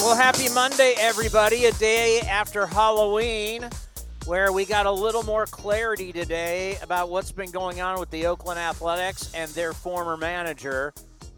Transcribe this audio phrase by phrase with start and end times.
[0.00, 1.64] Well, happy Monday, everybody.
[1.64, 3.68] A day after Halloween,
[4.26, 8.26] where we got a little more clarity today about what's been going on with the
[8.26, 10.94] Oakland Athletics and their former manager,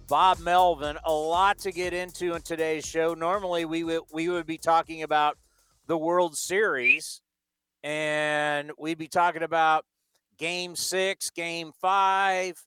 [0.09, 0.99] Bob Melvin.
[1.05, 3.15] A lot to get into in today's show.
[3.15, 5.39] Normally, we would we would be talking about
[5.87, 7.23] the World Series,
[7.83, 9.87] and we'd be talking about
[10.37, 12.63] Game Six, Game Five.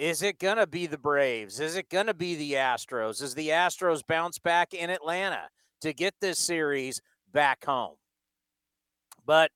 [0.00, 1.60] Is it going to be the Braves?
[1.60, 3.20] Is it going to be the Astros?
[3.20, 5.42] Is the Astros bounce back in Atlanta
[5.82, 7.02] to get this series
[7.34, 7.96] back home?
[9.26, 9.50] But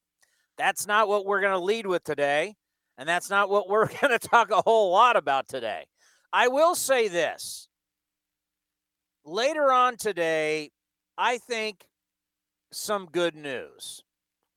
[0.59, 2.57] that's not what we're going to lead with today.
[2.99, 5.87] And that's not what we're going to talk a whole lot about today.
[6.31, 7.67] I will say this
[9.25, 10.73] later on today,
[11.17, 11.87] I think
[12.71, 14.05] some good news.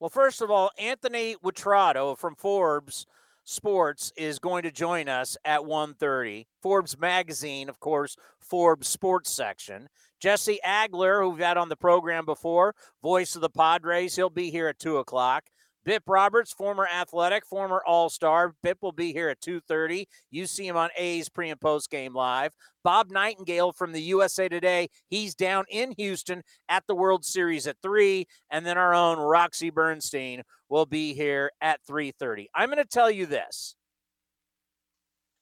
[0.00, 3.06] Well, first of all, Anthony Witrado from Forbes
[3.48, 6.44] Sports is going to join us at 1.30.
[6.60, 9.88] Forbes Magazine, of course, Forbes Sports section.
[10.20, 14.50] Jesse Agler, who we've had on the program before, voice of the Padres, he'll be
[14.50, 15.44] here at 2 o'clock.
[15.86, 18.54] Bip Roberts, former athletic, former all-star.
[18.62, 20.04] Bip will be here at 2.30.
[20.30, 22.52] You see him on A's pre- and post-game live.
[22.84, 27.76] Bob Nightingale from the USA Today, he's down in Houston at the World Series at
[27.82, 28.26] 3.
[28.50, 32.46] And then our own Roxy Bernstein will be here at 3.30.
[32.54, 33.74] I'm going to tell you this.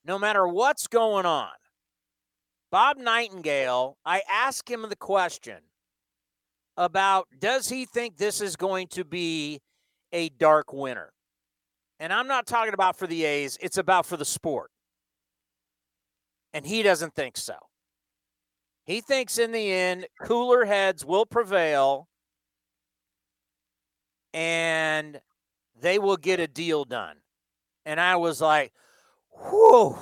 [0.05, 1.51] No matter what's going on,
[2.71, 5.59] Bob Nightingale, I asked him the question
[6.77, 9.61] about does he think this is going to be
[10.13, 11.13] a dark winter?
[11.99, 14.71] And I'm not talking about for the A's, it's about for the sport.
[16.53, 17.55] And he doesn't think so.
[18.85, 22.09] He thinks in the end, cooler heads will prevail
[24.37, 25.19] and
[25.81, 27.17] they will get a deal done.
[27.87, 28.73] And I was like,
[29.31, 29.97] whew,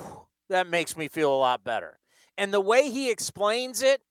[0.49, 1.97] that makes me feel a lot better.
[2.37, 4.01] And the way he explains it,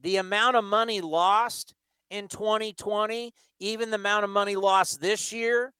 [0.00, 1.74] the amount of money lost
[2.10, 5.74] in 2020, even the amount of money lost this year,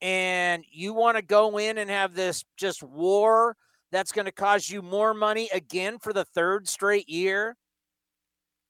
[0.00, 3.56] and you want to go in and have this just war
[3.92, 7.56] that's going to cause you more money again for the third straight year.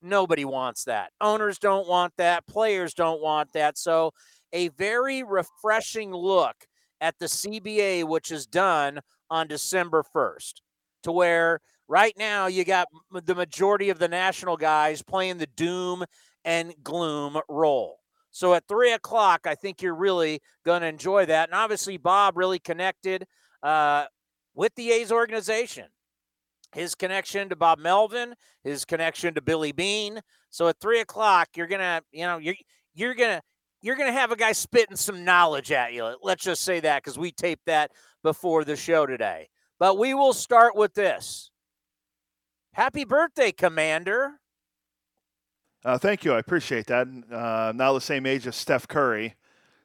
[0.05, 1.13] Nobody wants that.
[1.21, 2.47] Owners don't want that.
[2.47, 3.79] Players don't want that.
[3.79, 4.13] So,
[4.53, 6.55] a very refreshing look
[7.01, 9.01] at the CBA, which is done
[9.31, 10.61] on December 1st,
[11.03, 12.89] to where right now you got
[13.25, 16.05] the majority of the national guys playing the doom
[16.45, 17.99] and gloom role.
[18.31, 21.49] So at three o'clock, I think you're really going to enjoy that.
[21.49, 23.27] And obviously, Bob really connected
[23.63, 24.07] uh,
[24.55, 25.87] with the A's organization.
[26.75, 30.21] His connection to Bob Melvin, his connection to Billy Beane.
[30.51, 32.57] So at three o'clock, you're gonna, you know, you're
[32.95, 33.41] you're gonna
[33.81, 36.17] you're gonna have a guy spitting some knowledge at you.
[36.23, 37.93] Let's just say that because we taped that
[38.23, 39.49] before the show today.
[39.79, 41.51] But we will start with this.
[42.73, 44.41] Happy birthday, Commander.
[45.85, 46.33] Uh, thank you.
[46.33, 47.07] I appreciate that.
[47.31, 49.35] Uh, now the same age as Steph Curry.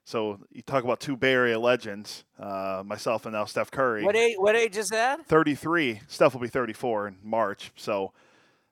[0.10, 4.04] So you talk about two Bay Area legends, uh, myself and now Steph Curry.
[4.04, 4.38] What age?
[4.40, 5.24] What age is that?
[5.28, 6.02] 33.
[6.08, 7.72] Steph will be 34 in March.
[7.76, 8.12] So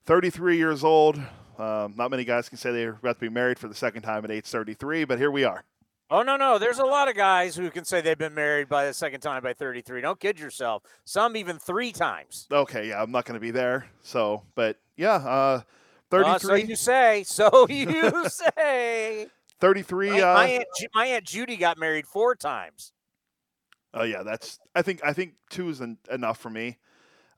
[0.08, 1.22] 33 years old.
[1.60, 4.26] Um, not many guys can say they're about to be married for the second time
[4.26, 5.64] at age 33, but here we are.
[6.10, 6.58] Oh no, no.
[6.58, 9.44] There's a lot of guys who can say they've been married by the second time
[9.44, 10.02] by 33.
[10.02, 10.82] Don't kid yourself.
[11.06, 12.48] Some even three times.
[12.52, 13.86] Okay, yeah, I'm not going to be there.
[14.02, 15.62] So, but yeah, uh,
[16.10, 16.32] 33.
[16.32, 17.24] Uh, so you say.
[17.28, 19.28] So you say.
[19.60, 20.12] 33.
[20.12, 22.92] My, uh, my, aunt, my aunt Judy got married four times.
[23.94, 24.60] Oh yeah, that's.
[24.76, 26.78] I think I think two is en- enough for me.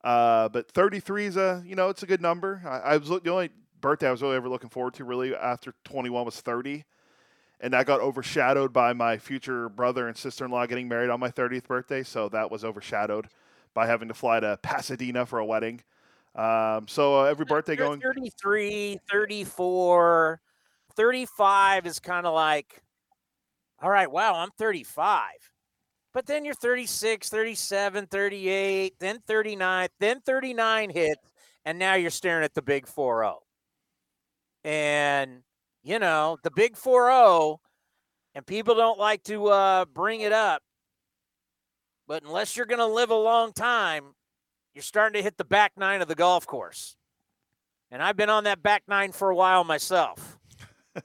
[0.03, 2.61] Uh, but 33 is a you know it's a good number.
[2.65, 3.49] I, I was look, the only
[3.81, 6.83] birthday I was really ever looking forward to really after 21 was 30,
[7.59, 11.19] and that got overshadowed by my future brother and sister in law getting married on
[11.19, 12.03] my 30th birthday.
[12.03, 13.27] So that was overshadowed
[13.73, 15.81] by having to fly to Pasadena for a wedding.
[16.35, 20.41] Um, so uh, every birthday You're going 33, 34,
[20.99, 22.81] 35 is kind of like,
[23.81, 25.29] all right, wow, I'm 35.
[26.13, 31.21] But then you're 36, 37, 38, then 39, then 39 hits,
[31.63, 33.39] and now you're staring at the big 4 0.
[34.65, 35.43] And,
[35.83, 37.61] you know, the big 4 0,
[38.35, 40.61] and people don't like to uh, bring it up,
[42.09, 44.15] but unless you're going to live a long time,
[44.73, 46.97] you're starting to hit the back nine of the golf course.
[47.89, 50.38] And I've been on that back nine for a while myself.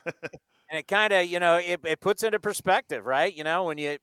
[0.06, 3.34] And it kind of, you know, it, it puts into perspective, right?
[3.34, 3.98] You know, when you,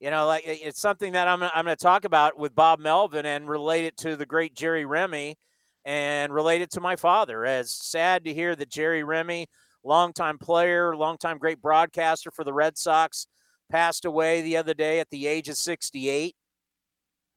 [0.00, 3.26] you know, like it's something that I'm, I'm going to talk about with Bob Melvin
[3.26, 5.36] and relate it to the great Jerry Remy
[5.84, 7.44] and relate it to my father.
[7.44, 9.46] As sad to hear that Jerry Remy,
[9.82, 13.26] longtime player, longtime great broadcaster for the Red Sox,
[13.70, 16.34] passed away the other day at the age of 68.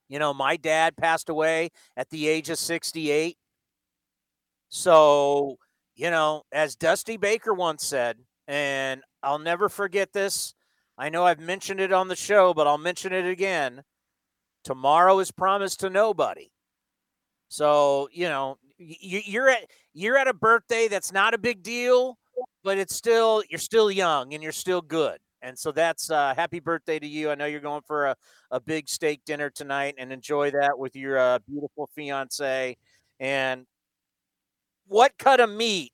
[0.10, 3.38] You know, my dad passed away at the age of 68.
[4.70, 5.58] So,
[5.98, 8.18] you know, as Dusty Baker once said,
[8.48, 10.54] and I'll never forget this.
[10.98, 13.84] I know I've mentioned it on the show, but I'll mention it again.
[14.64, 16.50] Tomorrow is promised to nobody.
[17.50, 22.18] So, you know, you're at you're at a birthday that's not a big deal,
[22.64, 25.18] but it's still you're still young and you're still good.
[25.42, 27.32] And so that's uh, happy birthday to you.
[27.32, 28.16] I know you're going for a,
[28.52, 32.76] a big steak dinner tonight and enjoy that with your uh, beautiful fiance.
[33.20, 33.66] And
[34.88, 35.92] what cut of meat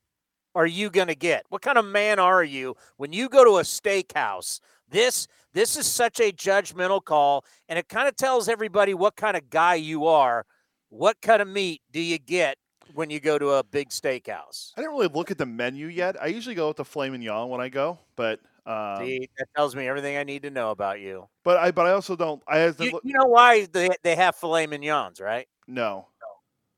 [0.54, 1.44] are you going to get?
[1.48, 4.60] What kind of man are you when you go to a steakhouse?
[4.88, 9.36] This this is such a judgmental call, and it kind of tells everybody what kind
[9.36, 10.46] of guy you are.
[10.88, 12.56] What kind of meat do you get
[12.94, 14.72] when you go to a big steakhouse?
[14.76, 16.20] I didn't really look at the menu yet.
[16.22, 19.76] I usually go with the filet mignon when I go, but um, See, that tells
[19.76, 21.28] me everything I need to know about you.
[21.42, 22.42] But I but I also don't.
[22.48, 25.46] I you, look, you know why they they have filet mignons, right?
[25.66, 26.08] No,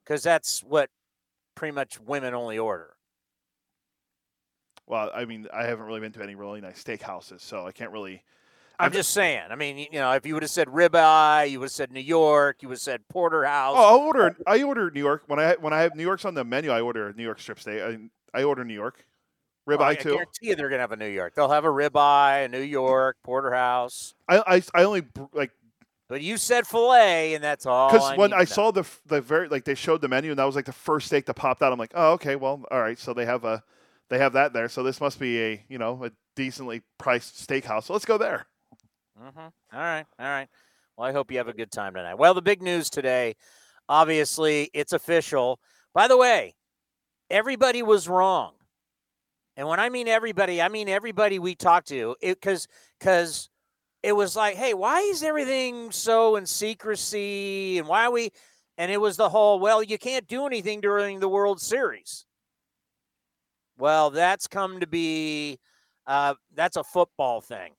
[0.05, 0.91] because that's what
[1.57, 2.95] pretty much women only order.
[4.87, 7.91] Well, I mean, I haven't really been to any really nice steakhouses, so I can't
[7.91, 8.23] really.
[8.79, 9.43] I'm, I'm just saying.
[9.51, 11.99] I mean, you know, if you would have said ribeye, you would have said New
[11.99, 13.75] York, you would have said porterhouse.
[13.77, 14.37] Oh, I order.
[14.47, 16.71] I order New York when I when I have New York's on the menu.
[16.71, 17.83] I order New York strip steak.
[17.83, 17.99] I,
[18.33, 19.05] I order New York.
[19.67, 20.11] Oh, ribeye well, I too.
[20.11, 21.35] I guarantee you they're gonna have a New York.
[21.35, 24.15] They'll have a ribeye, a New York, porterhouse.
[24.29, 25.51] I I, I only like.
[26.09, 27.91] But you said fillet, and that's all.
[27.91, 30.55] Because when I saw the the very like they showed the menu, and that was
[30.55, 31.73] like the first steak that popped out.
[31.73, 32.99] I'm like, oh okay, well, all right.
[32.99, 33.63] So they have a
[34.09, 34.69] they have that there.
[34.69, 37.85] So this must be a you know a decently priced steakhouse.
[37.85, 38.47] So let's go there.
[39.21, 39.39] Mm-hmm.
[39.39, 40.49] All right, all right.
[40.97, 42.15] Well, I hope you have a good time tonight.
[42.15, 43.35] Well, the big news today,
[43.89, 45.59] obviously, it's official.
[45.93, 46.55] By the way,
[47.31, 48.53] everybody was wrong.
[49.57, 52.15] And when I mean everybody, I mean everybody we talked to.
[52.23, 52.69] Because
[52.99, 53.49] because
[54.07, 57.77] it was like, hey, why is everything so in secrecy?
[57.77, 58.31] And why we?
[58.79, 62.25] And it was the whole, well, you can't do anything during the World Series.
[63.77, 65.59] Well, that's come to be
[66.07, 67.73] uh, that's a football thing.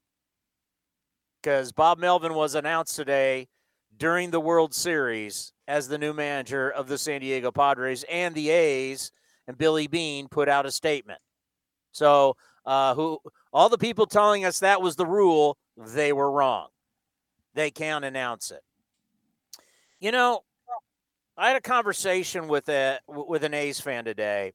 [1.42, 3.48] Because Bob Melvin was announced today
[3.96, 8.50] during the World Series as the new manager of the San Diego Padres and the
[8.50, 9.14] A's,
[9.48, 11.22] and Billy Beane put out a statement.
[11.94, 12.36] So,
[12.68, 13.18] uh, who
[13.54, 16.68] all the people telling us that was the rule, they were wrong.
[17.56, 18.62] They can't announce it.
[20.00, 20.42] You know,
[21.38, 24.54] I had a conversation with a with an A's fan today,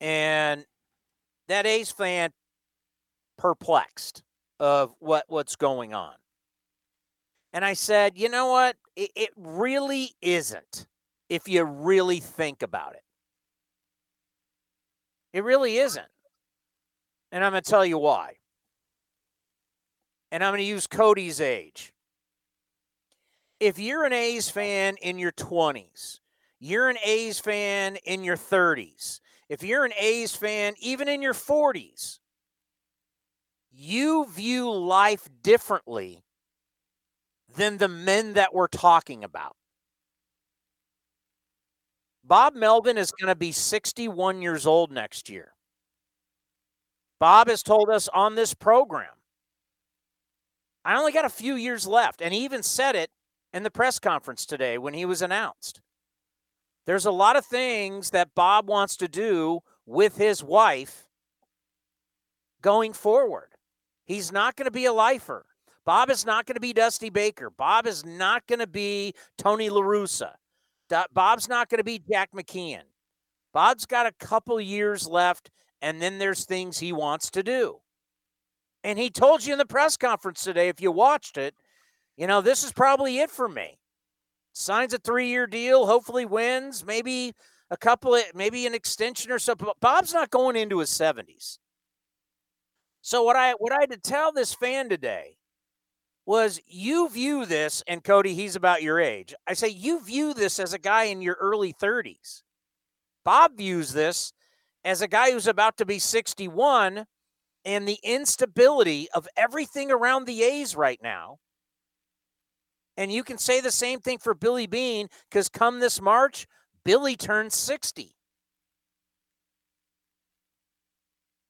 [0.00, 0.66] and
[1.48, 2.30] that A's fan
[3.38, 4.22] perplexed
[4.58, 6.14] of what what's going on.
[7.52, 8.76] And I said, you know what?
[8.96, 10.86] It, it really isn't
[11.28, 13.02] if you really think about it.
[15.32, 16.11] It really isn't.
[17.32, 18.34] And I'm going to tell you why.
[20.30, 21.92] And I'm going to use Cody's age.
[23.60, 26.20] If you're an A's fan in your 20s,
[26.58, 31.34] you're an A's fan in your 30s, if you're an A's fan even in your
[31.34, 32.18] 40s,
[33.72, 36.22] you view life differently
[37.54, 39.56] than the men that we're talking about.
[42.24, 45.52] Bob Melvin is going to be 61 years old next year.
[47.22, 49.12] Bob has told us on this program,
[50.84, 52.20] I only got a few years left.
[52.20, 53.10] And he even said it
[53.52, 55.80] in the press conference today when he was announced.
[56.84, 61.06] There's a lot of things that Bob wants to do with his wife
[62.60, 63.50] going forward.
[64.04, 65.46] He's not going to be a lifer.
[65.86, 67.50] Bob is not going to be Dusty Baker.
[67.50, 70.32] Bob is not going to be Tony LaRussa.
[71.12, 72.82] Bob's not going to be Jack McKeon.
[73.54, 75.52] Bob's got a couple years left,
[75.82, 77.80] and then there's things he wants to do.
[78.84, 81.54] And he told you in the press conference today, if you watched it,
[82.16, 83.78] you know, this is probably it for me.
[84.52, 87.32] Signs a three year deal, hopefully wins, maybe
[87.70, 89.66] a couple of, maybe an extension or something.
[89.66, 91.58] But Bob's not going into his 70s.
[93.00, 95.36] So what I what I had to tell this fan today
[96.24, 99.34] was you view this, and Cody, he's about your age.
[99.48, 102.42] I say you view this as a guy in your early 30s.
[103.24, 104.32] Bob views this
[104.84, 107.06] as a guy who's about to be 61
[107.64, 111.38] and the instability of everything around the A's right now.
[112.96, 116.46] And you can say the same thing for Billy Beane because come this March,
[116.84, 118.14] Billy turns 60.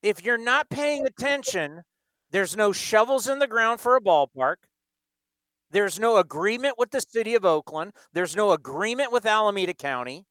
[0.02, 1.82] If you're not paying attention,
[2.30, 4.56] there's no shovels in the ground for a ballpark.
[5.70, 7.92] There's no agreement with the city of Oakland.
[8.12, 10.26] There's no agreement with Alameda County.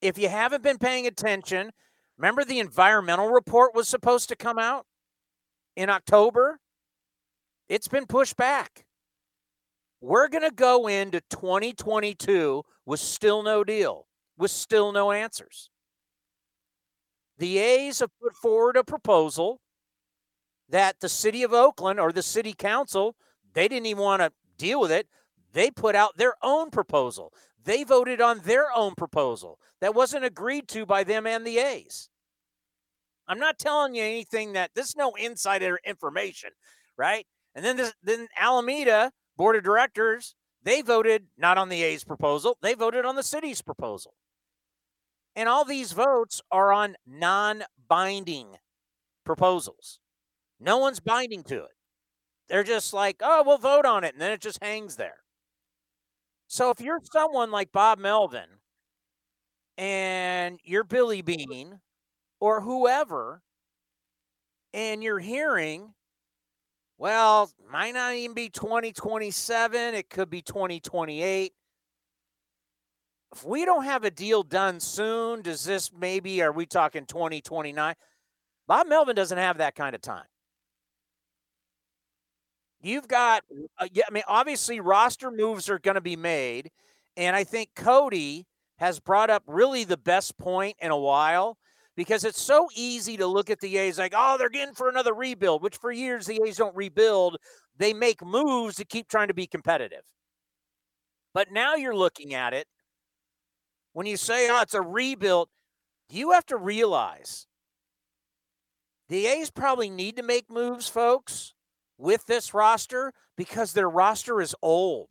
[0.00, 1.70] If you haven't been paying attention,
[2.16, 4.86] remember the environmental report was supposed to come out
[5.76, 6.58] in October?
[7.68, 8.84] It's been pushed back.
[10.00, 14.06] We're going to go into 2022 with still no deal,
[14.38, 15.68] with still no answers.
[17.38, 19.60] The A's have put forward a proposal
[20.68, 23.16] that the city of Oakland or the city council,
[23.52, 25.06] they didn't even want to deal with it.
[25.52, 27.32] They put out their own proposal.
[27.64, 32.08] They voted on their own proposal that wasn't agreed to by them and the A's.
[33.28, 36.50] I'm not telling you anything that this is no insider information,
[36.96, 37.26] right?
[37.54, 42.58] And then this, then Alameda board of directors, they voted not on the A's proposal,
[42.60, 44.14] they voted on the city's proposal.
[45.36, 48.56] And all these votes are on non-binding
[49.24, 50.00] proposals.
[50.58, 51.76] No one's binding to it.
[52.48, 54.12] They're just like, oh, we'll vote on it.
[54.12, 55.18] And then it just hangs there.
[56.50, 58.48] So if you're someone like Bob Melvin
[59.78, 61.78] and you're Billy Beane
[62.40, 63.40] or whoever,
[64.74, 65.94] and you're hearing,
[66.98, 71.52] well, might not even be 2027, it could be 2028.
[73.32, 77.94] If we don't have a deal done soon, does this maybe, are we talking 2029?
[78.66, 80.29] Bob Melvin doesn't have that kind of time.
[82.82, 83.42] You've got,
[83.78, 86.70] uh, yeah, I mean, obviously roster moves are going to be made.
[87.16, 88.46] And I think Cody
[88.78, 91.58] has brought up really the best point in a while
[91.96, 95.12] because it's so easy to look at the A's like, oh, they're getting for another
[95.12, 97.36] rebuild, which for years the A's don't rebuild.
[97.76, 100.02] They make moves to keep trying to be competitive.
[101.34, 102.66] But now you're looking at it
[103.92, 105.48] when you say, oh, it's a rebuild,
[106.08, 107.46] you have to realize
[109.08, 111.54] the A's probably need to make moves, folks
[112.00, 115.08] with this roster because their roster is old.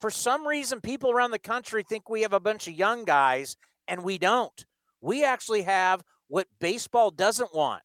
[0.00, 3.56] For some reason, people around the country think we have a bunch of young guys,
[3.86, 4.64] and we don't.
[5.00, 7.82] We actually have what baseball doesn't want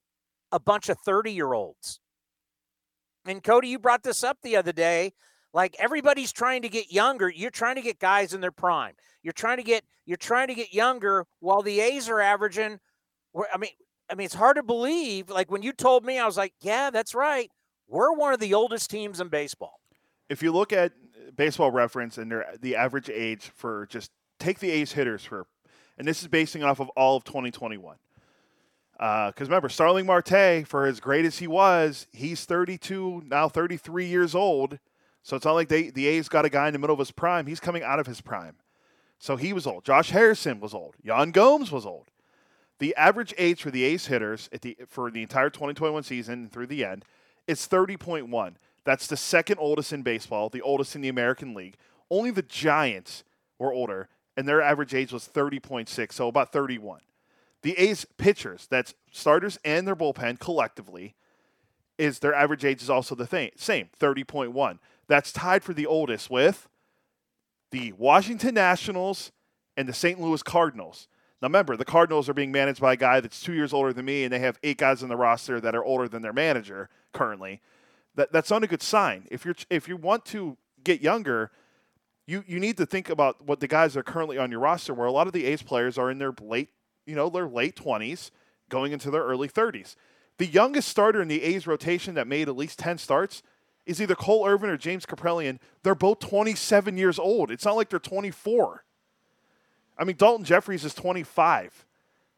[0.51, 2.00] a bunch of 30 year olds.
[3.25, 5.12] And Cody, you brought this up the other day.
[5.54, 7.30] Like everybody's trying to get younger.
[7.30, 8.94] You're trying to get guys in their prime.
[9.22, 12.80] You're trying to get you're trying to get younger while the A's are averaging.
[13.54, 13.72] I mean,
[14.10, 15.30] I mean, it's hard to believe.
[15.30, 17.51] Like when you told me, I was like, yeah, that's right.
[17.88, 19.79] We're one of the oldest teams in baseball.
[20.29, 20.91] If you look at
[21.36, 25.48] baseball reference and their the average age for just take the A's hitters for,
[25.98, 27.96] and this is basing off of all of 2021.
[28.94, 34.08] Because uh, remember, Starling Marte, for as great as he was, he's 32, now 33
[34.08, 34.79] years old.
[35.22, 37.12] So it's not like they, the A's got a guy in the middle of his
[37.12, 37.46] prime.
[37.46, 38.56] He's coming out of his prime.
[39.20, 39.86] So he was old.
[39.86, 40.96] Josh Harrison was old.
[41.03, 42.08] Yan Gomes was old.
[42.79, 46.84] The average age for the A's hitters the, for the entire 2021 season through the
[46.86, 47.06] end
[47.48, 48.56] is 30.1.
[48.84, 51.75] That's the second oldest in baseball, the oldest in the American League.
[52.10, 53.24] Only the Giants
[53.60, 57.01] were older, and their average age was 30.6, so about 31.
[57.63, 61.16] The A's pitchers, that's starters and their bullpen collectively,
[61.98, 64.80] is their average age is also the thing, same, 30.1.
[65.08, 66.70] That's tied for the oldest with
[67.72, 69.32] the Washington Nationals
[69.75, 70.20] and the St.
[70.20, 71.08] Louis Cardinals.
[71.41, 74.06] Now, remember, the Cardinals are being managed by a guy that's two years older than
[74.06, 76.89] me, and they have eight guys on the roster that are older than their manager
[77.13, 77.62] currently.
[78.15, 79.27] That that's not a good sign.
[79.29, 81.51] If you're if you want to get younger,
[82.25, 84.94] you you need to think about what the guys are currently on your roster.
[84.94, 86.70] Where a lot of the A's players are in their late,
[87.06, 88.32] you know, their late twenties,
[88.70, 89.96] going into their early thirties.
[90.39, 93.44] The youngest starter in the A's rotation that made at least ten starts
[93.86, 95.60] is either Cole Irvin or James Kaprielian.
[95.82, 97.50] They're both 27 years old.
[97.50, 98.84] It's not like they're 24.
[99.98, 101.86] I mean, Daulton Jefferies is 25.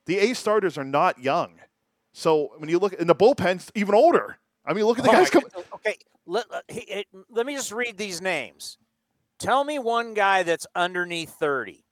[0.05, 1.59] The A starters are not young.
[2.13, 4.37] So when you look, and the bullpen's even older.
[4.65, 5.49] I mean, look at the oh, guys coming.
[5.75, 8.77] Okay, let, let, let me just read these names.
[9.39, 11.85] Tell me one guy that's underneath 30.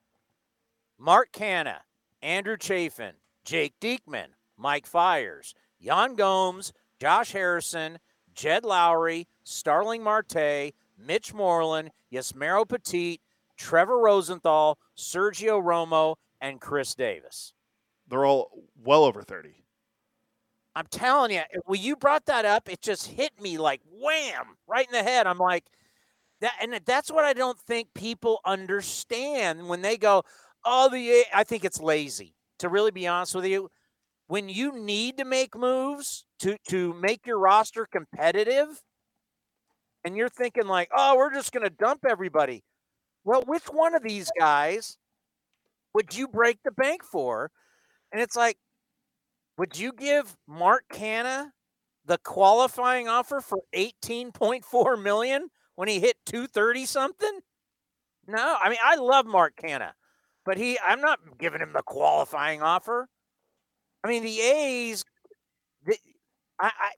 [0.99, 1.77] Mark Canha,
[2.21, 3.13] Andrew Chafin,
[3.45, 7.99] Jake Diekman, Mike Fiers, Yan Gomes, Josh Harrison,
[8.33, 13.21] Jed Lowrie, Starling Marte, Mitch Moreland, Yusmeiro Petit,
[13.57, 17.53] Trevor Rosenthal, Sergio Romo, and Chris Davis.
[18.07, 18.51] They're all
[18.83, 19.63] well over 30.
[20.75, 24.85] I'm telling you, when you brought that up, it just hit me like wham right
[24.85, 25.25] in the head.
[25.25, 25.65] I'm like,
[26.41, 30.23] that, and that's what I don't think people understand when they go,
[30.65, 32.35] "Oh, the." I think it's lazy.
[32.59, 33.69] To really be honest with you,
[34.27, 38.83] when you need to make moves to to make your roster competitive,
[40.03, 42.63] and you're thinking like, "Oh, we're just going to dump everybody."
[43.27, 44.97] Well, which one of these guys
[45.93, 47.51] would you break the bank for?
[48.13, 48.57] And it's like,
[49.57, 51.51] would you give Mark Canha
[52.05, 57.39] the qualifying offer for 18.4 million when he hit 230 something?
[58.27, 59.91] No, I mean I love Mark Canha,
[60.45, 63.09] but he I'm not giving him the qualifying offer.
[64.03, 65.03] I mean the A's
[65.85, 65.97] the,
[66.59, 66.91] I, I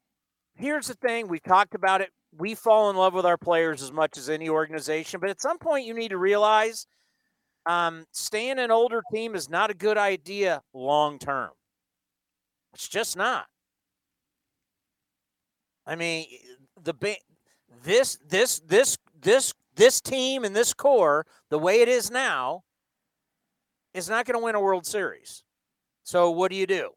[0.56, 2.10] here's the thing, we talked about it.
[2.36, 5.58] We fall in love with our players as much as any organization, but at some
[5.58, 6.86] point you need to realize
[7.66, 11.50] um, staying an older team is not a good idea long term.
[12.72, 13.46] It's just not.
[15.86, 16.26] I mean,
[16.82, 16.94] the
[17.82, 22.62] this this this this this team and this core, the way it is now,
[23.92, 25.42] is not going to win a World Series.
[26.04, 26.90] So what do you do?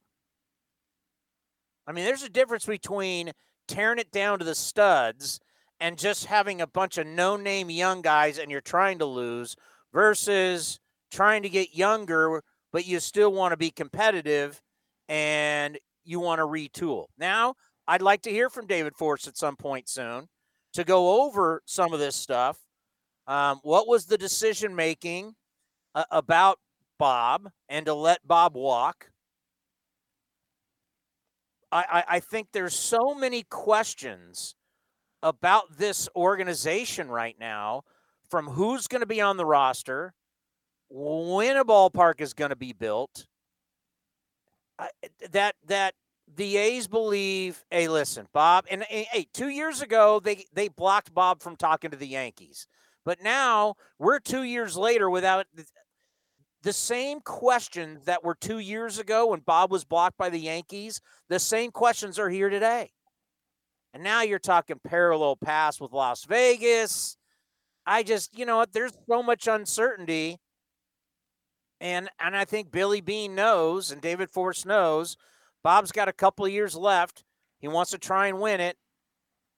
[1.88, 3.32] I mean, there's a difference between
[3.68, 5.40] tearing it down to the studs
[5.80, 9.56] and just having a bunch of no-name young guys and you're trying to lose
[9.94, 10.80] versus
[11.12, 12.42] trying to get younger
[12.74, 14.60] but you still want to be competitive
[15.08, 17.06] and you want to retool.
[17.18, 17.54] Now,
[17.88, 20.28] I'd like to hear from David Forst at some point soon
[20.74, 22.58] to go over some of this stuff.
[23.28, 25.36] Um, what was the decision making
[25.94, 26.60] uh, about
[26.98, 29.12] Bob and to let Bob walk?
[31.74, 34.56] I, I, I think there's so many questions
[35.24, 37.82] about this organization right now
[38.30, 40.14] from who's going to be on the roster,
[40.90, 43.26] when a ballpark is going to be built,
[45.32, 45.96] that that
[46.36, 51.42] the A's believe, hey, listen, Bob, and hey, two years ago they they blocked Bob
[51.42, 52.68] from talking to the Yankees,
[53.04, 55.48] but now we're two years later without
[56.64, 61.02] the same questions that were two years ago when Bob was blocked by the Yankees.
[61.30, 62.92] The same questions are here today,
[63.94, 67.18] and now you're talking parallel pass with Las Vegas.
[67.86, 68.74] I just, you know what?
[68.74, 70.40] There's so much uncertainty
[71.84, 75.18] and and I think Billy Beane knows and David Forst knows
[75.64, 77.24] Bob's got a couple of years left.
[77.60, 78.78] He wants to try and win it.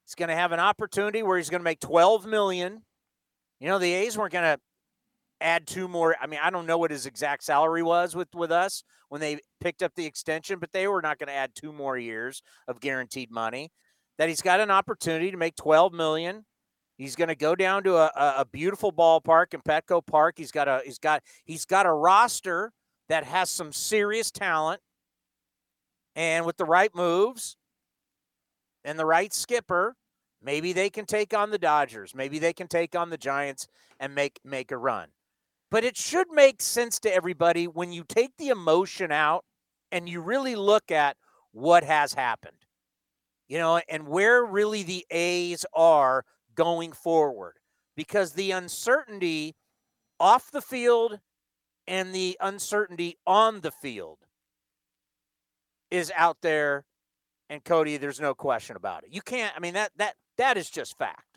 [0.06, 2.84] He's going to have an opportunity where he's going to make 12 million.
[3.60, 4.60] You know, the A's weren't going to
[5.42, 6.16] add two more.
[6.22, 9.40] I mean, I don't know what his exact salary was with with us when they
[9.60, 12.80] picked up the extension, but they were not going to add two more years of
[12.80, 13.72] guaranteed money.
[14.18, 16.46] That he's got an opportunity to make 12 million
[16.98, 20.36] He's going to go down to a, a beautiful ballpark in Petco Park.
[20.38, 22.72] He's got a he's got he's got a roster
[23.10, 24.82] that has some serious talent,
[26.16, 27.58] and with the right moves
[28.86, 29.96] and the right skipper,
[30.42, 32.16] maybe they can take on the Dodgers.
[32.16, 33.68] Maybe they can take on the Giants
[34.00, 35.10] and make make a run.
[35.72, 39.44] But it should make sense to everybody when you take the emotion out
[39.92, 41.18] and you really look at
[41.52, 42.58] what has happened.
[43.48, 46.24] You know, and where really the A's are
[46.56, 47.58] going forward
[47.96, 49.56] because the uncertainty
[50.20, 51.20] off the field
[51.88, 54.20] and the uncertainty on the field
[55.92, 56.86] is out there
[57.50, 59.10] and Cody there's no question about it.
[59.14, 61.35] You can't I mean that that that is just fact.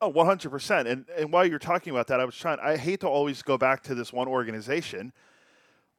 [0.00, 0.86] Oh, 100%.
[0.86, 3.56] And and while you're talking about that I was trying I hate to always go
[3.56, 5.12] back to this one organization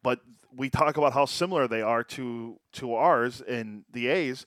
[0.03, 0.19] but
[0.55, 4.45] we talk about how similar they are to to ours in the A's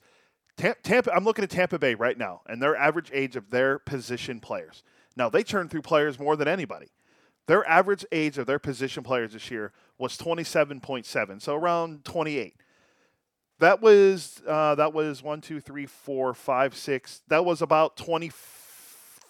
[0.83, 4.39] Tampa, I'm looking at Tampa Bay right now, and their average age of their position
[4.39, 4.83] players.
[5.15, 6.87] Now, they churn through players more than anybody.
[7.47, 12.55] Their average age of their position players this year was 27.7, so around 28.
[13.59, 17.21] That was uh, that was one, two, three, four, five, six.
[17.27, 18.58] That was about 23rd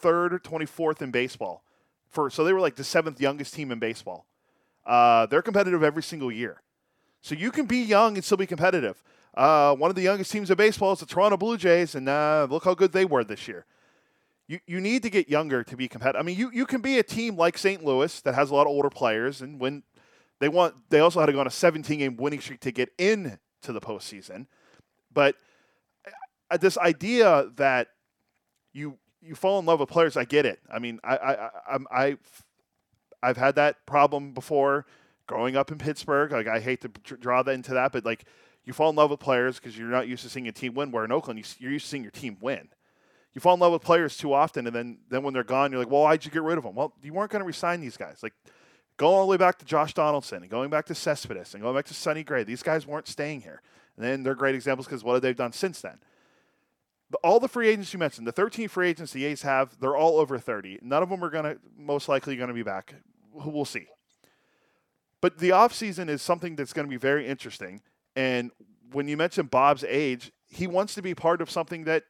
[0.05, 1.63] or 24th in baseball.
[2.09, 4.25] For so they were like the seventh youngest team in baseball.
[4.85, 6.62] Uh, they're competitive every single year,
[7.21, 9.03] so you can be young and still be competitive.
[9.35, 12.47] Uh, one of the youngest teams in baseball is the Toronto Blue Jays, and uh,
[12.49, 13.65] look how good they were this year.
[14.47, 16.19] You, you need to get younger to be competitive.
[16.19, 17.85] I mean, you, you can be a team like St.
[17.85, 19.83] Louis that has a lot of older players, and when
[20.39, 22.89] they want, they also had to go on a 17 game winning streak to get
[22.97, 24.47] in to the postseason.
[25.13, 25.35] But
[26.49, 27.89] uh, this idea that
[28.73, 30.60] you you fall in love with players, I get it.
[30.71, 32.43] I mean, I I, I I've
[33.21, 34.86] I've had that problem before
[35.27, 36.32] growing up in Pittsburgh.
[36.32, 38.25] Like I hate to draw that into that, but like
[38.65, 40.91] you fall in love with players because you're not used to seeing a team win.
[40.91, 42.69] Where in Oakland, you, are used to seeing your team win.
[43.34, 45.79] You fall in love with players too often, and then then when they're gone, you're
[45.79, 46.75] like, well, why'd you get rid of them?
[46.75, 48.23] Well, you weren't going to resign these guys.
[48.23, 48.34] Like,
[48.99, 51.73] Going all the way back to Josh Donaldson and going back to Cespedes and going
[51.73, 53.62] back to Sonny Gray, these guys weren't staying here.
[53.95, 55.99] And then they're great examples because what have they done since then?
[57.17, 60.19] All the free agents you mentioned, the 13 free agents the A's have, they're all
[60.19, 60.79] over 30.
[60.81, 62.95] None of them are going to most likely going to be back.
[63.33, 63.87] We'll see.
[65.21, 67.81] But the offseason is something that's going to be very interesting.
[68.15, 68.51] And
[68.91, 72.03] when you mention Bob's age, he wants to be part of something that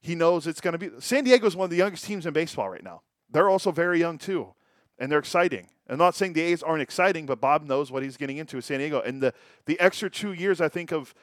[0.00, 0.90] he knows it's going to be.
[1.00, 3.02] San Diego is one of the youngest teams in baseball right now.
[3.30, 4.54] They're also very young too,
[4.98, 5.68] and they're exciting.
[5.88, 8.64] I'm not saying the A's aren't exciting, but Bob knows what he's getting into with
[8.64, 9.32] San Diego, and the
[9.66, 11.14] the extra two years I think of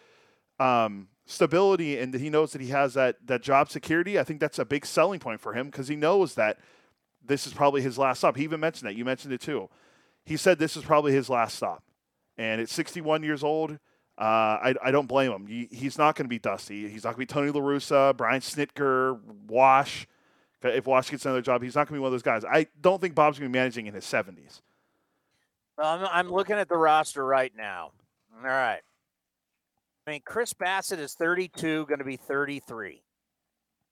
[0.60, 4.20] um, stability and he knows that he has that that job security.
[4.20, 6.60] I think that's a big selling point for him because he knows that
[7.26, 8.36] this is probably his last stop.
[8.36, 8.96] He even mentioned that.
[8.96, 9.70] You mentioned it too.
[10.26, 11.84] He said this is probably his last stop,
[12.38, 13.80] and at 61 years old.
[14.16, 14.22] Uh,
[14.62, 15.48] I, I don't blame him.
[15.48, 16.88] He, he's not going to be Dusty.
[16.88, 20.06] He's not going to be Tony La Russa, Brian Snitker, Wash.
[20.62, 22.46] If Wash gets another job, he's not going to be one of those guys.
[22.46, 24.62] I don't think Bob's going to be managing in his 70s.
[25.80, 27.92] I'm, I'm looking at the roster right now.
[28.38, 28.82] All right.
[30.06, 33.02] I mean, Chris Bassitt is 32, going to be 33.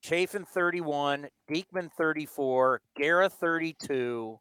[0.04, 4.40] Chafin 31, Diekman 34, Guerra 32,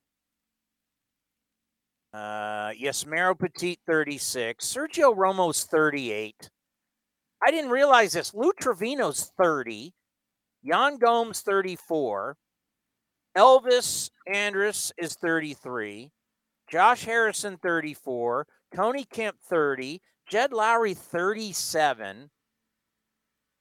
[2.12, 6.50] uh, Yusmeiro Petit 36, Sergio Romo's 38.
[7.46, 8.34] I didn't realize this.
[8.34, 9.92] Lou Trivino's 30,
[10.62, 12.36] Yan Gomes 34,
[13.36, 16.10] Elvis Andrus is 33,
[16.70, 22.30] Josh Harrison 34, Tony Kemp 30, Jed Lowrie 37,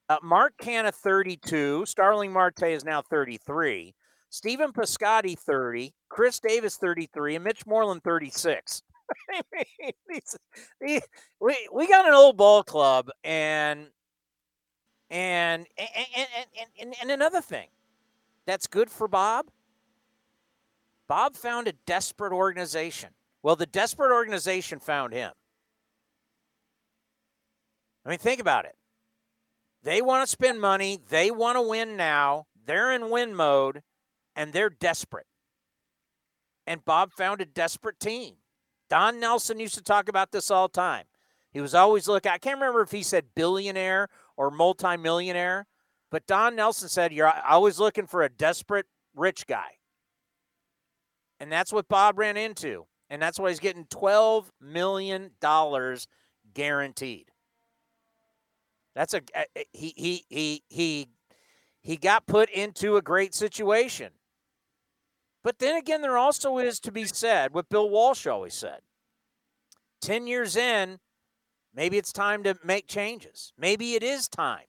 [0.08, 3.96] uh, Mark Canha 32, Starling Marte is now 33,
[4.30, 8.84] Stephen Piscotty 30, Chris Davis 33, and Mitch Moreland 36.
[9.32, 10.38] I mean, these,
[10.80, 11.02] these,
[11.42, 13.88] we we got an old ball club, and
[15.10, 17.70] and and, and and and another thing
[18.46, 19.48] that's good for Bob.
[21.08, 23.10] Bob found a desperate organization.
[23.42, 25.32] Well, the desperate organization found him.
[28.06, 28.76] I mean, think about it.
[29.84, 31.00] They want to spend money.
[31.10, 32.48] They want to win now.
[32.66, 33.82] They're in win mode
[34.36, 35.26] and they're desperate.
[36.68, 38.36] And Bob found a desperate team.
[38.90, 41.06] Don Nelson used to talk about this all the time.
[41.52, 44.08] He was always looking, I can't remember if he said billionaire
[44.38, 45.66] or multimillionaire,
[46.12, 48.86] but Don Nelson said, You're always looking for a desperate
[49.16, 49.78] rich guy.
[51.40, 52.86] And that's what Bob ran into.
[53.10, 55.32] And that's why he's getting $12 million
[56.54, 57.32] guaranteed.
[59.00, 59.22] That's a
[59.72, 61.08] he he he he
[61.80, 64.12] he got put into a great situation.
[65.42, 68.82] But then again, there also is to be said what Bill Walsh always said.
[70.02, 71.00] 10 years in,
[71.74, 73.54] maybe it's time to make changes.
[73.58, 74.66] Maybe it is time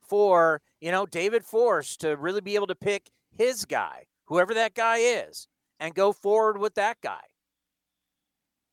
[0.00, 4.72] for, you know, David Forst to really be able to pick his guy, whoever that
[4.72, 7.24] guy is, and go forward with that guy.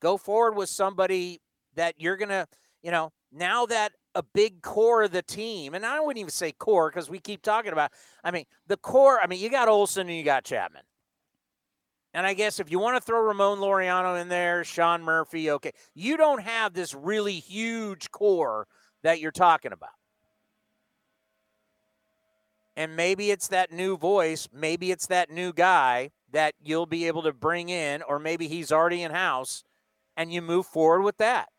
[0.01, 1.41] Go forward with somebody
[1.75, 2.47] that you're going to,
[2.81, 6.51] you know, now that a big core of the team, and I wouldn't even say
[6.51, 7.91] core because we keep talking about,
[8.23, 10.81] I mean, the core, I mean, you got Olson and you got Chapman.
[12.15, 15.71] And I guess if you want to throw Ramon Laureano in there, Sean Murphy, okay,
[15.93, 18.67] you don't have this really huge core
[19.03, 19.91] that you're talking about.
[22.75, 27.21] And maybe it's that new voice, maybe it's that new guy that you'll be able
[27.21, 29.63] to bring in, or maybe he's already in house
[30.15, 31.49] and you move forward with that.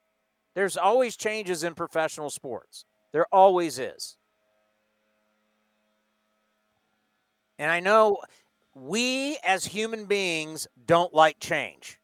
[0.59, 2.85] There's always changes in professional sports.
[3.13, 4.17] There always is.
[7.61, 8.19] And I know
[8.75, 12.01] we as human beings don't like change.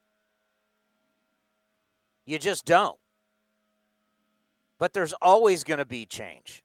[2.26, 2.96] You just don't.
[4.78, 6.62] But there's always going to be change.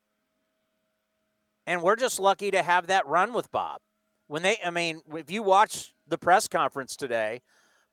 [1.65, 3.81] And we're just lucky to have that run with Bob.
[4.27, 7.41] When they, I mean, if you watch the press conference today,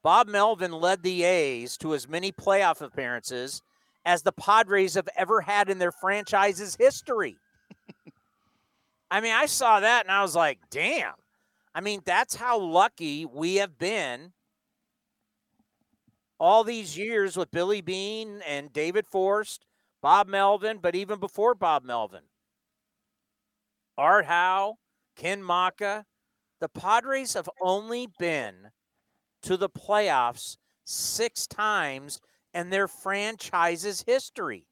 [0.02, 3.62] Bob Melvin led the A's to as many playoff appearances
[4.06, 7.36] as the Padres have ever had in their franchise's history.
[9.10, 11.14] I mean, I saw that and I was like, damn.
[11.74, 14.32] I mean, that's how lucky we have been
[16.38, 19.66] all these years with Billy Beane and David Forst,
[20.00, 22.22] Bob Melvin, but even before Bob Melvin.
[23.98, 24.76] Art Howe,
[25.16, 26.04] Ken Macha.
[26.60, 28.70] The Padres have only been
[29.42, 32.20] to the playoffs six times
[32.56, 34.64] and their franchise's history.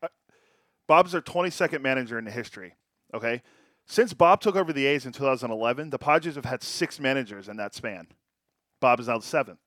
[0.00, 0.06] Uh,
[0.86, 2.76] Bob's their 22nd manager in the history.
[3.12, 3.42] Okay.
[3.84, 7.56] Since Bob took over the A's in 2011, the Padres have had six managers in
[7.56, 8.06] that span.
[8.80, 9.58] Bob is now the seventh.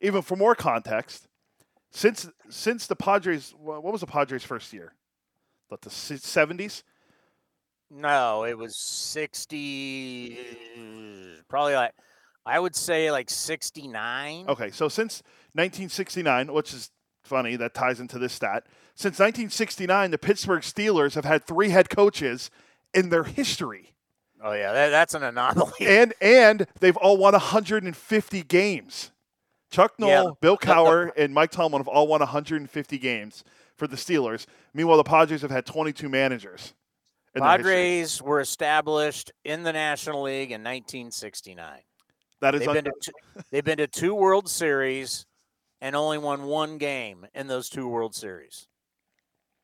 [0.00, 1.26] Even for more context,
[1.90, 4.94] since since the Padres, what was the Padres' first year?
[5.68, 6.84] What the 70s?
[7.90, 10.38] No, it was 60,
[11.48, 11.94] probably like
[12.44, 14.46] I would say like 69.
[14.48, 15.22] Okay, so since
[15.54, 16.90] 1969, which is
[17.22, 18.64] funny, that ties into this stat.
[18.94, 22.50] Since 1969, the Pittsburgh Steelers have had three head coaches
[22.92, 23.94] in their history.
[24.42, 25.72] Oh yeah, that, that's an anomaly.
[25.80, 29.12] And and they've all won 150 games.
[29.70, 30.30] Chuck Noll, Yeah.
[30.40, 33.44] Bill Cowher, and Mike Tomlin have all won 150 games
[33.76, 34.46] for the Steelers.
[34.74, 36.74] Meanwhile, the Padres have had 22 managers.
[37.34, 41.80] Padres were established in the National League in 1969.
[42.42, 43.12] That is They've un- been to two,
[43.52, 45.26] they've been to two World Series
[45.80, 48.66] and only won one game in those two World Series.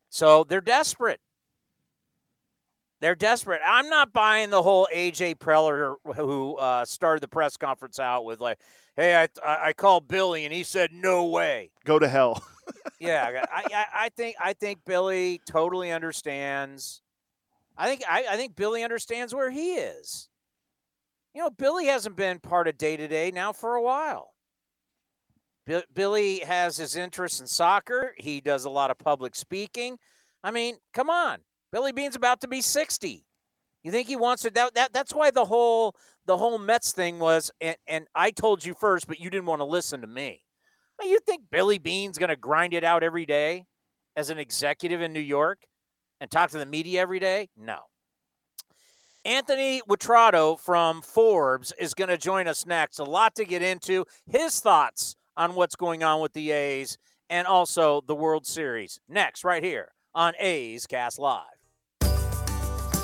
[0.09, 1.19] So they're desperate.
[3.01, 3.61] They're desperate.
[3.65, 8.39] I'm not buying the whole AJ Preller who uh, started the press conference out with
[8.39, 8.59] like,
[8.95, 12.41] "Hey, I, I I called Billy and he said no way." go to hell.
[12.99, 17.01] Yeah, I, I, I think I think Billy totally understands.
[17.77, 20.28] I think I, I think Billy understands where he is.
[21.39, 24.33] You know, Billy hasn't been part of day to day now for a while.
[25.65, 28.13] Bi- Billy has his interests in soccer.
[28.17, 29.97] He does a lot of public speaking.
[30.43, 31.37] I mean, come on,
[31.71, 33.25] Billy Beane's about to be sixty.
[33.83, 34.49] You think he wants to?
[34.49, 37.51] That, that that's why the whole the whole Mets thing was.
[37.61, 40.43] And, and I told you first, but you didn't want to listen to me.
[40.99, 43.63] Well, You think Billy Beane's going to grind it out every day
[44.17, 45.59] as an executive in New York
[46.19, 47.47] and talk to the media every day?
[47.55, 47.77] No.
[49.25, 52.99] Anthony Witrado from Forbes is going to join us next.
[52.99, 54.05] A lot to get into.
[54.25, 56.97] His thoughts on what's going on with the A's
[57.29, 58.99] and also the World Series.
[59.09, 61.58] Next, right here on A's Cast Live.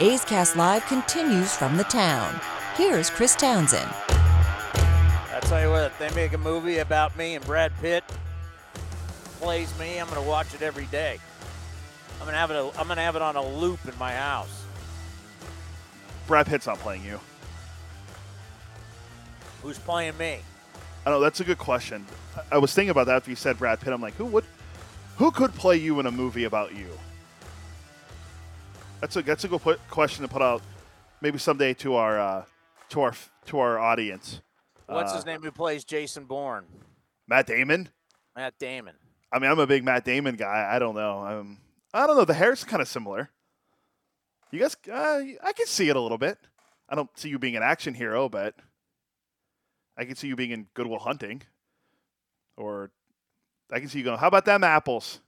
[0.00, 2.40] A's Cast Live continues from the town.
[2.74, 3.88] Here's Chris Townsend.
[4.02, 8.02] I tell you what, if they make a movie about me and Brad Pitt
[9.40, 11.20] plays me, I'm gonna watch it every day.
[12.18, 12.56] I'm gonna have it.
[12.76, 14.64] I'm gonna have it on a loop in my house.
[16.26, 17.20] Brad Pitt's not playing you.
[19.62, 20.40] Who's playing me?
[21.06, 22.04] I know that's a good question.
[22.36, 23.92] I- I was thinking about that after you said Brad Pitt.
[23.92, 24.44] I'm like, who would,
[25.16, 26.88] who could play you in a movie about you?
[29.02, 30.62] That's a that's a good put, question to put out,
[31.20, 32.44] maybe someday to our uh,
[32.90, 33.12] to our
[33.46, 34.40] to our audience.
[34.86, 35.42] What's Uh, his name?
[35.42, 36.66] Who plays Jason Bourne?
[37.26, 37.88] Matt Damon.
[38.36, 38.94] Matt Damon.
[39.32, 40.68] I mean, I'm a big Matt Damon guy.
[40.70, 41.18] I don't know.
[41.18, 41.58] Um,
[41.92, 42.24] I don't know.
[42.24, 43.30] The hair's kind of similar.
[44.52, 46.38] You guys, uh, I can see it a little bit.
[46.88, 48.54] I don't see you being an action hero, but
[49.98, 51.42] I can see you being in Good Will Hunting,
[52.56, 52.92] or
[53.72, 54.18] I can see you going.
[54.18, 55.18] How about them apples?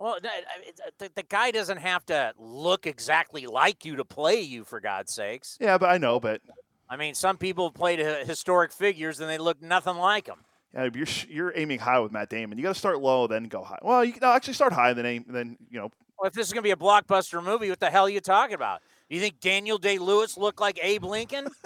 [0.00, 3.96] Well, th- I- it's- uh, the, the guy doesn't have to look exactly like you
[3.96, 5.56] to play you, for God's sakes.
[5.60, 6.40] Yeah, but I know, but
[6.88, 10.38] I mean, some people have played uh, historic figures and they look nothing like them.
[10.74, 12.58] yeah, you're you're aiming high with Matt Damon.
[12.58, 13.78] You got to start low, then go high.
[13.82, 15.90] Well, you can no, actually start high, then aim, then you know.
[16.18, 18.20] Well, if this is going to be a blockbuster movie, what the hell are you
[18.20, 18.80] talking about?
[19.08, 21.48] Do you think Daniel Day Lewis looked like Abe Lincoln?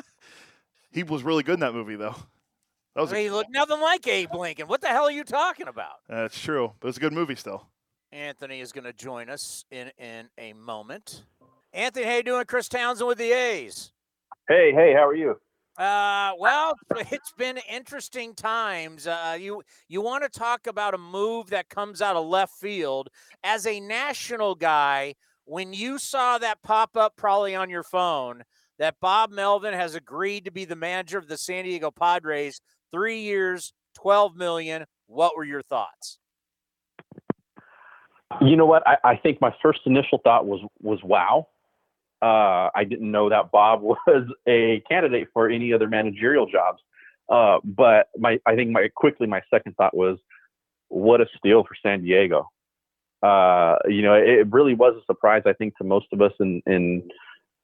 [0.93, 2.15] He was really good in that movie, though.
[2.95, 4.69] That was I a, mean, he looked nothing like Abe Lincoln.
[4.69, 5.95] What the hell are you talking about?
[6.09, 7.67] that's true, but it's a good movie still.
[8.15, 11.25] Anthony is going to join us in in a moment.
[11.73, 12.45] Anthony, how you doing?
[12.45, 13.93] Chris Townsend with the A's.
[14.49, 15.35] Hey, hey, how are you?
[15.77, 16.75] Uh, well,
[17.11, 19.09] it's been interesting times.
[19.09, 23.09] Uh, you you want to talk about a move that comes out of left field
[23.43, 25.15] as a national guy?
[25.45, 28.45] When you saw that pop up, probably on your phone,
[28.79, 32.61] that Bob Melvin has agreed to be the manager of the San Diego Padres,
[32.93, 34.85] three years, twelve million.
[35.07, 36.19] What were your thoughts?
[38.41, 38.87] You know what?
[38.87, 41.49] I, I think my first initial thought was was wow.
[42.23, 46.81] Uh, I didn't know that Bob was a candidate for any other managerial jobs.
[47.29, 50.19] Uh, but my I think my quickly my second thought was
[50.89, 52.49] what a steal for San Diego.
[53.23, 56.33] Uh, you know, it, it really was a surprise I think to most of us
[56.41, 57.09] in in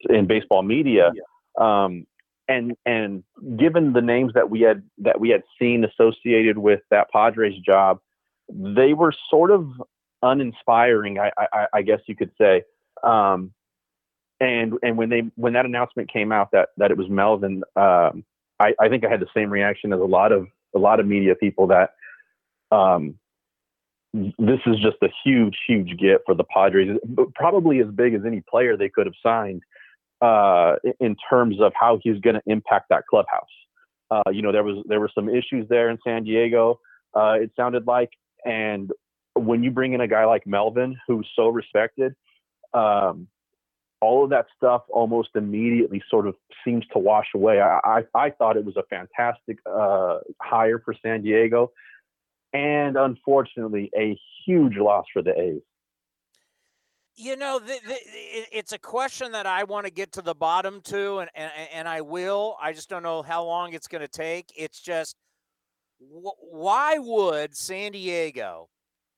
[0.09, 1.11] in baseball media.
[1.59, 2.07] Um,
[2.47, 3.23] and and
[3.57, 7.99] given the names that we had that we had seen associated with that Padres job,
[8.49, 9.67] they were sort of
[10.21, 12.63] uninspiring, I, I, I guess you could say.
[13.03, 13.53] Um,
[14.39, 18.23] and and when they when that announcement came out that that it was Melvin, um,
[18.59, 21.05] I, I think I had the same reaction as a lot of a lot of
[21.05, 21.91] media people that
[22.71, 23.15] um,
[24.13, 26.97] this is just a huge huge get for the Padres,
[27.35, 29.61] probably as big as any player they could have signed.
[30.21, 33.43] uh, in terms of how he's going to impact that clubhouse.
[34.09, 36.79] Uh, you know, there was there were some issues there in San Diego.
[37.13, 38.09] Uh, it sounded like,
[38.45, 38.91] and
[39.35, 42.15] when you bring in a guy like Melvin, who's so respected,
[42.73, 43.27] um,
[44.01, 47.61] all of that stuff almost immediately sort of seems to wash away.
[47.61, 51.71] I, I, I thought it was a fantastic uh, hire for San Diego,
[52.51, 55.61] and unfortunately, a huge loss for the A's.
[57.15, 57.97] You know, the, the,
[58.51, 61.87] it's a question that I want to get to the bottom to, and, and, and
[61.87, 62.57] I will.
[62.59, 64.47] I just don't know how long it's going to take.
[64.55, 65.15] It's just,
[65.99, 68.69] why would San Diego,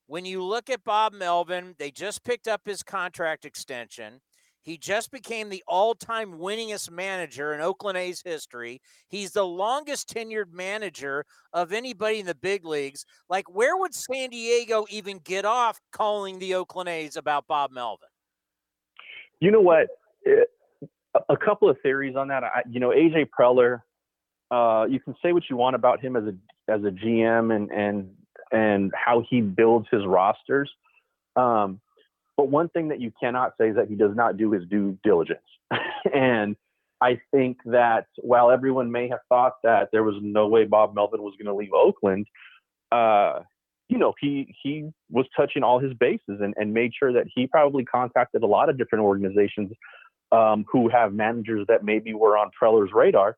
[0.08, 4.22] when you look at Bob Melvin, they just picked up his contract extension.
[4.64, 8.82] He just became the all time winningest manager in Oakland A's history.
[9.10, 13.06] He's the longest tenured manager of anybody in the big leagues.
[13.30, 18.08] Like, where would San Diego even get off calling the Oakland A's about Bob Melvin?
[19.42, 19.88] You know what?
[20.26, 20.86] Eh,
[21.30, 22.44] a couple of theories on that.
[22.44, 23.82] I, you know, AJ Preller,
[24.50, 26.34] uh, you can say what you want about him as a
[26.72, 28.10] as a GM and and
[28.54, 30.72] and how he builds his rosters.
[31.36, 31.82] Um,
[32.38, 34.98] but one thing that you cannot say is that he does not do his due
[35.04, 35.42] diligence.
[36.14, 36.56] and
[37.02, 41.22] I think that while everyone may have thought that there was no way Bob Melvin
[41.22, 42.28] was going to leave Oakland,
[42.92, 43.42] uh,
[43.90, 47.46] you know, he he was touching all his bases and, and made sure that he
[47.48, 49.72] probably contacted a lot of different organizations
[50.32, 53.38] um, who have managers that maybe were on Preller's radar.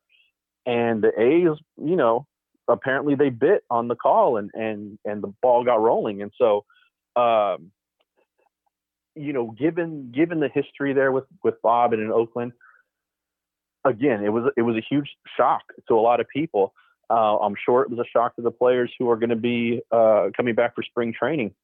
[0.64, 2.26] And the A's, you know,
[2.68, 6.22] apparently they bit on the call and and and the ball got rolling.
[6.22, 6.64] And so
[7.16, 7.72] um,
[9.14, 12.52] you know, given given the history there with with Bob and in Oakland,
[13.84, 16.74] again, it was it was a huge shock to a lot of people.
[17.08, 19.80] Uh, I'm sure it was a shock to the players who are going to be
[19.90, 21.54] uh, coming back for spring training.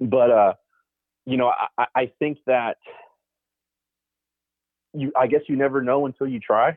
[0.00, 0.54] But uh,
[1.26, 2.78] you know, I, I think that
[4.92, 6.76] you, I guess you never know until you try.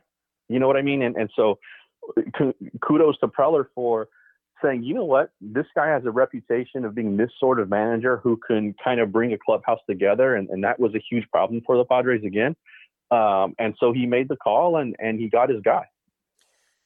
[0.49, 1.02] You know what I mean?
[1.02, 1.60] And and so,
[2.81, 4.07] kudos to Preller for
[4.63, 8.17] saying, you know what, this guy has a reputation of being this sort of manager
[8.17, 11.61] who can kind of bring a clubhouse together, and, and that was a huge problem
[11.65, 12.55] for the Padres again.
[13.11, 15.85] Um, and so he made the call, and and he got his guy.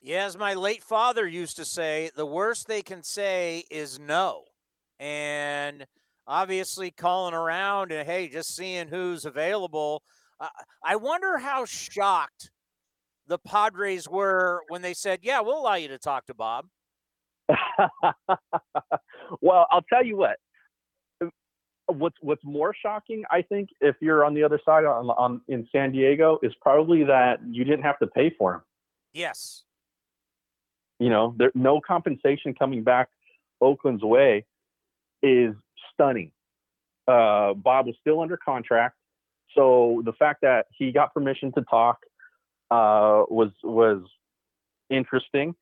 [0.01, 4.43] Yeah, as my late father used to say, the worst they can say is no,
[4.99, 5.85] and
[6.25, 10.03] obviously calling around and hey, just seeing who's available.
[10.39, 10.49] Uh,
[10.83, 12.51] I wonder how shocked
[13.27, 16.65] the Padres were when they said, "Yeah, we'll allow you to talk to Bob."
[19.41, 20.37] well, I'll tell you what.
[21.87, 25.67] What's what's more shocking, I think, if you're on the other side on, on in
[25.71, 28.61] San Diego, is probably that you didn't have to pay for him.
[29.13, 29.63] Yes.
[30.99, 33.07] You know, there no compensation coming back
[33.61, 34.45] Oakland's way
[35.23, 35.55] is
[35.93, 36.31] stunning.
[37.07, 38.97] Uh, Bob was still under contract,
[39.55, 41.99] so the fact that he got permission to talk
[42.71, 44.03] uh, was was
[44.89, 45.55] interesting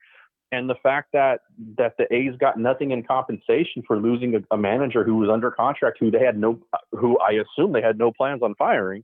[0.51, 1.41] and the fact that
[1.77, 5.51] that the A's got nothing in compensation for losing a, a, manager who was under
[5.51, 6.59] contract, who they had no,
[6.91, 9.03] who I assume they had no plans on firing,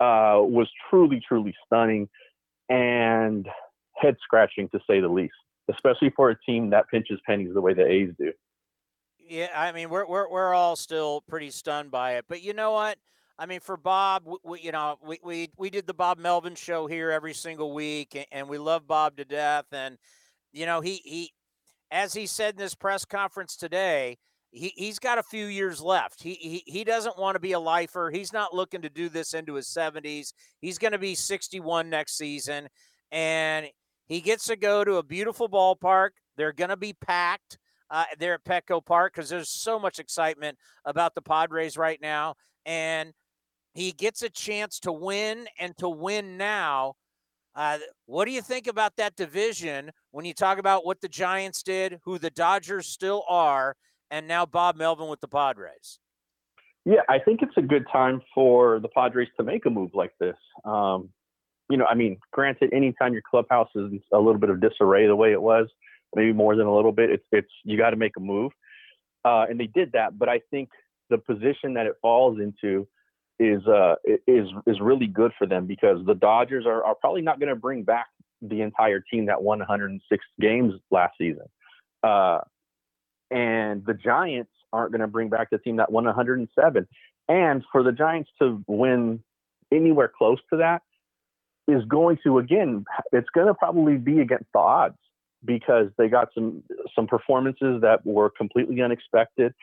[0.00, 2.08] uh, was truly, truly stunning
[2.68, 3.48] and
[3.96, 5.34] head scratching to say the least,
[5.72, 8.32] especially for a team that pinches pennies the way the A's do.
[9.26, 12.72] Yeah, I mean we're we're we're all still pretty stunned by it, but you know
[12.72, 12.98] what?
[13.38, 16.86] I mean, for Bob, we, you know, we, we we did the Bob Melvin show
[16.86, 19.98] here every single week, and, and we love Bob to death, and
[20.52, 21.32] you know, he he
[21.90, 24.18] as he said in this press conference today,
[24.50, 26.22] he, he's got a few years left.
[26.22, 28.10] He, he he doesn't want to be a lifer.
[28.10, 30.32] He's not looking to do this into his 70s.
[30.60, 32.68] He's going to be 61 next season
[33.14, 33.68] and
[34.06, 36.10] he gets to go to a beautiful ballpark.
[36.36, 37.58] They're going to be packed
[37.90, 42.34] uh, there at Petco Park because there's so much excitement about the Padres right now.
[42.66, 43.12] And
[43.74, 46.94] he gets a chance to win and to win now
[47.56, 51.62] uh, what do you think about that division when you talk about what the Giants
[51.62, 53.76] did, who the Dodgers still are,
[54.10, 56.00] and now Bob Melvin with the Padres?
[56.84, 60.12] Yeah, I think it's a good time for the Padres to make a move like
[60.18, 60.36] this.
[60.64, 61.10] Um,
[61.70, 65.16] you know, I mean, granted, anytime your clubhouse is a little bit of disarray the
[65.16, 65.68] way it was,
[66.14, 68.52] maybe more than a little bit, it's it's you got to make a move,
[69.24, 70.18] uh, and they did that.
[70.18, 70.68] But I think
[71.08, 72.86] the position that it falls into
[73.44, 77.38] is uh, is is really good for them because the Dodgers are, are probably not
[77.38, 78.06] going to bring back
[78.40, 81.46] the entire team that won 106 games last season,
[82.02, 82.40] uh,
[83.30, 86.88] and the Giants aren't going to bring back the team that won 107.
[87.28, 89.22] And for the Giants to win
[89.72, 90.82] anywhere close to that
[91.68, 94.98] is going to again, it's going to probably be against the odds
[95.44, 96.62] because they got some
[96.94, 99.54] some performances that were completely unexpected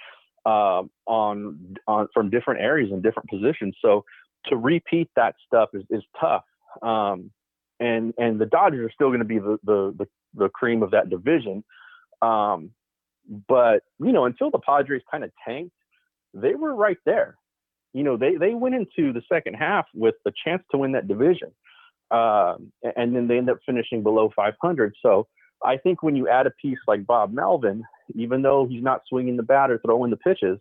[0.46, 3.76] uh, on on from different areas and different positions.
[3.82, 4.06] So
[4.48, 6.44] to repeat that stuff is, is tough.
[6.82, 7.32] Um,
[7.80, 10.92] and and the Dodgers are still going to be the, the, the the cream of
[10.92, 11.64] that division.
[12.22, 12.72] Um,
[13.48, 15.76] but you know, until the Padres kind of tanked,
[16.34, 17.38] they were right there.
[17.94, 21.08] You know, they they went into the second half with a chance to win that
[21.08, 21.52] division,
[22.10, 24.94] um, and then they end up finishing below 500.
[25.02, 25.28] So
[25.64, 27.84] I think when you add a piece like Bob Melvin,
[28.16, 30.60] even though he's not swinging the bat or throwing the pitches,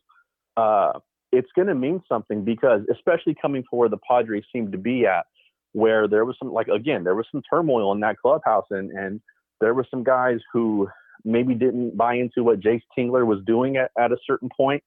[0.56, 0.92] uh,
[1.32, 5.06] it's going to mean something because, especially coming from where the Padres seem to be
[5.06, 5.26] at,
[5.72, 9.20] where there was some, like again, there was some turmoil in that clubhouse, and and
[9.60, 10.88] there were some guys who
[11.24, 14.82] maybe didn't buy into what Jayce Tingler was doing at, at a certain point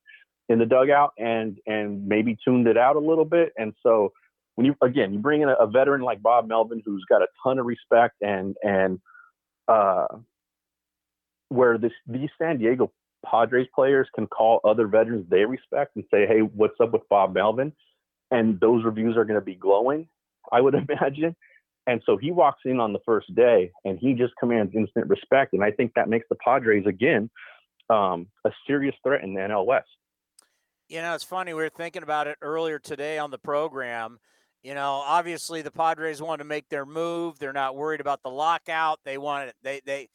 [0.50, 4.12] in the dugout, and and maybe tuned it out a little bit, and so
[4.56, 7.28] when you again you bring in a, a veteran like Bob Melvin who's got a
[7.44, 9.00] ton of respect and and
[9.68, 10.08] uh,
[11.50, 12.92] where this these San Diego
[13.26, 17.34] Padres players can call other veterans they respect and say, "Hey, what's up with Bob
[17.34, 17.74] Melvin?"
[18.32, 20.08] And those reviews are going to be glowing,
[20.52, 21.36] I would imagine.
[21.86, 25.54] And so he walks in on the first day and he just commands instant respect.
[25.54, 27.30] And I think that makes the Padres again
[27.90, 29.90] um, a serious threat in the NL West.
[30.88, 31.54] You know, it's funny.
[31.54, 34.20] We were thinking about it earlier today on the program.
[34.64, 37.38] You know, obviously the Padres want to make their move.
[37.38, 39.00] They're not worried about the lockout.
[39.04, 39.56] They want it.
[39.62, 40.08] They they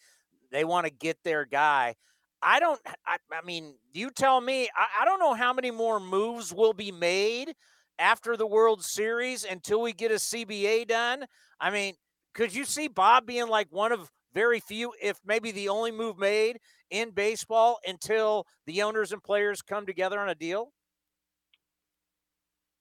[0.51, 1.95] they want to get their guy.
[2.41, 2.81] I don't.
[3.07, 4.69] I, I mean, you tell me.
[4.75, 7.55] I, I don't know how many more moves will be made
[7.99, 11.27] after the World Series until we get a CBA done.
[11.61, 11.95] I mean,
[12.33, 16.19] could you see Bob being like one of very few, if maybe the only move
[16.19, 16.59] made
[16.91, 20.73] in baseball until the owners and players come together on a deal?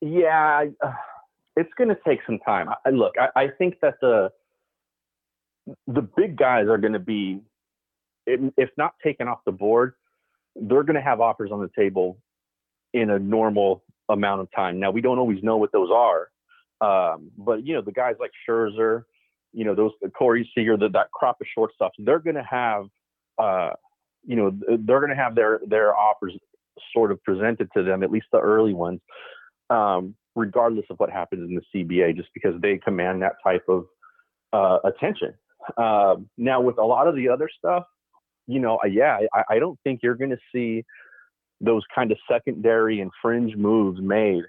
[0.01, 0.91] Yeah, uh,
[1.57, 2.69] it's going to take some time.
[2.85, 4.31] I, look, I, I think that the
[5.87, 7.41] the big guys are going to be
[8.25, 9.93] if not taken off the board,
[10.55, 12.17] they're going to have offers on the table
[12.93, 14.79] in a normal amount of time.
[14.79, 16.29] Now we don't always know what those are,
[16.79, 19.03] um, but you know the guys like Scherzer,
[19.51, 22.85] you know those Corey Seager, the, that crop of shortstops, they're going to have,
[23.37, 23.71] uh,
[24.25, 26.33] you know, they're going to have their their offers
[26.93, 28.99] sort of presented to them, at least the early ones,
[29.69, 33.85] um, regardless of what happens in the CBA, just because they command that type of
[34.53, 35.33] uh, attention.
[35.77, 37.83] Uh, now with a lot of the other stuff,
[38.45, 40.85] you know, yeah, I, I don't think you're going to see
[41.59, 44.43] those kind of secondary and fringe moves made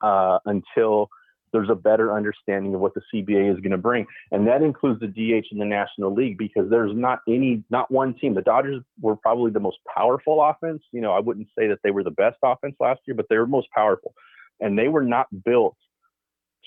[0.00, 1.08] uh, until
[1.52, 5.00] there's a better understanding of what the CBA is going to bring, and that includes
[5.00, 8.34] the DH in the National League because there's not any, not one team.
[8.34, 10.82] The Dodgers were probably the most powerful offense.
[10.92, 13.38] You know, I wouldn't say that they were the best offense last year, but they
[13.38, 14.12] were most powerful,
[14.60, 15.76] and they were not built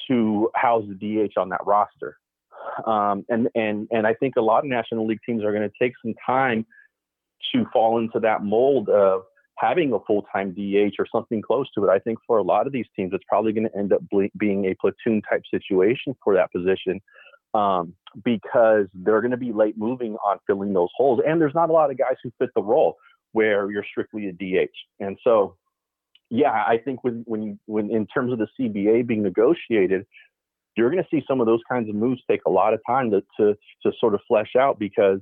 [0.07, 2.17] to house the DH on that roster.
[2.85, 5.75] Um, and and and I think a lot of National League teams are going to
[5.81, 6.65] take some time
[7.53, 9.23] to fall into that mold of
[9.57, 11.89] having a full-time DH or something close to it.
[11.89, 14.29] I think for a lot of these teams, it's probably going to end up ble-
[14.37, 17.01] being a platoon type situation for that position
[17.53, 21.69] um, because they're going to be late moving on filling those holes, and there's not
[21.69, 22.95] a lot of guys who fit the role
[23.33, 24.71] where you're strictly a DH.
[24.99, 25.55] And so,
[26.29, 30.05] yeah, I think when when when in terms of the CBA being negotiated,
[30.75, 33.11] you're going to see some of those kinds of moves take a lot of time
[33.11, 35.19] to, to, to sort of flesh out because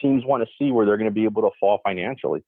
[0.00, 2.44] teams want to see where they're going to be able to fall financially.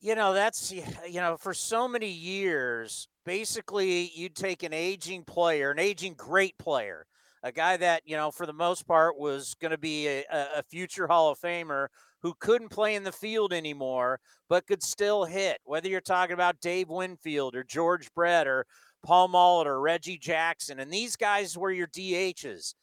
[0.00, 5.70] You know, that's, you know, for so many years, basically you'd take an aging player,
[5.70, 7.06] an aging great player,
[7.42, 10.62] a guy that, you know, for the most part was going to be a, a
[10.64, 11.86] future Hall of Famer
[12.26, 14.18] who couldn't play in the field anymore,
[14.48, 15.58] but could still hit.
[15.62, 18.66] Whether you're talking about Dave Winfield or George Brett or
[19.04, 22.74] Paul Molitor, or Reggie Jackson, and these guys were your DHs.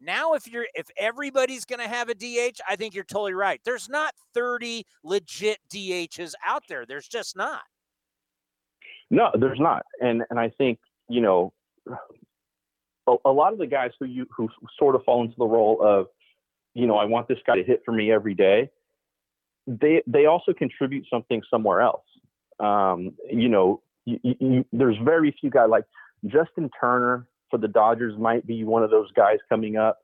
[0.00, 3.60] Now, if you're if everybody's going to have a DH, I think you're totally right.
[3.64, 6.86] There's not 30 legit DHs out there.
[6.86, 7.62] There's just not.
[9.10, 10.78] No, there's not, and and I think
[11.08, 11.52] you know
[13.08, 14.48] a, a lot of the guys who you who
[14.78, 16.06] sort of fall into the role of
[16.74, 18.70] you know I want this guy to hit for me every day.
[19.66, 22.04] They they also contribute something somewhere else.
[22.60, 25.84] Um, you know, you, you, there's very few guys like
[26.26, 29.98] Justin Turner for the Dodgers might be one of those guys coming up.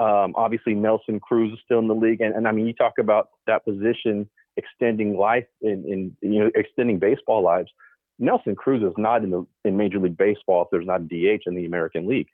[0.00, 2.94] Um, obviously, Nelson Cruz is still in the league, and, and I mean, you talk
[2.98, 7.70] about that position extending life in, in you know extending baseball lives.
[8.18, 11.42] Nelson Cruz is not in the in Major League Baseball if there's not a DH
[11.46, 12.28] in the American League.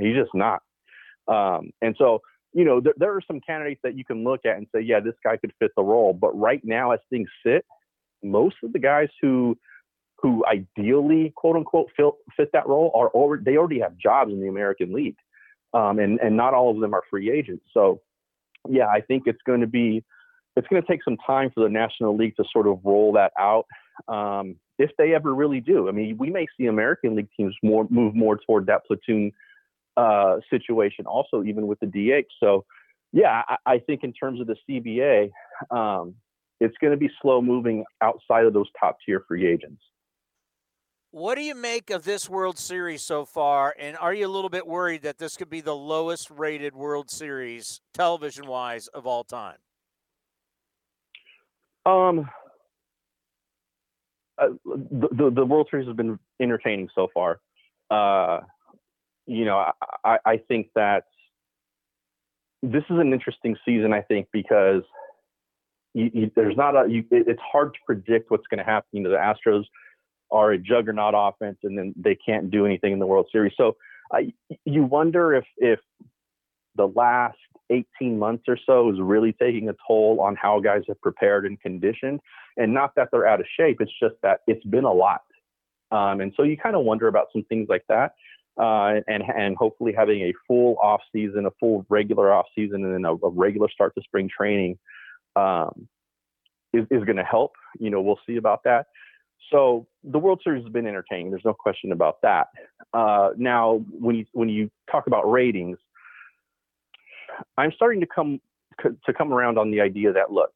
[0.00, 0.62] He's just not.
[1.28, 2.20] Um, and so,
[2.52, 5.00] you know, there, there are some candidates that you can look at and say, yeah,
[5.00, 6.12] this guy could fit the role.
[6.12, 7.64] But right now, as things sit,
[8.22, 9.56] most of the guys who
[10.20, 14.40] who ideally, quote unquote, fit, fit that role are already, they already have jobs in
[14.40, 15.16] the American League.
[15.74, 17.64] Um, and, and not all of them are free agents.
[17.72, 18.00] So,
[18.68, 20.02] yeah, I think it's going to be,
[20.56, 23.32] it's going to take some time for the National League to sort of roll that
[23.38, 23.66] out.
[24.08, 25.88] Um, if they ever really do.
[25.88, 29.32] I mean, we may see American League teams more move more toward that platoon
[29.98, 32.30] uh, situation, also even with the DH.
[32.38, 32.64] So,
[33.12, 35.30] yeah, I, I think in terms of the CBA,
[35.76, 36.14] um,
[36.60, 39.82] it's going to be slow moving outside of those top tier free agents.
[41.10, 43.74] What do you make of this World Series so far?
[43.78, 47.10] And are you a little bit worried that this could be the lowest rated World
[47.10, 49.56] Series television wise of all time?
[51.86, 52.28] Um,
[54.36, 57.40] uh, the, the, the World Series has been entertaining so far.
[57.90, 58.40] Uh,
[59.28, 59.70] you know,
[60.04, 61.04] I, I, think that
[62.62, 63.92] this is an interesting season.
[63.92, 64.82] I think because
[65.94, 68.88] you, you, there's not a you, it, it's hard to predict what's going to happen.
[68.92, 69.64] You know, the Astros
[70.30, 73.52] are a juggernaut offense, and then they can't do anything in the World Series.
[73.56, 73.76] So
[74.12, 74.32] I,
[74.64, 75.78] you wonder if if
[76.74, 77.36] the last
[77.70, 81.60] 18 months or so is really taking a toll on how guys have prepared and
[81.60, 82.20] conditioned.
[82.56, 85.20] And not that they're out of shape, it's just that it's been a lot.
[85.90, 88.14] Um, and so you kind of wonder about some things like that.
[88.58, 92.92] Uh, and and hopefully having a full off season, a full regular off season, and
[92.92, 94.76] then a, a regular start to spring training
[95.36, 95.88] um,
[96.72, 97.52] is, is going to help.
[97.78, 98.86] You know, we'll see about that.
[99.52, 101.30] So the World Series has been entertaining.
[101.30, 102.48] There's no question about that.
[102.92, 105.78] Uh, now, when you when you talk about ratings,
[107.56, 108.40] I'm starting to come
[108.82, 110.50] to come around on the idea that look,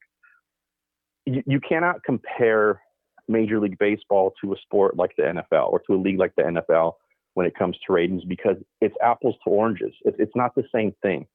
[1.24, 2.80] you, you cannot compare
[3.28, 6.42] Major League Baseball to a sport like the NFL or to a league like the
[6.42, 6.94] NFL
[7.34, 9.92] when it comes to ratings because it's apples to oranges.
[10.04, 11.26] It's, it's not the same thing.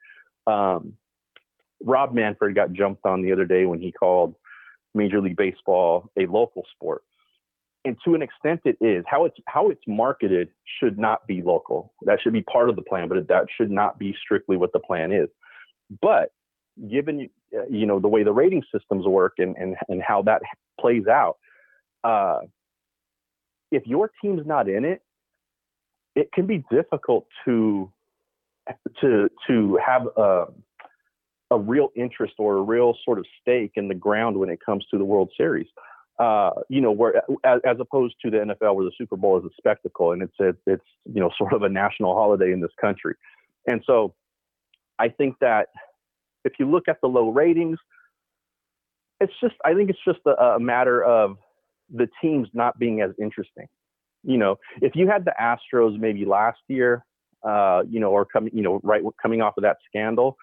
[0.45, 0.93] Um,
[1.83, 4.35] Rob Manfred got jumped on the other day when he called
[4.93, 7.03] Major League Baseball a local sport.
[7.85, 11.93] And to an extent, it is how it's how it's marketed should not be local.
[12.01, 14.79] That should be part of the plan, but that should not be strictly what the
[14.79, 15.29] plan is.
[16.01, 16.31] But
[16.91, 17.29] given
[17.69, 20.41] you know the way the rating systems work and and, and how that
[20.81, 21.37] plays out,
[22.03, 22.39] uh,
[23.71, 25.01] if your team's not in it,
[26.17, 27.89] it can be difficult to
[28.99, 30.45] to to have a
[31.51, 34.85] a real interest or a real sort of stake in the ground when it comes
[34.91, 35.67] to the World Series.
[36.19, 39.45] Uh, you know, where as, as, opposed to the NFL, where the Super Bowl is
[39.45, 42.71] a spectacle and it's a, it's you know sort of a national holiday in this
[42.81, 43.13] country,
[43.67, 44.15] and so
[44.97, 45.67] I think that
[46.43, 47.77] if you look at the low ratings,
[49.21, 51.37] it's just I think it's just a, a matter of
[51.93, 53.67] the teams not being as interesting.
[54.23, 57.05] You know, if you had the Astros maybe last year,
[57.43, 60.37] uh, you know, or coming, you know, right coming off of that scandal,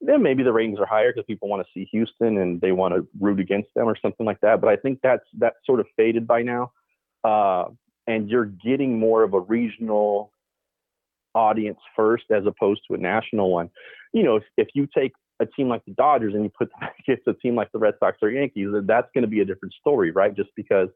[0.00, 2.94] then maybe the ratings are higher because people want to see Houston and they want
[2.94, 4.60] to root against them or something like that.
[4.60, 6.72] But I think that's that's sort of faded by now,
[7.24, 7.64] uh,
[8.06, 10.32] and you're getting more of a regional
[11.34, 13.70] audience first as opposed to a national one.
[14.12, 16.88] You know, if, if you take a team like the Dodgers and you put them
[17.00, 19.74] against a team like the Red Sox or Yankees, that's going to be a different
[19.74, 20.34] story, right?
[20.34, 20.88] Just because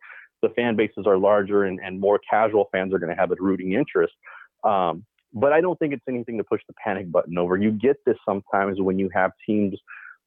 [0.42, 3.36] the fan bases are larger and, and more casual fans are going to have a
[3.38, 4.12] rooting interest.
[4.64, 7.56] Um, but I don't think it's anything to push the panic button over.
[7.56, 9.78] You get this sometimes when you have teams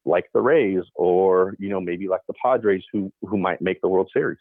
[0.06, 3.88] like the Rays or you know maybe like the Padres who who might make the
[3.88, 4.40] World Series.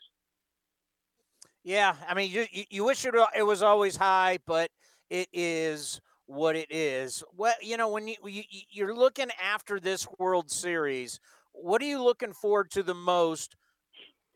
[1.65, 4.71] Yeah, I mean you you wish it it was always high, but
[5.11, 7.23] it is what it is.
[7.37, 11.21] Well, you know when you, you you're looking after this World Series,
[11.53, 13.57] what are you looking forward to the most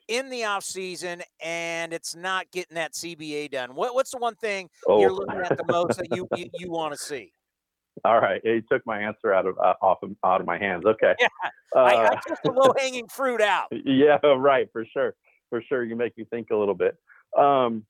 [0.09, 3.75] in the off season and it's not getting that CBA done?
[3.75, 5.01] What, what's the one thing oh.
[5.01, 7.33] you're looking at the most that you you, you want to see?
[8.05, 10.85] All right, he took my answer out of uh, off of, out of my hands.
[10.87, 11.27] Okay, yeah,
[11.75, 13.67] uh, I, I took the low hanging fruit out.
[13.73, 15.15] Yeah, right, for sure,
[15.51, 15.85] for sure.
[15.85, 16.97] You make me think a little bit.
[17.37, 17.85] Um,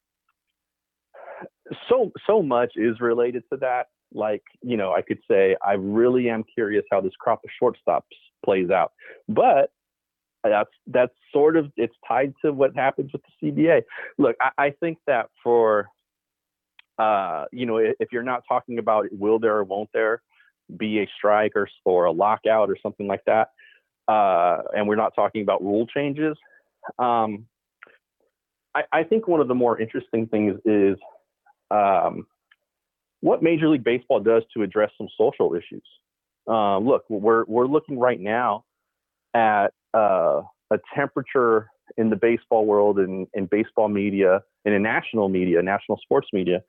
[1.88, 3.88] so so much is related to that.
[4.12, 8.00] Like you know, I could say I really am curious how this crop of shortstops
[8.44, 8.92] plays out,
[9.28, 9.70] but
[10.45, 13.82] that's that's sort of it's tied to what happens with the CBA.
[14.18, 15.89] Look, I, I think that for
[16.99, 20.20] uh, you know, if you're not talking about will there or won't there
[20.76, 23.51] be a strike or, or a lockout or something like that,
[24.09, 26.36] uh, and we're not talking about rule changes,
[26.99, 27.47] um,
[28.74, 30.97] I, I, think one of the more interesting things is
[31.70, 32.26] um,
[33.20, 35.84] what Major League Baseball does to address some social issues.
[36.47, 38.64] Um, look, we're we're looking right now
[39.34, 45.28] at uh, a temperature in the baseball world and in baseball media and in national
[45.28, 46.62] media, national sports media,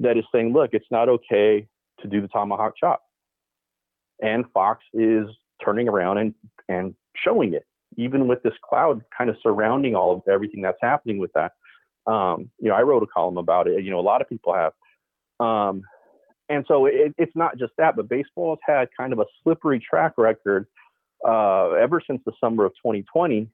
[0.00, 1.66] that is saying, look, it's not okay
[2.00, 3.02] to do the tomahawk chop.
[4.22, 5.26] And Fox is
[5.64, 6.34] turning around and,
[6.68, 7.64] and showing it,
[7.96, 11.52] even with this cloud kind of surrounding all of everything that's happening with that.
[12.06, 13.84] Um, you know, I wrote a column about it.
[13.84, 14.72] You know, a lot of people have.
[15.40, 15.82] Um,
[16.48, 19.80] and so it, it's not just that, but baseball has had kind of a slippery
[19.80, 20.66] track record
[21.26, 23.48] uh, ever since the summer of 2020,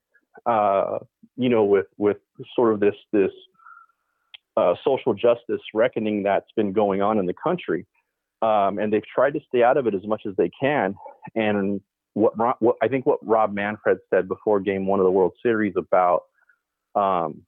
[0.47, 0.99] uh,
[1.37, 2.19] you know, with with
[2.55, 3.31] sort of this this
[4.57, 7.87] uh, social justice reckoning that's been going on in the country,
[8.43, 10.95] um, and they've tried to stay out of it as much as they can.
[11.35, 11.81] And
[12.15, 15.75] what, what I think what Rob Manfred said before Game One of the World Series
[15.77, 16.23] about
[16.95, 17.43] um,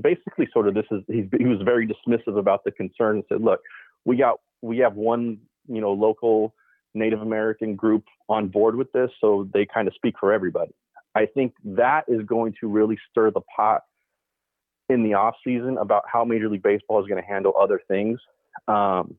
[0.00, 3.60] basically sort of this is he was very dismissive about the concern and said, look,
[4.04, 6.54] we got we have one you know local
[6.94, 10.72] Native American group on board with this, so they kind of speak for everybody.
[11.14, 13.82] I think that is going to really stir the pot
[14.88, 18.20] in the off season about how Major League Baseball is going to handle other things,
[18.68, 19.16] um,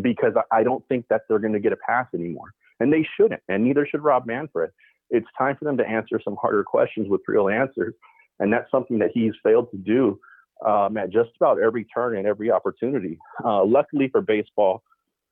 [0.00, 3.42] because I don't think that they're going to get a pass anymore, and they shouldn't,
[3.48, 4.70] and neither should Rob Manfred.
[5.10, 7.94] It's time for them to answer some harder questions with real answers,
[8.40, 10.18] and that's something that he's failed to do
[10.66, 13.18] um, at just about every turn and every opportunity.
[13.44, 14.82] Uh, luckily for baseball,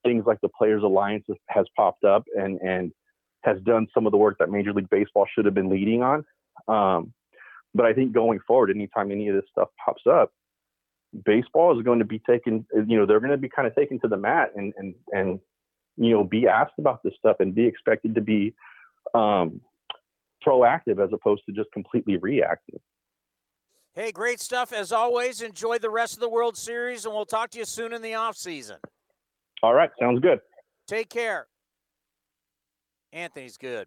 [0.04, 2.92] things like the Players Alliance has popped up and and
[3.42, 6.24] has done some of the work that Major League Baseball should have been leading on.
[6.68, 7.12] Um,
[7.74, 10.32] but I think going forward, anytime any of this stuff pops up,
[11.24, 12.66] baseball is going to be taken.
[12.74, 15.40] You know, they're going to be kind of taken to the mat and and and
[15.96, 18.54] you know be asked about this stuff and be expected to be
[19.14, 19.60] um,
[20.46, 22.80] proactive as opposed to just completely reactive.
[23.94, 25.42] Hey, great stuff as always.
[25.42, 28.14] Enjoy the rest of the World Series, and we'll talk to you soon in the
[28.14, 28.78] off season.
[29.62, 30.40] All right, sounds good.
[30.86, 31.46] Take care.
[33.12, 33.86] Anthony's good.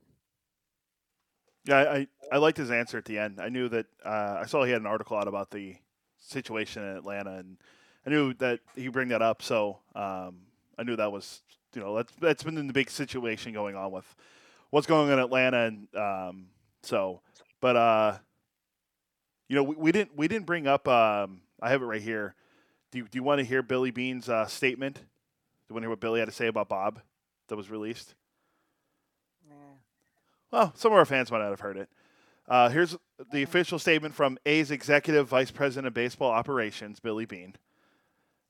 [1.65, 3.39] Yeah, I, I liked his answer at the end.
[3.39, 5.75] I knew that uh, I saw he had an article out about the
[6.19, 7.57] situation in Atlanta, and
[8.05, 9.41] I knew that he bring that up.
[9.41, 10.41] So um,
[10.77, 11.41] I knew that was
[11.73, 14.15] you know that's that's been the big situation going on with
[14.69, 16.47] what's going on in Atlanta, and um,
[16.81, 17.21] so
[17.61, 18.17] but uh,
[19.47, 20.87] you know we, we didn't we didn't bring up.
[20.87, 22.35] Um, I have it right here.
[22.91, 24.99] Do you, do you want to hear Billy Beane's uh, statement?
[25.73, 27.01] You want to hear what Billy had to say about Bob
[27.47, 28.13] that was released?
[30.51, 31.89] Well, some of our fans might not have heard it.
[32.47, 32.95] Uh, here's
[33.31, 37.55] the official statement from A's Executive Vice President of Baseball Operations, Billy Beane.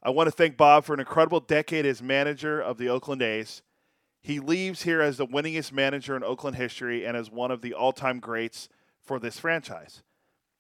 [0.04, 3.62] I want to thank Bob for an incredible decade as manager of the Oakland A's.
[4.22, 7.74] He leaves here as the winningest manager in Oakland history and as one of the
[7.74, 8.68] all time greats
[9.02, 10.04] for this franchise.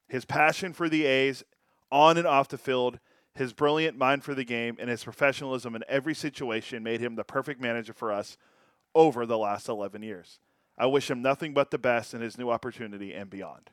[0.07, 1.43] His passion for the A's,
[1.91, 2.99] on and off the field,
[3.35, 7.23] his brilliant mind for the game, and his professionalism in every situation made him the
[7.23, 8.37] perfect manager for us
[8.95, 10.39] over the last 11 years.
[10.77, 13.69] I wish him nothing but the best in his new opportunity and beyond.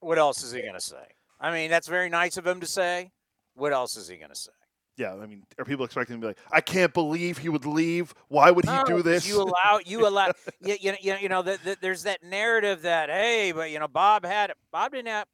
[0.00, 1.04] What else is he going to say?
[1.40, 3.10] I mean, that's very nice of him to say.
[3.54, 4.52] What else is he going to say?
[4.96, 8.14] Yeah, I mean, are people expecting to be like, "I can't believe he would leave.
[8.28, 11.40] Why would he no, do this?" You allow, you allow, you, you, you, you know,
[11.40, 15.26] the, the, there's that narrative that, hey, but you know, Bob had, Bob didn't have,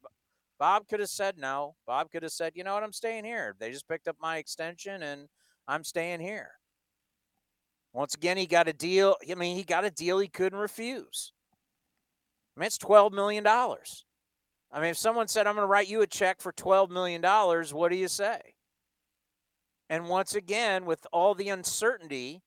[0.59, 1.75] Bob could have said no.
[1.87, 3.55] Bob could have said, you know what, I'm staying here.
[3.59, 5.27] They just picked up my extension, and
[5.67, 6.51] I'm staying here.
[7.93, 9.15] Once again, he got a deal.
[9.29, 11.31] I mean, he got a deal he couldn't refuse.
[12.55, 13.47] I mean, it's $12 million.
[13.47, 13.75] I
[14.75, 17.89] mean, if someone said, I'm going to write you a check for $12 million, what
[17.89, 18.39] do you say?
[19.89, 22.43] And once again, with all the uncertainty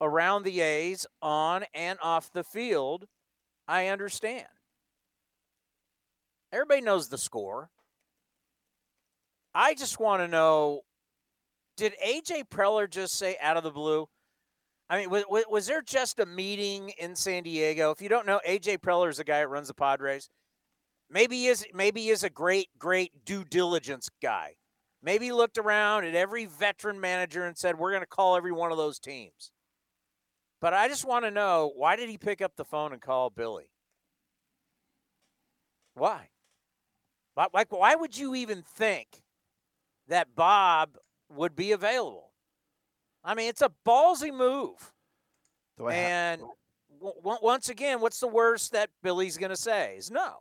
[0.00, 3.04] around the A's on and off the field,
[3.68, 4.48] I understand.
[6.52, 7.70] Everybody knows the score.
[9.54, 10.82] I just want to know
[11.76, 14.06] did AJ Preller just say out of the blue,
[14.90, 17.90] I mean, was, was there just a meeting in San Diego?
[17.90, 20.28] If you don't know, AJ Preller is the guy that runs the Padres.
[21.08, 24.54] Maybe he is maybe he is a great, great due diligence guy.
[25.02, 28.52] Maybe he looked around at every veteran manager and said, "We're going to call every
[28.52, 29.50] one of those teams."
[30.60, 33.30] But I just want to know why did he pick up the phone and call
[33.30, 33.68] Billy?
[35.94, 36.28] Why?
[37.36, 39.22] Like, why would you even think
[40.08, 40.98] that Bob
[41.30, 42.30] would be available?
[43.24, 44.92] I mean, it's a ballsy move.
[45.94, 46.42] and
[47.00, 50.40] w- once again, what's the worst that Billy's going to say is no.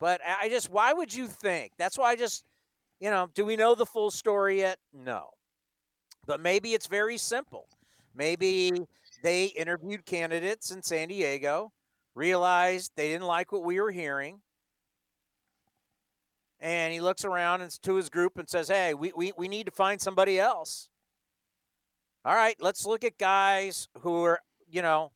[0.00, 1.72] But I just, why would you think?
[1.78, 2.44] That's why I just,
[3.00, 4.78] you know, do we know the full story yet?
[4.92, 5.30] No.
[6.26, 7.66] But maybe it's very simple.
[8.14, 8.72] Maybe
[9.22, 11.72] they interviewed candidates in San Diego,
[12.14, 14.40] realized they didn't like what we were hearing.
[16.60, 19.66] And he looks around and to his group and says, Hey, we, we, we need
[19.66, 20.88] to find somebody else
[22.28, 24.40] all right, let's look at guys who are,
[24.70, 25.12] you know,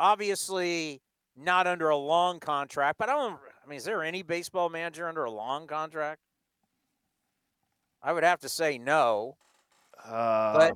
[0.00, 1.02] obviously
[1.36, 5.08] not under a long contract, but I don't, I mean, is there any baseball manager
[5.08, 6.20] under a long contract?
[8.02, 9.36] I would have to say no.
[10.04, 10.72] Um, but,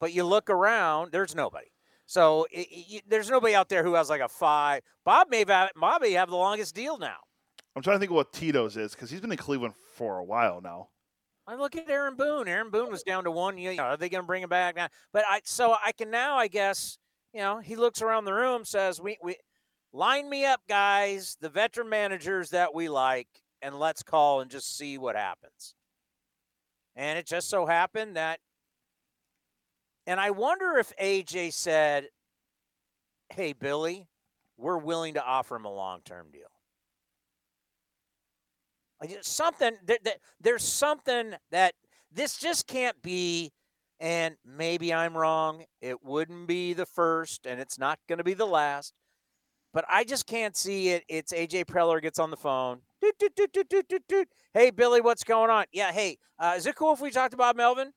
[0.00, 1.68] but you look around, there's nobody.
[2.06, 4.82] So it, it, there's nobody out there who has like a five.
[5.04, 7.18] Bob may have, Bob may have the longest deal now.
[7.78, 10.24] I'm trying to think of what Tito's is because he's been in Cleveland for a
[10.24, 10.88] while now.
[11.46, 12.48] I look at Aaron Boone.
[12.48, 13.56] Aaron Boone was down to one.
[13.56, 14.88] You know, are they going to bring him back now?
[15.12, 16.98] But I so I can now, I guess,
[17.32, 19.36] you know, he looks around the room, says, "We we
[19.92, 23.28] line me up, guys, the veteran managers that we like,
[23.62, 25.76] and let's call and just see what happens."
[26.96, 28.40] And it just so happened that,
[30.04, 32.08] and I wonder if AJ said,
[33.30, 34.08] Hey, Billy,
[34.56, 36.57] we're willing to offer him a long term deal.
[39.22, 39.98] Something, there,
[40.40, 41.74] there's something that
[42.12, 43.52] this just can't be.
[44.00, 45.64] And maybe I'm wrong.
[45.80, 48.92] It wouldn't be the first, and it's not going to be the last.
[49.74, 51.04] But I just can't see it.
[51.08, 52.80] It's AJ Preller gets on the phone.
[53.00, 53.52] Doot, doot,
[54.08, 55.66] doot, hey, Billy, what's going on?
[55.72, 57.92] Yeah, hey, uh, is it cool if we talk to Bob Melvin?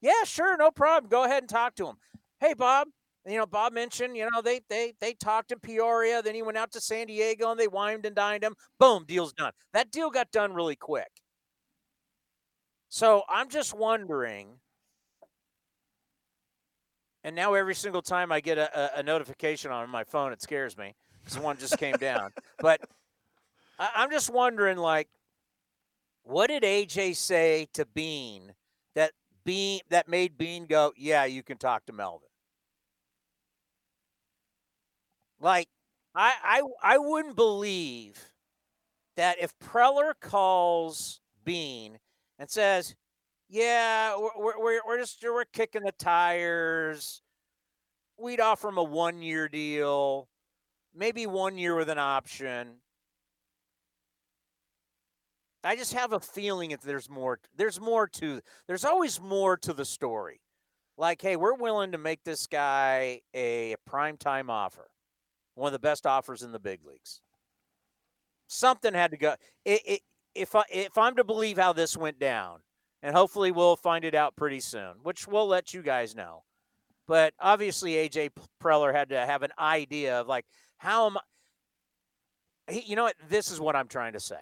[0.00, 1.08] Yeah, sure, no problem.
[1.08, 1.96] Go ahead and talk to him.
[2.38, 2.88] Hey, Bob,
[3.26, 6.56] you know, Bob mentioned, you know, they they they talked in Peoria, then he went
[6.56, 8.54] out to San Diego and they wined and dined him.
[8.78, 9.52] Boom, deal's done.
[9.72, 11.10] That deal got done really quick.
[12.88, 14.60] So I'm just wondering,
[17.24, 20.40] and now every single time I get a, a, a notification on my phone, it
[20.40, 22.30] scares me because one just came down.
[22.60, 22.80] But
[23.78, 25.08] I, I'm just wondering, like,
[26.22, 28.54] what did AJ say to Beane
[28.94, 29.12] that
[29.44, 32.25] Beane that made Beane go, "Yeah, you can talk to Melvin."
[35.40, 35.68] Like,
[36.14, 38.30] I I I wouldn't believe
[39.16, 41.98] that if Preller calls Beane
[42.38, 42.94] and says,
[43.48, 47.22] "Yeah, we're we're, we're just we're kicking the tires,"
[48.18, 50.28] we'd offer him a one year deal,
[50.94, 52.80] maybe one year with an option.
[55.64, 57.40] I just have a feeling that there's more.
[57.56, 58.40] There's more to.
[58.68, 60.40] There's always more to the story.
[60.98, 64.88] Like, hey, we're willing to make this guy a prime time offer
[65.56, 67.20] one of the best offers in the big leagues.
[68.46, 69.34] Something had to go.
[69.64, 70.00] It, it,
[70.34, 72.60] if I if I'm to believe how this went down,
[73.02, 76.44] and hopefully we'll find it out pretty soon, which we'll let you guys know.
[77.08, 78.30] But obviously, AJ
[78.62, 80.44] Preller had to have an idea of like
[80.76, 82.72] how am I.
[82.72, 83.16] He, you know what?
[83.28, 84.36] This is what I'm trying to say.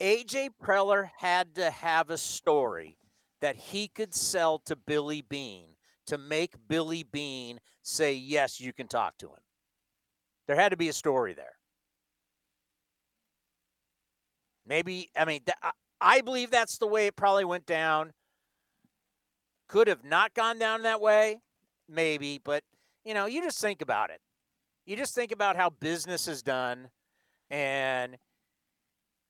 [0.00, 2.98] AJ Preller had to have a story
[3.40, 5.70] that he could sell to Billy Beane
[6.08, 9.40] to make Billy Beane say, yes, you can talk to him.
[10.46, 11.56] There had to be a story there.
[14.66, 15.40] Maybe, I mean,
[16.00, 18.12] I believe that's the way it probably went down.
[19.68, 21.38] Could have not gone down that way,
[21.88, 22.62] maybe, but,
[23.04, 24.20] you know, you just think about it.
[24.86, 26.88] You just think about how business is done,
[27.50, 28.16] and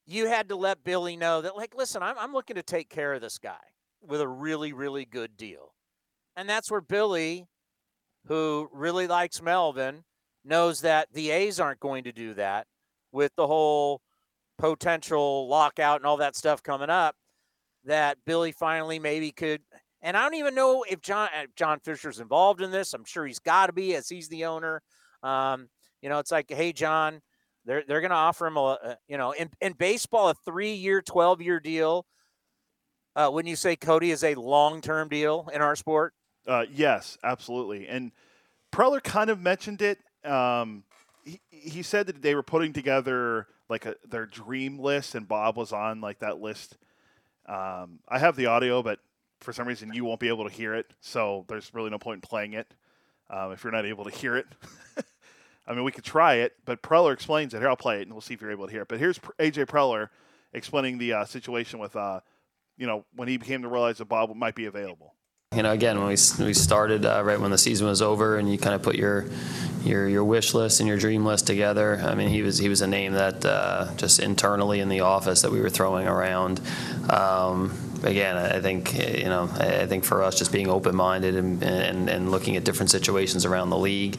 [0.06, 3.12] you had to let Billy know that, like, listen, I'm, I'm looking to take care
[3.12, 3.58] of this guy
[4.00, 5.74] with a really, really good deal.
[6.38, 7.46] And that's where Billy,
[8.28, 10.04] who really likes Melvin,
[10.44, 12.68] knows that the A's aren't going to do that
[13.10, 14.00] with the whole
[14.56, 17.16] potential lockout and all that stuff coming up.
[17.86, 19.62] That Billy finally maybe could,
[20.00, 22.94] and I don't even know if John if John Fisher's involved in this.
[22.94, 24.80] I'm sure he's got to be, as he's the owner.
[25.24, 25.68] Um,
[26.02, 27.20] you know, it's like, hey, John,
[27.64, 30.74] they're they're going to offer him a, a, you know, in in baseball a three
[30.74, 32.06] year, twelve year deal.
[33.16, 36.14] Uh, when you say Cody is a long term deal in our sport,
[36.48, 37.86] uh, yes, absolutely.
[37.86, 38.10] And
[38.72, 39.98] Preller kind of mentioned it.
[40.24, 40.82] Um,
[41.24, 45.56] he, he said that they were putting together like a, their dream list, and Bob
[45.56, 46.76] was on like that list.
[47.46, 48.98] Um, I have the audio, but
[49.40, 52.16] for some reason you won't be able to hear it, so there's really no point
[52.16, 52.72] in playing it
[53.30, 54.46] um, if you're not able to hear it.
[55.66, 57.58] I mean, we could try it, but Preller explains it.
[57.58, 58.88] Here, I'll play it, and we'll see if you're able to hear it.
[58.88, 60.08] But here's AJ Preller
[60.54, 62.20] explaining the uh, situation with, uh,
[62.78, 65.14] you know, when he became to realize that Bob might be available.
[65.56, 68.52] You know, again, when we, we started uh, right when the season was over, and
[68.52, 69.24] you kind of put your
[69.82, 71.98] your your wish list and your dream list together.
[72.04, 75.40] I mean, he was he was a name that uh, just internally in the office
[75.40, 76.60] that we were throwing around.
[77.08, 82.08] Um, again, I think you know, I think for us, just being open-minded and, and,
[82.08, 84.18] and looking at different situations around the league,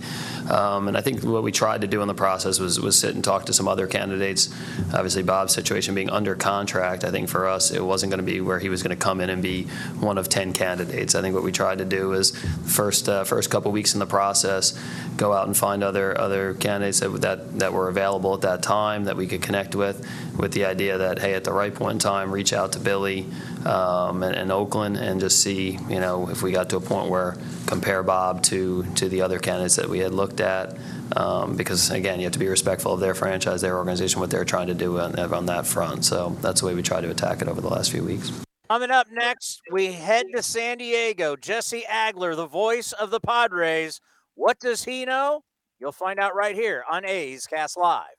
[0.50, 3.16] um, and I think what we tried to do in the process was was sit
[3.16, 4.50] and talk to some other candidates.
[4.94, 8.42] Obviously, Bob's situation being under contract, I think for us, it wasn't going to be
[8.42, 9.64] where he was going to come in and be
[10.00, 11.16] one of ten candidates.
[11.16, 12.32] I think what we tried to do is
[12.66, 14.78] first uh, first couple weeks in the process,
[15.18, 19.06] go out and find other other candidates that, that that were available at that time
[19.06, 20.06] that we could connect with,
[20.38, 23.26] with the idea that hey, at the right point in time, reach out to Billy
[23.66, 27.10] um, and, and, Oakland and just see, you know, if we got to a point
[27.10, 30.78] where compare Bob to to the other candidates that we had looked at.
[31.16, 34.46] Um, because again, you have to be respectful of their franchise, their organization, what they're
[34.46, 36.06] trying to do on, on that front.
[36.06, 38.32] So that's the way we try to attack it over the last few weeks.
[38.70, 41.36] Coming up next, we head to San Diego.
[41.36, 44.00] Jesse Agler, the voice of the Padres.
[44.36, 45.42] What does he know?
[45.80, 48.19] You'll find out right here on A's Cast Live.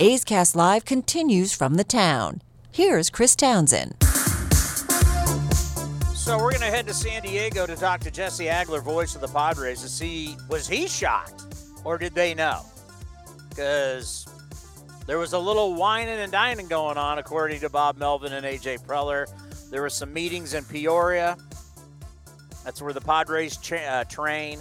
[0.00, 2.42] A's Cast Live continues from the town.
[2.72, 3.94] Here's Chris Townsend.
[6.14, 9.20] So we're going to head to San Diego to talk to Jesse Agler, voice of
[9.20, 11.44] the Padres, to see was he shocked
[11.84, 12.62] or did they know?
[13.48, 14.26] Because
[15.06, 18.84] there was a little whining and dining going on, according to Bob Melvin and AJ
[18.86, 19.26] Preller.
[19.70, 21.36] There were some meetings in Peoria.
[22.64, 24.60] That's where the Padres tra- uh, train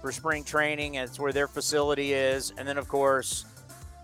[0.00, 2.52] for spring training, it's where their facility is.
[2.58, 3.44] And then, of course,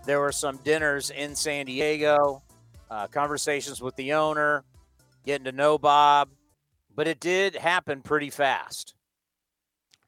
[0.05, 2.41] there were some dinners in San Diego,
[2.89, 4.63] uh, conversations with the owner,
[5.25, 6.29] getting to know Bob,
[6.95, 8.95] but it did happen pretty fast.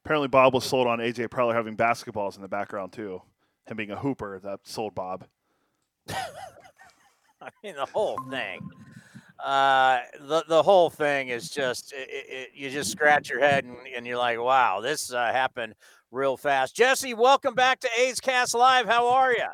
[0.04, 3.22] Apparently, Bob was sold on AJ Preller having basketballs in the background too.
[3.66, 5.24] Him being a hooper that sold Bob.
[6.08, 8.60] I mean, the whole thing.
[9.42, 13.76] Uh, the the whole thing is just it, it, you just scratch your head and,
[13.94, 15.74] and you're like, wow, this uh, happened
[16.10, 16.76] real fast.
[16.76, 18.86] Jesse, welcome back to A's Cast Live.
[18.86, 19.48] How are you?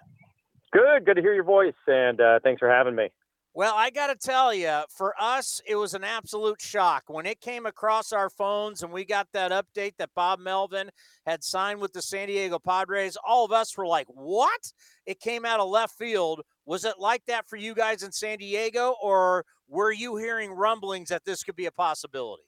[0.73, 1.05] Good.
[1.05, 3.09] Good to hear your voice, and uh, thanks for having me.
[3.53, 7.41] Well, I got to tell you, for us, it was an absolute shock when it
[7.41, 10.89] came across our phones and we got that update that Bob Melvin
[11.27, 13.17] had signed with the San Diego Padres.
[13.27, 14.73] All of us were like, what?
[15.05, 16.43] It came out of left field.
[16.65, 21.09] Was it like that for you guys in San Diego, or were you hearing rumblings
[21.09, 22.45] that this could be a possibility?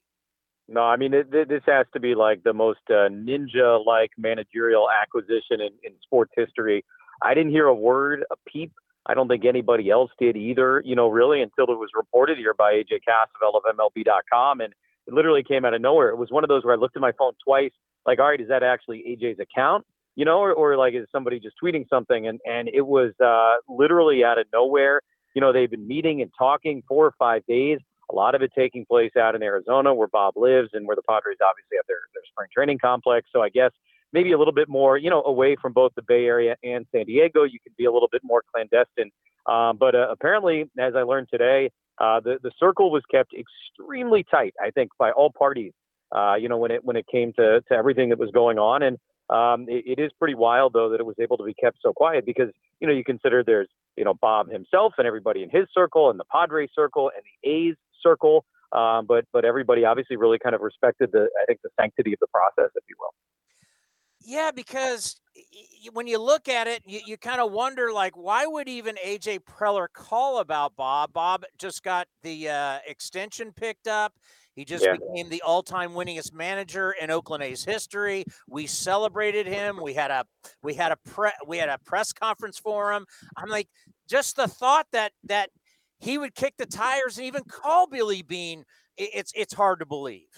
[0.68, 4.86] No, I mean, it, this has to be like the most uh, ninja like managerial
[4.88, 6.84] acquisition in, in sports history.
[7.24, 8.72] I didn't hear a word, a peep.
[9.06, 12.54] I don't think anybody else did either, you know, really until it was reported here
[12.54, 14.60] by AJ Cassavell of MLB.com.
[14.60, 14.72] And
[15.06, 16.10] it literally came out of nowhere.
[16.10, 17.72] It was one of those where I looked at my phone twice,
[18.06, 19.84] like, all right, is that actually AJ's account?
[20.14, 22.28] You know, or, or like is somebody just tweeting something?
[22.28, 25.00] And, and it was uh, literally out of nowhere.
[25.34, 27.78] You know, they've been meeting and talking four or five days.
[28.10, 31.02] A lot of it taking place out in Arizona, where Bob lives, and where the
[31.08, 33.30] Padres obviously have their, their spring training complex.
[33.32, 33.70] So I guess
[34.12, 37.06] maybe a little bit more, you know, away from both the Bay Area and San
[37.06, 37.44] Diego.
[37.44, 39.10] You can be a little bit more clandestine.
[39.46, 44.24] Um, but uh, apparently, as I learned today, uh, the the circle was kept extremely
[44.30, 44.54] tight.
[44.62, 45.72] I think by all parties.
[46.14, 48.82] Uh, you know, when it when it came to to everything that was going on,
[48.82, 48.98] and
[49.30, 51.92] um, it, it is pretty wild though that it was able to be kept so
[51.92, 52.50] quiet because
[52.80, 56.20] you know you consider there's you know Bob himself and everybody in his circle and
[56.20, 58.44] the Padre circle and the A's circle.
[58.72, 62.18] Um, but but everybody obviously really kind of respected the I think the sanctity of
[62.20, 63.14] the process, if you will.
[64.24, 65.20] Yeah, because
[65.92, 69.40] when you look at it, you, you kind of wonder, like, why would even AJ
[69.40, 71.12] Preller call about Bob?
[71.12, 74.12] Bob just got the uh, extension picked up.
[74.54, 74.96] He just yeah.
[74.96, 78.24] became the all-time winningest manager in Oakland A's history.
[78.48, 79.80] We celebrated him.
[79.82, 80.26] We had a
[80.62, 83.06] we had a pre we had a press conference for him.
[83.36, 83.68] I'm like,
[84.08, 85.48] just the thought that that
[86.00, 88.64] he would kick the tires and even call Billy Beane,
[88.98, 90.28] it's it's hard to believe.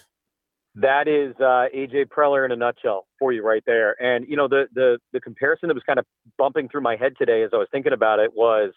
[0.75, 4.01] That is uh, AJ Preller in a nutshell for you right there.
[4.01, 6.05] And you know the the the comparison that was kind of
[6.37, 8.73] bumping through my head today as I was thinking about it was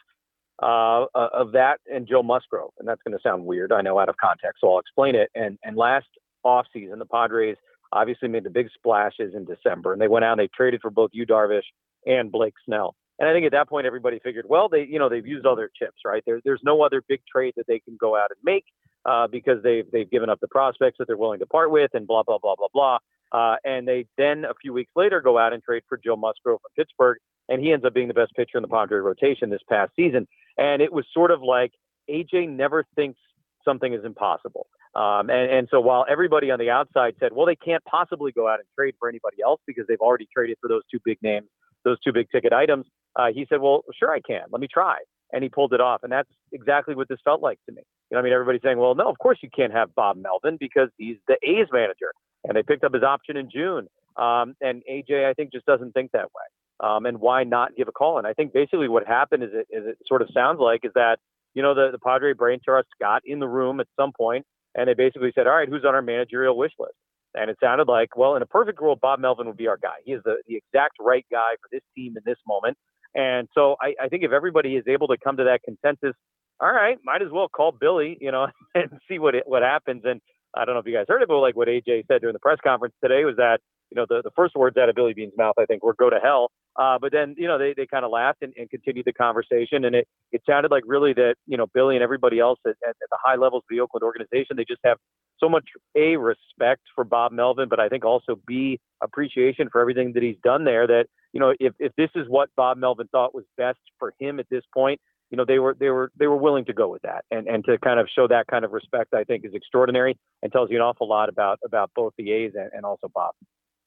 [0.63, 2.71] uh, of that and Joe Musgrove.
[2.79, 5.31] And that's going to sound weird, I know, out of context, so I'll explain it.
[5.35, 6.07] And and last
[6.47, 7.57] offseason, the Padres
[7.93, 10.91] obviously made the big splashes in December, and they went out and they traded for
[10.91, 11.63] both Yu Darvish
[12.07, 12.95] and Blake Snell.
[13.19, 15.57] And I think at that point everybody figured, well, they you know they've used all
[15.57, 16.23] their chips, right?
[16.27, 18.67] There, there's no other big trade that they can go out and make
[19.09, 22.07] uh, because they've they've given up the prospects that they're willing to part with, and
[22.07, 22.99] blah blah blah blah blah.
[23.33, 26.61] Uh, and they then a few weeks later go out and trade for Joe Musgrove
[26.61, 29.63] from Pittsburgh, and he ends up being the best pitcher in the Padre rotation this
[29.69, 30.27] past season.
[30.57, 31.73] And it was sort of like
[32.11, 33.19] AJ never thinks
[33.65, 34.67] something is impossible.
[34.95, 38.49] Um, and, and so while everybody on the outside said, well, they can't possibly go
[38.49, 41.47] out and trade for anybody else because they've already traded for those two big names,
[41.85, 44.45] those two big ticket items, uh, he said, well, sure I can.
[44.51, 44.99] Let me try
[45.33, 46.03] and he pulled it off.
[46.03, 47.83] And that's exactly what this felt like to me.
[48.11, 50.57] You know, I mean, everybody's saying, well, no, of course you can't have Bob Melvin
[50.59, 52.13] because he's the A's manager.
[52.45, 53.89] And they picked up his option in June.
[54.17, 56.89] Um, and AJ, I think, just doesn't think that way.
[56.89, 58.19] Um, and why not give a call?
[58.19, 60.93] And I think basically what happened is it, is it sort of sounds like is
[60.95, 61.19] that,
[61.55, 64.89] you know, the, the Padre brain trust got in the room at some point and
[64.89, 66.95] they basically said, all right, who's on our managerial wish list?
[67.35, 69.97] And it sounded like, well, in a perfect world, Bob Melvin would be our guy.
[70.05, 72.77] He is the, the exact right guy for this team in this moment.
[73.15, 76.15] And so I, I think if everybody is able to come to that consensus,
[76.61, 80.03] all right, might as well call Billy, you know, and see what it, what happens.
[80.05, 80.21] And
[80.55, 82.41] I don't know if you guys heard it, but like what AJ said during the
[82.41, 83.59] press conference today was that
[83.91, 86.11] you know the, the first words out of Billy Beane's mouth, I think, were "go
[86.11, 89.05] to hell." Uh, but then, you know, they, they kind of laughed and, and, continued
[89.05, 89.85] the conversation.
[89.85, 92.91] And it, it sounded like really that, you know, Billy and everybody else at, at,
[92.91, 94.97] at, the high levels of the Oakland organization, they just have
[95.41, 95.65] so much
[95.97, 100.37] A, respect for Bob Melvin, but I think also B, appreciation for everything that he's
[100.45, 100.87] done there.
[100.87, 104.39] That, you know, if, if this is what Bob Melvin thought was best for him
[104.39, 105.01] at this point,
[105.31, 107.25] you know, they were they were they were willing to go with that.
[107.31, 110.51] And and to kind of show that kind of respect, I think is extraordinary and
[110.51, 113.35] tells you an awful lot about about both the A's and, and also Bob.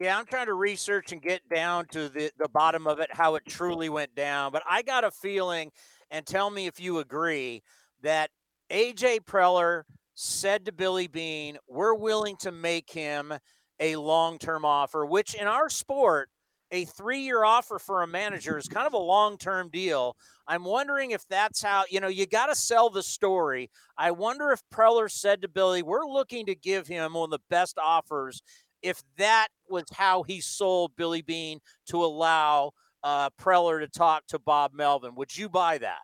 [0.01, 3.35] Yeah, I'm trying to research and get down to the, the bottom of it, how
[3.35, 4.51] it truly went down.
[4.51, 5.69] But I got a feeling,
[6.09, 7.61] and tell me if you agree,
[8.01, 8.31] that
[8.71, 9.83] AJ Preller
[10.15, 13.31] said to Billy Beane, We're willing to make him
[13.79, 16.29] a long term offer, which in our sport,
[16.71, 20.15] a three year offer for a manager is kind of a long term deal.
[20.47, 23.69] I'm wondering if that's how, you know, you got to sell the story.
[23.99, 27.45] I wonder if Preller said to Billy, We're looking to give him one of the
[27.51, 28.41] best offers
[28.81, 32.71] if that was how he sold Billy Beane to allow
[33.03, 35.15] uh, Preller to talk to Bob Melvin.
[35.15, 36.01] Would you buy that?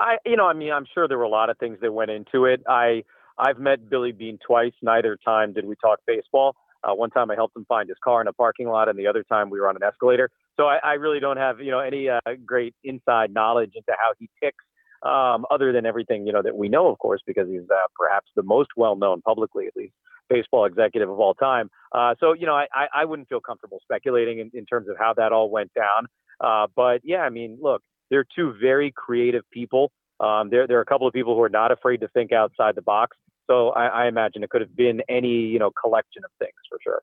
[0.00, 2.10] I, you know, I mean, I'm sure there were a lot of things that went
[2.10, 2.62] into it.
[2.68, 3.02] I,
[3.36, 4.72] I've met Billy Beane twice.
[4.80, 6.54] Neither time did we talk baseball.
[6.84, 9.08] Uh, one time I helped him find his car in a parking lot, and the
[9.08, 10.30] other time we were on an escalator.
[10.56, 14.12] So I, I really don't have, you know, any uh, great inside knowledge into how
[14.18, 14.64] he picks,
[15.02, 18.28] um, other than everything, you know, that we know, of course, because he's uh, perhaps
[18.36, 19.94] the most well-known publicly, at least,
[20.28, 21.70] baseball executive of all time.
[21.92, 25.14] Uh, so, you know, I, I wouldn't feel comfortable speculating in, in terms of how
[25.14, 26.06] that all went down.
[26.40, 29.90] Uh, but yeah, I mean, look, they're two very creative people.
[30.20, 32.74] Um, there, there are a couple of people who are not afraid to think outside
[32.74, 33.16] the box.
[33.46, 36.78] So I, I imagine it could have been any, you know, collection of things for
[36.82, 37.02] sure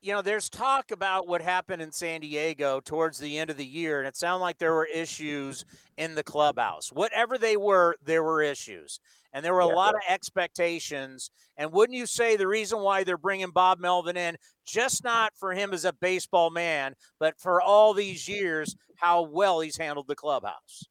[0.00, 3.66] you know, there's talk about what happened in San Diego towards the end of the
[3.66, 5.64] year, and it sounded like there were issues
[5.96, 6.92] in the clubhouse.
[6.92, 9.00] Whatever they were, there were issues,
[9.32, 11.30] and there were a yeah, lot of expectations.
[11.56, 15.52] And wouldn't you say the reason why they're bringing Bob Melvin in, just not for
[15.52, 20.14] him as a baseball man, but for all these years, how well he's handled the
[20.14, 20.84] clubhouse?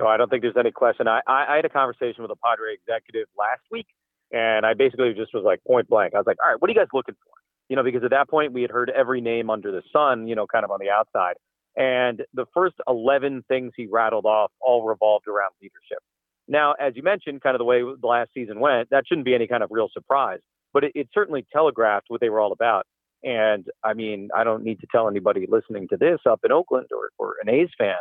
[0.00, 1.06] No, I don't think there's any question.
[1.06, 3.86] I, I, I had a conversation with a Padre executive last week,
[4.32, 6.14] and I basically just was like point blank.
[6.14, 7.43] I was like, all right, what are you guys looking for?
[7.68, 10.34] You know, because at that point we had heard every name under the sun, you
[10.34, 11.34] know, kind of on the outside.
[11.76, 15.98] And the first 11 things he rattled off all revolved around leadership.
[16.46, 19.34] Now, as you mentioned, kind of the way the last season went, that shouldn't be
[19.34, 20.40] any kind of real surprise,
[20.72, 22.86] but it, it certainly telegraphed what they were all about.
[23.24, 26.88] And I mean, I don't need to tell anybody listening to this up in Oakland
[26.92, 27.96] or, or an A's fan.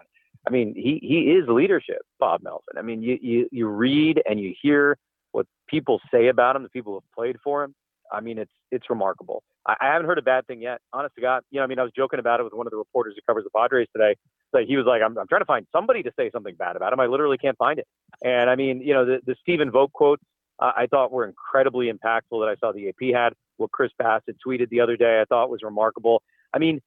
[0.46, 2.78] I mean, he, he is leadership, Bob Melvin.
[2.78, 4.98] I mean, you, you, you read and you hear
[5.32, 7.74] what people say about him, the people who have played for him.
[8.12, 9.42] I mean, it's, it's remarkable.
[9.66, 10.82] I, I haven't heard a bad thing yet.
[10.92, 12.72] Honest to God, you know, I mean, I was joking about it with one of
[12.72, 14.16] the reporters who covers the Padres today.
[14.52, 16.94] Like he was like, I'm, I'm trying to find somebody to say something bad about
[16.94, 17.00] him.
[17.00, 17.88] I literally can't find it.
[18.24, 20.24] And I mean, you know, the, the Stephen Vogt quotes
[20.60, 23.34] uh, I thought were incredibly impactful that I saw the AP had.
[23.58, 26.22] What Chris Bassitt tweeted the other day, I thought was remarkable.
[26.54, 26.82] I mean,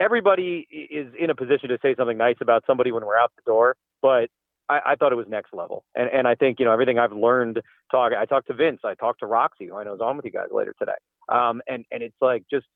[0.00, 3.42] everybody is in a position to say something nice about somebody when we're out the
[3.50, 4.28] door, but
[4.68, 5.84] I, I, thought it was next level.
[5.94, 7.60] And and I think you know everything I've learned.
[7.90, 8.12] Talk.
[8.18, 8.80] I talked to Vince.
[8.84, 10.92] I talked to Roxy, who I know is on with you guys later today.
[11.28, 12.66] Um, and and it's like just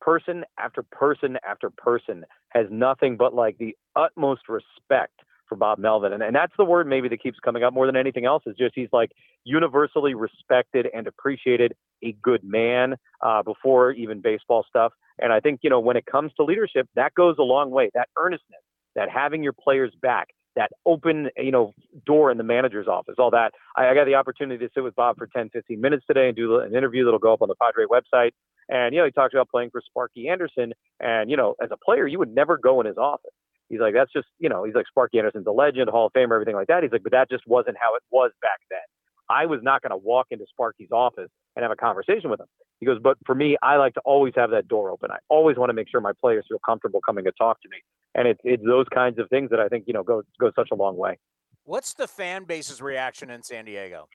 [0.00, 6.12] person after person after person has nothing but like the utmost respect for Bob Melvin.
[6.12, 8.56] And, and that's the word maybe that keeps coming up more than anything else is
[8.56, 9.12] just he's like
[9.44, 14.92] universally respected and appreciated, a good man uh, before even baseball stuff.
[15.18, 17.90] And I think, you know, when it comes to leadership, that goes a long way.
[17.94, 18.62] That earnestness,
[18.94, 21.72] that having your players back, that open, you know,
[22.06, 23.52] door in the manager's office, all that.
[23.76, 26.36] I, I got the opportunity to sit with Bob for 10, 15 minutes today and
[26.36, 28.32] do an interview that'll go up on the Padre website.
[28.68, 30.72] And, you know, he talked about playing for Sparky Anderson.
[31.00, 33.32] And, you know, as a player, you would never go in his office.
[33.68, 36.34] He's like, that's just, you know, he's like Sparky Anderson's a legend, Hall of Famer,
[36.34, 36.82] everything like that.
[36.82, 38.78] He's like, but that just wasn't how it was back then.
[39.28, 42.46] I was not going to walk into Sparky's office and have a conversation with him.
[42.80, 45.10] He goes, but for me, I like to always have that door open.
[45.10, 47.78] I always want to make sure my players feel comfortable coming to talk to me
[48.14, 50.68] and it's it's those kinds of things that I think you know go go such
[50.72, 51.18] a long way.
[51.64, 54.08] What's the fan base's reaction in San Diego?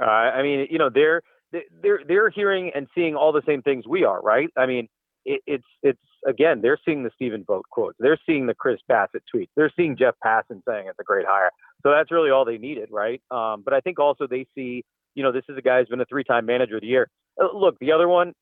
[0.00, 1.22] Uh, I mean, you know, they're
[1.52, 4.48] they're they're hearing and seeing all the same things we are, right?
[4.56, 4.88] I mean,
[5.24, 9.22] it, it's it's again, they're seeing the Stephen Vogt quotes, they're seeing the Chris Bassitt
[9.34, 11.50] tweets, they're seeing Jeff Passan saying it's a great hire.
[11.82, 13.22] So that's really all they needed, right?
[13.30, 16.00] Um, but I think also they see, you know, this is a guy who's been
[16.00, 17.08] a three-time manager of the year.
[17.40, 18.34] Uh, look, the other one,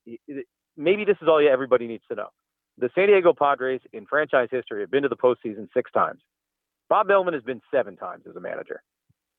[0.76, 2.28] maybe this is all everybody needs to know
[2.78, 6.20] the San Diego Padres in franchise history have been to the postseason six times.
[6.88, 8.82] Bob Melvin has been seven times as a manager.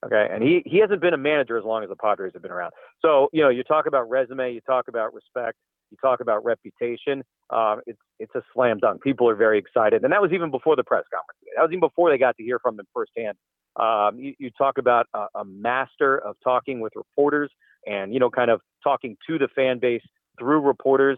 [0.05, 2.51] Okay, and he he hasn't been a manager as long as the Padres have been
[2.51, 2.71] around.
[3.01, 5.57] So you know, you talk about resume, you talk about respect,
[5.91, 7.21] you talk about reputation.
[7.49, 9.03] Um, it's it's a slam dunk.
[9.03, 11.39] People are very excited, and that was even before the press conference.
[11.55, 13.37] That was even before they got to hear from him firsthand.
[13.79, 17.49] Um, you, you, talk about a, a master of talking with reporters,
[17.87, 20.01] and you know, kind of talking to the fan base
[20.37, 21.17] through reporters.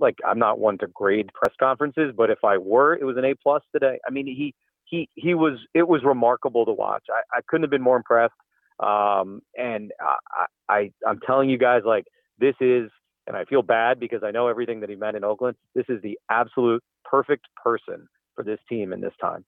[0.00, 3.24] like I'm not one to grade press conferences, but if I were, it was an
[3.24, 3.98] A plus today.
[4.06, 4.54] I mean, he
[4.84, 7.04] he he was it was remarkable to watch.
[7.10, 8.34] I, I couldn't have been more impressed.
[8.80, 12.04] Um, and I, I I'm telling you guys, like
[12.38, 12.90] this is,
[13.26, 15.56] and I feel bad because I know everything that he meant in Oakland.
[15.74, 19.44] This is the absolute perfect person for this team in this time.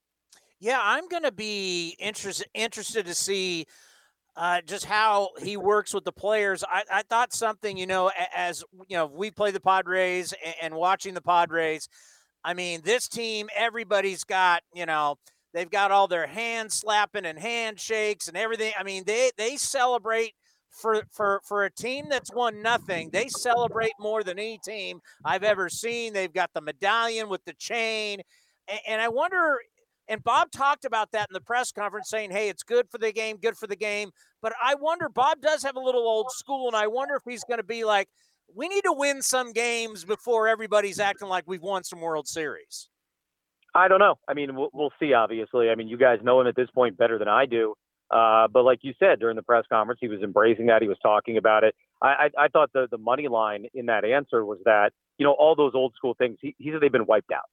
[0.61, 3.66] Yeah, I'm going to be interested interested to see
[4.36, 6.64] uh, just how he works with the players.
[6.64, 10.74] I, I, thought something, you know, as you know, we play the Padres and, and,
[10.74, 11.88] watching the Padres.
[12.42, 15.18] I mean, this team, everybody's got, you know,
[15.52, 18.72] they've got all their hand slapping and handshakes and everything.
[18.78, 20.32] I mean, they they celebrate
[20.70, 23.11] for for for a team that's won nothing.
[23.12, 26.12] They celebrate more than any team I've ever seen.
[26.12, 28.20] They've got the medallion with the chain.
[28.68, 29.59] And, and I wonder
[30.09, 33.12] and Bob talked about that in the press conference, saying, hey, it's good for the
[33.12, 34.11] game, good for the game.
[34.42, 37.44] But I wonder, Bob does have a little old school, and I wonder if he's
[37.44, 38.09] going to be like,
[38.55, 42.88] we need to win some games before everybody's acting like we've won some World Series.
[43.74, 44.16] I don't know.
[44.28, 45.70] I mean, we'll, we'll see, obviously.
[45.70, 47.74] I mean, you guys know him at this point better than I do.
[48.11, 50.82] Uh, but like you said during the press conference, he was embracing that.
[50.82, 51.74] He was talking about it.
[52.00, 55.32] I, I, I thought the, the money line in that answer was that, you know,
[55.32, 57.48] all those old school things, he, he said they've been wiped out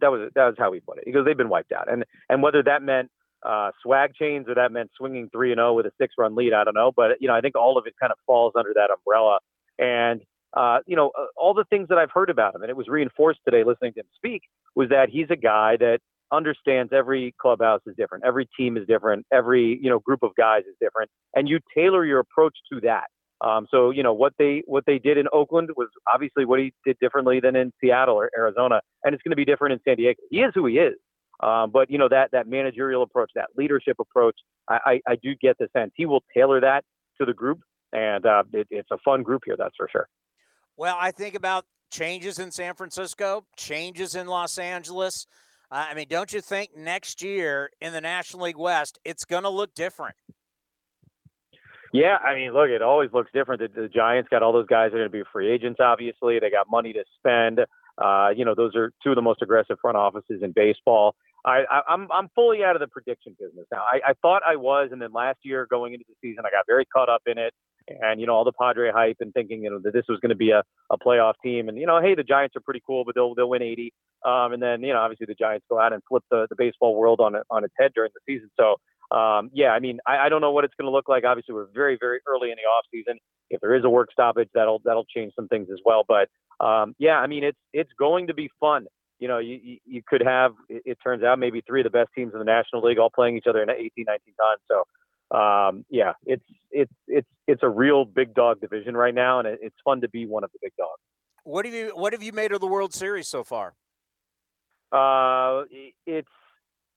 [0.00, 1.04] that was that was how he put it.
[1.06, 3.10] He goes, they've been wiped out, and and whether that meant
[3.44, 6.34] uh, swag chains or that meant swinging three and zero oh with a six run
[6.34, 6.92] lead, I don't know.
[6.94, 9.38] But you know, I think all of it kind of falls under that umbrella.
[9.78, 10.22] And
[10.54, 12.88] uh, you know, uh, all the things that I've heard about him, and it was
[12.88, 14.42] reinforced today listening to him speak,
[14.74, 15.98] was that he's a guy that
[16.32, 20.62] understands every clubhouse is different, every team is different, every you know group of guys
[20.68, 23.04] is different, and you tailor your approach to that.
[23.40, 26.72] Um, so you know what they what they did in Oakland was obviously what he
[26.86, 29.96] did differently than in Seattle or Arizona, and it's going to be different in San
[29.96, 30.20] Diego.
[30.30, 30.94] He is who he is,
[31.42, 34.36] um, but you know that that managerial approach, that leadership approach,
[34.68, 36.84] I, I, I do get the sense he will tailor that
[37.18, 37.60] to the group,
[37.92, 40.08] and uh, it, it's a fun group here, that's for sure.
[40.78, 45.26] Well, I think about changes in San Francisco, changes in Los Angeles.
[45.70, 49.42] Uh, I mean, don't you think next year in the National League West, it's going
[49.42, 50.16] to look different?
[51.96, 53.62] Yeah, I mean, look, it always looks different.
[53.62, 55.80] The, the Giants got all those guys are going to be free agents.
[55.80, 57.60] Obviously, they got money to spend.
[57.96, 61.14] Uh, you know, those are two of the most aggressive front offices in baseball.
[61.46, 63.78] I, I, I'm I'm fully out of the prediction business now.
[63.90, 66.66] I, I thought I was, and then last year going into the season, I got
[66.66, 67.54] very caught up in it,
[67.88, 70.30] and you know all the Padre hype and thinking you know that this was going
[70.30, 73.04] to be a, a playoff team, and you know hey the Giants are pretty cool,
[73.06, 73.94] but they'll they'll win 80.
[74.26, 76.94] Um, and then you know obviously the Giants go out and flip the, the baseball
[76.94, 78.50] world on on its head during the season.
[78.58, 78.76] So
[79.10, 81.24] um, yeah, I mean, I, I don't know what it's going to look like.
[81.24, 83.18] Obviously, we're very, very early in the off season.
[83.50, 86.04] If there is a work stoppage, that'll that'll change some things as well.
[86.06, 86.28] But
[86.64, 88.86] um, yeah, I mean, it's it's going to be fun.
[89.18, 92.32] You know, you you could have it, turns out maybe three of the best teams
[92.32, 94.60] in the National League all playing each other in 18, 19 times.
[94.68, 94.84] So
[95.30, 99.76] um, yeah, it's it's it's it's a real big dog division right now, and it's
[99.84, 101.00] fun to be one of the big dogs.
[101.44, 103.74] What have you What have you made of the World Series so far?
[104.92, 105.64] Uh,
[106.06, 106.28] it's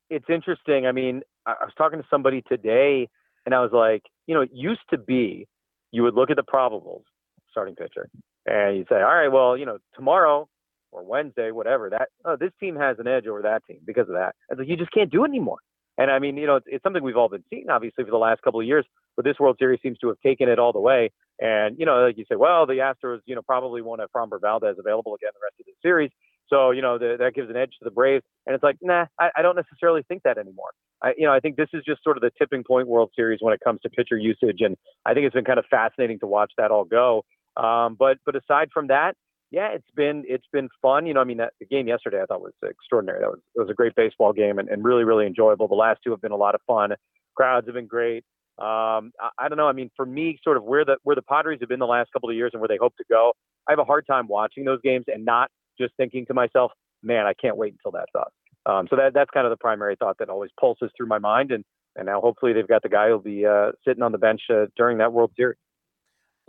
[0.10, 0.86] it's interesting.
[0.86, 3.10] I mean, I was talking to somebody today,
[3.46, 5.48] and I was like, you know, it used to be
[5.92, 7.04] you would look at the probables,
[7.52, 8.10] starting pitcher,
[8.46, 10.48] and you'd say, all right, well, you know, tomorrow
[10.92, 14.16] or Wednesday, whatever, that oh, this team has an edge over that team because of
[14.16, 14.36] that.
[14.50, 15.60] And like, you just can't do it anymore.
[15.98, 18.18] And I mean, you know, it's, it's something we've all been seeing, obviously, for the
[18.18, 18.86] last couple of years.
[19.16, 21.12] But this World Series seems to have taken it all the way.
[21.40, 24.40] And you know, like you say, well, the Astros, you know, probably won't have Framber
[24.42, 26.12] Valdez available again the rest of the series.
[26.50, 28.24] So you know, the, that gives an edge to the Braves.
[28.46, 30.72] And it's like, nah, I, I don't necessarily think that anymore.
[31.02, 33.40] I, you know, I think this is just sort of the tipping point World Series
[33.42, 34.76] when it comes to pitcher usage, and
[35.06, 37.24] I think it's been kind of fascinating to watch that all go.
[37.56, 39.16] Um, but but aside from that,
[39.52, 41.06] yeah, it's been it's been fun.
[41.06, 43.20] You know, I mean, that, the game yesterday I thought was extraordinary.
[43.22, 45.68] That was it was a great baseball game and, and really really enjoyable.
[45.68, 46.94] The last two have been a lot of fun.
[47.36, 48.24] Crowds have been great.
[48.60, 49.68] Um, I, I don't know.
[49.68, 52.12] I mean, for me, sort of where the where the Padres have been the last
[52.12, 53.34] couple of years and where they hope to go,
[53.68, 55.50] I have a hard time watching those games and not
[55.80, 56.72] just thinking to myself,
[57.04, 58.34] man, I can't wait until that's up.
[58.66, 61.52] Um, so that that's kind of the primary thought that always pulses through my mind,
[61.52, 61.64] and
[61.96, 64.66] and now hopefully they've got the guy who'll be uh, sitting on the bench uh,
[64.76, 65.58] during that World Series.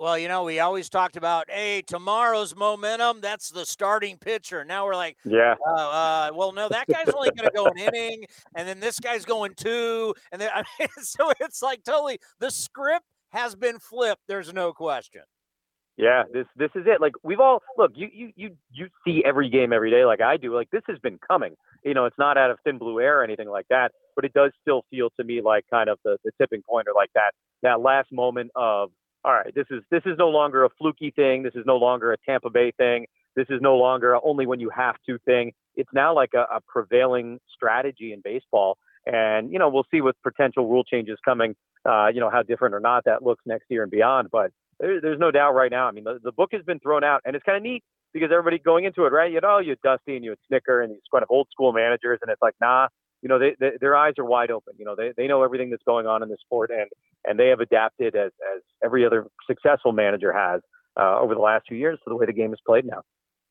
[0.01, 3.21] Well, you know, we always talked about, hey, tomorrow's momentum.
[3.21, 4.65] That's the starting pitcher.
[4.65, 5.57] Now we're like, yeah.
[5.69, 8.25] Uh, uh, well, no, that guy's only going to go an inning,
[8.57, 12.51] and then this guy's going two, and then I mean, so it's like totally the
[12.51, 14.23] script has been flipped.
[14.27, 15.23] There's no question.
[16.01, 16.99] Yeah, this this is it.
[17.01, 20.39] Like we've all look, you you you you see every game every day, like I
[20.39, 20.55] do.
[20.55, 21.57] Like this has been coming.
[21.85, 24.33] You know, it's not out of thin blue air or anything like that, but it
[24.33, 27.33] does still feel to me like kind of the, the tipping point or like that
[27.63, 28.91] that last moment of
[29.27, 31.43] all right, this is this is no longer a fluky thing.
[31.43, 33.05] This is no longer a Tampa Bay thing.
[33.37, 35.53] This is no longer only when you have to thing.
[35.77, 38.79] It's now like a, a prevailing strategy in baseball.
[39.05, 41.55] And you know, we'll see with potential rule changes coming.
[41.87, 44.29] Uh, you know how different or not that looks next year and beyond.
[44.33, 45.87] But there, there's no doubt right now.
[45.87, 48.31] I mean, the, the book has been thrown out, and it's kind of neat because
[48.33, 49.31] everybody going into it, right?
[49.31, 52.31] You know, you Dusty and you Snitker and these kind of old school managers, and
[52.31, 52.89] it's like, nah,
[53.23, 54.75] you know, they, they, their eyes are wide open.
[54.79, 56.89] You know, they, they know everything that's going on in the sport, and
[57.27, 60.61] and they have adapted as as every other successful manager has
[60.99, 63.03] uh, over the last few years to the way the game is played now.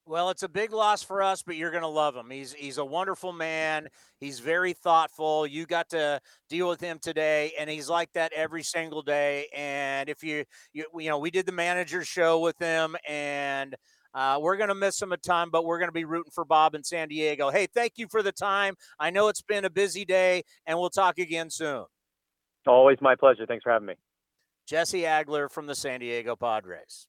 [0.10, 2.32] Well, it's a big loss for us, but you're going to love him.
[2.32, 3.90] He's he's a wonderful man.
[4.20, 5.46] He's very thoughtful.
[5.46, 6.20] You got to
[6.50, 9.50] deal with him today, and he's like that every single day.
[9.56, 13.76] And if you you you know, we did the manager show with him, and
[14.16, 16.44] uh, we're going to miss him a ton, but we're going to be rooting for
[16.44, 17.52] Bob in San Diego.
[17.52, 18.74] Hey, thank you for the time.
[19.00, 21.86] I know it's been a busy day, and we'll talk again soon.
[22.66, 23.46] Always my pleasure.
[23.46, 23.94] Thanks for having me.
[24.66, 27.09] Jesse Agler from the San Diego Padres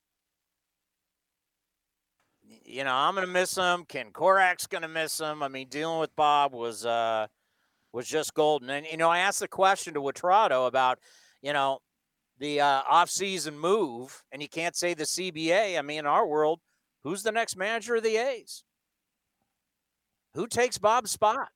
[2.64, 3.84] you know, I'm gonna miss him.
[3.84, 5.42] Ken Korach's gonna miss him.
[5.42, 7.26] I mean, dealing with Bob was uh
[7.92, 8.70] was just golden.
[8.70, 10.98] And you know, I asked the question to Witrado about,
[11.42, 11.80] you know,
[12.38, 15.78] the uh, off-season move, and you can't say the CBA.
[15.78, 16.60] I mean, in our world,
[17.04, 18.64] who's the next manager of the A's?
[20.34, 21.48] Who takes Bob's spot?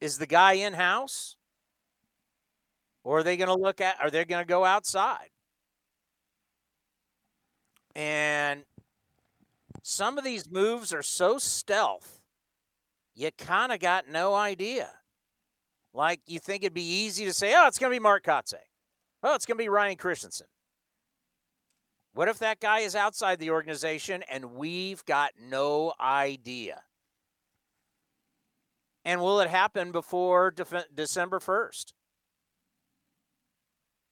[0.00, 1.36] Is the guy in house?
[3.02, 5.28] Or are they going to look at, are they going to go outside?
[7.94, 8.64] And
[9.86, 12.22] some of these moves are so stealth,
[13.14, 14.88] you kind of got no idea.
[15.92, 18.54] Like you think it'd be easy to say, oh, it's going to be Mark Kotsay.
[19.22, 20.46] Oh, it's going to be Ryan Christensen.
[22.14, 26.80] What if that guy is outside the organization and we've got no idea?
[29.04, 31.92] And will it happen before De- December 1st?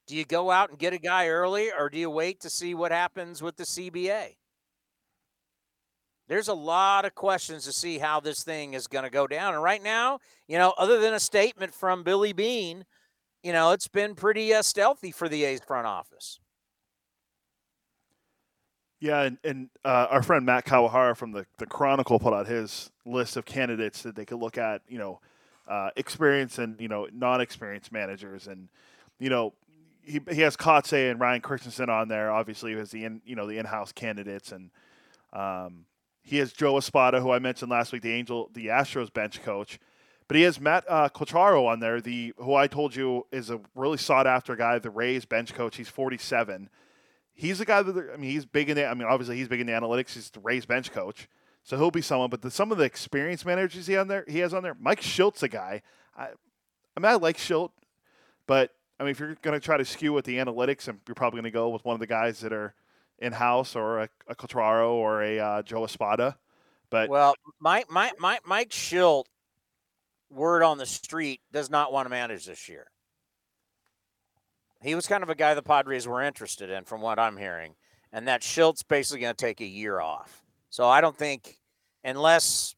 [0.07, 2.75] Do you go out and get a guy early or do you wait to see
[2.75, 4.35] what happens with the CBA?
[6.33, 9.53] There's a lot of questions to see how this thing is going to go down.
[9.53, 10.19] And right now,
[10.49, 12.87] you know, other than a statement from Billy Beane,
[13.43, 16.41] you know, it's been pretty uh, stealthy for the A's front office.
[18.99, 22.91] Yeah, and, and uh, our friend Matt Kawahara from the, the Chronicle put out his
[23.05, 25.21] list of candidates that they could look at, you know,
[25.69, 28.47] uh, experience and, you know, non experienced managers.
[28.47, 28.71] And,
[29.19, 29.53] you know,
[30.01, 33.47] he, he has Kotsay and Ryan Christensen on there, obviously, as the in, you know,
[33.47, 34.51] the in house candidates.
[34.51, 34.71] And,
[35.35, 35.85] um,
[36.23, 39.79] he has Joe Espada, who I mentioned last week, the Angel, the Astros bench coach.
[40.29, 43.99] But he has Matt uh, on there, the who I told you is a really
[43.99, 45.77] sought after guy, the Rays bench coach.
[45.77, 46.71] He's 47.
[47.35, 48.87] He's a guy that I mean, he's big in the.
[48.87, 50.15] I mean, obviously he's big in the analytics.
[50.15, 51.29] He's the Rays bench coach,
[51.65, 52.31] so he'll be someone.
[52.31, 54.77] But the, some of the experienced managers he on there, he has on there.
[54.79, 55.83] Mike Shildt's a guy.
[56.17, 56.29] I,
[56.97, 57.71] I mean, I like Shildt,
[58.47, 58.71] but
[59.01, 61.39] I mean, if you're going to try to skew with the analytics, and you're probably
[61.39, 62.75] going to go with one of the guys that are
[63.23, 66.37] in house or a, a Quatraro or a uh, Joe Espada.
[66.91, 69.25] But well, Mike, Mike, Mike, Mike Shildt,
[70.29, 72.87] word on the street, does not want to manage this year.
[74.83, 77.77] He was kind of a guy the Padres were interested in, from what I'm hearing,
[78.13, 80.43] and that Shildt's basically going to take a year off.
[80.69, 81.59] So I don't think,
[82.03, 82.75] unless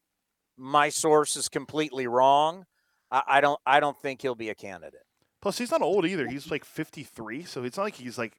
[0.59, 2.67] my source is completely wrong,
[3.11, 5.01] I, I don't, I don't think he'll be a candidate.
[5.41, 6.29] Plus, he's not old either.
[6.29, 8.35] He's like 53, so it's not like he's like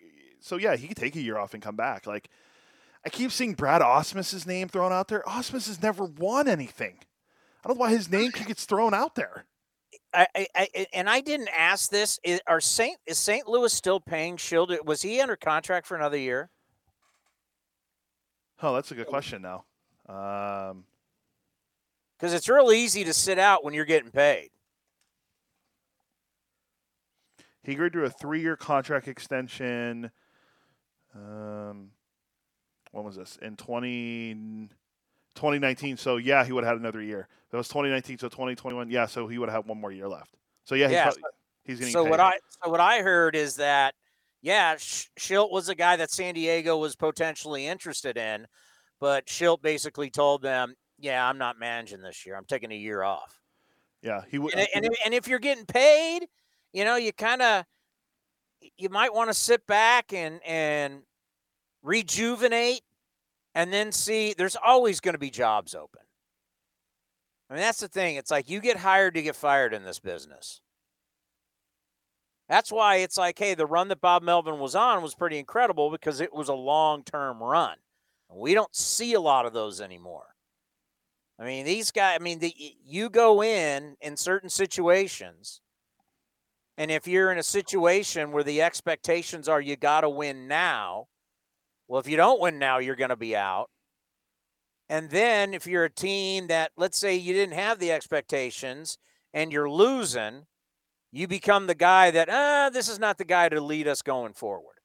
[0.46, 2.06] so yeah, he could take a year off and come back.
[2.06, 2.30] Like
[3.04, 5.24] I keep seeing Brad Ausmus's name thrown out there.
[5.28, 7.00] Ausmus has never won anything.
[7.64, 9.46] I don't know why his name gets thrown out there.
[10.14, 12.20] I, I, I, and I didn't ask this.
[12.24, 13.48] Is, are Saint is St.
[13.48, 14.86] Louis still paying Shildt?
[14.86, 16.52] Was he under contract for another year?
[18.62, 19.42] Oh, that's a good question.
[19.42, 19.66] Now,
[20.06, 20.86] because um,
[22.22, 24.52] it's real easy to sit out when you're getting paid.
[27.64, 30.12] He agreed to a three-year contract extension.
[31.16, 31.92] Um,
[32.92, 33.38] when was this?
[33.42, 34.70] In 20,
[35.36, 35.98] 2019.
[35.98, 37.28] So, yeah, he would have had another year.
[37.52, 38.90] That was 2019, so 2021.
[38.90, 40.36] Yeah, so he would have had one more year left.
[40.66, 41.12] So, yeah, he's, yeah,
[41.64, 42.34] he's getting so what I
[42.64, 43.94] so what I heard is that
[44.42, 48.46] yeah, Shildt was a guy that San Diego was potentially interested in,
[49.00, 52.36] but Shildt basically told them, "Yeah, I'm not managing this year.
[52.36, 53.40] I'm taking a year off."
[54.04, 54.54] Yeah, he would.
[54.54, 56.28] And, and, and if you're getting paid,
[56.74, 57.66] you know, you kind of
[58.78, 61.02] you might want to sit back and and
[61.84, 62.82] rejuvenate
[63.54, 66.02] and then see there's always going to be jobs open.
[67.50, 68.16] I mean, that's the thing.
[68.16, 70.62] It's like you get hired to get fired in this business.
[72.50, 75.90] That's why it's like, hey, the run that Bob Melvin was on was pretty incredible
[75.90, 77.78] because it was a long term run.
[78.30, 80.36] We don't see a lot of those anymore.
[81.40, 82.54] I mean, these guys, I mean, the,
[82.86, 85.62] you go in in certain situations,
[86.78, 91.08] and if you're in a situation where the expectations are you got to win now,
[91.88, 93.70] well, if you don't win now, you're going to be out.
[94.90, 98.98] And then if you're a team that, let's say, you didn't have the expectations
[99.34, 100.46] and you're losing,
[101.12, 104.34] you become the guy that, ah, this is not the guy to lead us going
[104.34, 104.76] forward.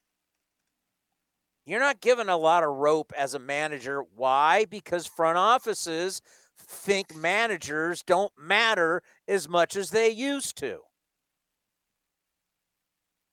[1.66, 4.02] You're not given a lot of rope as a manager.
[4.14, 4.64] Why?
[4.64, 6.22] Because front offices
[6.58, 10.80] think managers don't matter as much as they used to.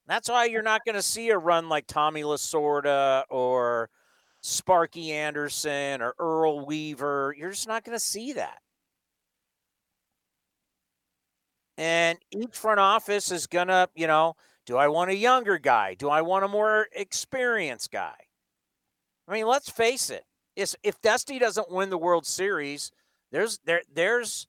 [0.07, 3.89] That's why you're not going to see a run like Tommy Lasorda or
[4.41, 7.35] Sparky Anderson or Earl Weaver.
[7.38, 8.59] You're just not going to see that.
[11.77, 14.35] And each front office is going to, you know,
[14.65, 15.93] do I want a younger guy?
[15.93, 18.15] Do I want a more experienced guy?
[19.27, 20.23] I mean, let's face it.
[20.55, 22.91] if Dusty doesn't win the World Series,
[23.31, 24.47] there's there there's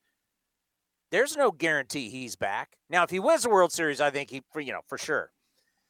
[1.11, 2.77] there's no guarantee he's back.
[2.89, 5.31] Now, if he wins the World Series, I think he for you know for sure.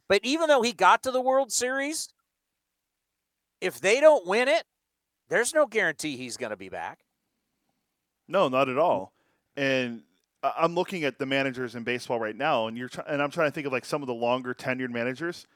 [0.09, 2.09] But even though he got to the World Series,
[3.61, 4.65] if they don't win it,
[5.29, 7.01] there's no guarantee he's going to be back.
[8.27, 9.13] No, not at all.
[9.57, 10.03] And
[10.43, 13.49] I'm looking at the managers in baseball right now, and you're try- and I'm trying
[13.49, 15.47] to think of like some of the longer tenured managers.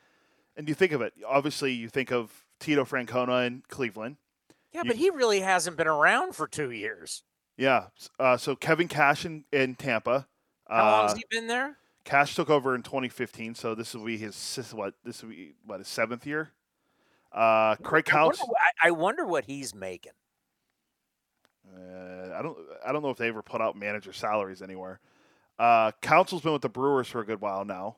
[0.57, 2.31] And you think of it, obviously, you think of
[2.61, 4.17] Tito Francona in Cleveland.
[4.73, 7.23] Yeah, you, but he really hasn't been around for two years.
[7.57, 7.87] Yeah.
[8.19, 10.27] Uh, so Kevin Cash in, in Tampa.
[10.69, 11.77] How uh, long has he been there?
[12.05, 14.95] Cash took over in 2015, so this will be his what?
[15.05, 16.51] This will be what his seventh year.
[17.33, 18.39] Uh, Craig Couch.
[18.41, 20.13] I, I wonder what he's making.
[21.67, 22.59] Uh, I don't.
[22.85, 25.01] I don't know if they ever put out manager salaries anywhere.
[25.59, 27.97] Uh, Counsell's been with the Brewers for a good while now.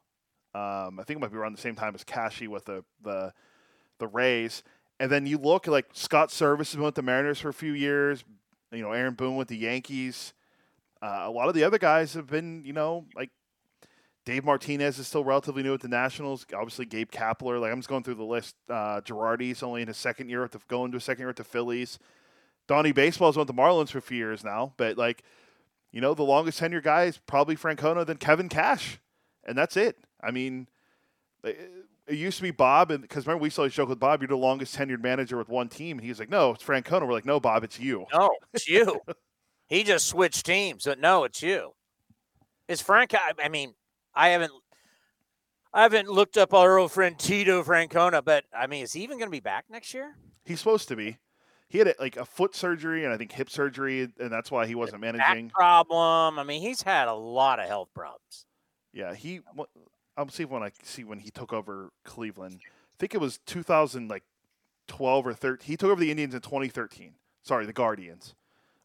[0.55, 3.33] Um, I think it might be around the same time as Cashy with the the
[3.99, 4.63] the Rays.
[5.01, 7.55] And then you look at like Scott Servais has been with the Mariners for a
[7.55, 8.25] few years.
[8.71, 10.35] You know, Aaron Boone with the Yankees.
[11.03, 13.31] Uh, a lot of the other guys have been, you know, like
[14.25, 16.47] Dave Martinez is still relatively new at the Nationals.
[16.55, 17.61] Obviously, Gabe Kapler.
[17.61, 18.57] Like I'm just going through the list.
[18.69, 21.37] Uh, Girardi's only in his second year at the going to a second year at
[21.37, 21.99] the Phillies.
[22.67, 25.23] Donnie Baseball's went the Marlins for a few years now, but like,
[25.93, 28.99] you know, the longest tenure guy is probably Francona, then Kevin Cash,
[29.45, 29.99] and that's it.
[30.23, 30.69] I mean,
[31.45, 31.59] it
[32.09, 34.37] used to be Bob, and because remember we used to joke with Bob, you're the
[34.37, 35.99] longest tenured manager with one team.
[35.99, 38.69] And he was like, "No, it's Francona." We're like, "No, Bob, it's you." No, it's
[38.69, 39.01] you.
[39.69, 41.73] he just switched teams, but no, it's you.
[42.69, 43.13] Is Frank?
[43.15, 43.75] I mean,
[44.15, 44.53] I haven't
[45.73, 49.19] I haven't looked up our old friend Tito Francona, but I mean, is he even
[49.19, 50.15] going to be back next year?
[50.45, 51.19] He's supposed to be.
[51.69, 54.77] He had like a foot surgery and I think hip surgery, and that's why he
[54.77, 55.51] wasn't managing.
[55.51, 56.39] Problem.
[56.39, 58.47] I mean, he's had a lot of health problems.
[58.93, 59.41] Yeah, he.
[60.17, 62.61] I'll see when I see when he took over Cleveland.
[62.63, 64.23] I think it was 2000, like
[64.87, 65.67] 12 or 13.
[65.67, 67.15] He took over the Indians in 2013.
[67.43, 68.37] Sorry, the Guardians.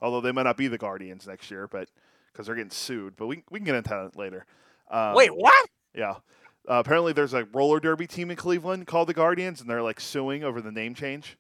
[0.01, 1.89] Although they might not be the Guardians next year, but
[2.31, 3.15] because they're getting sued.
[3.15, 4.47] But we we can get into that later.
[4.89, 5.69] Um, Wait, what?
[5.93, 6.15] Yeah.
[6.69, 9.99] Uh, apparently, there's a roller derby team in Cleveland called the Guardians, and they're like
[9.99, 11.37] suing over the name change.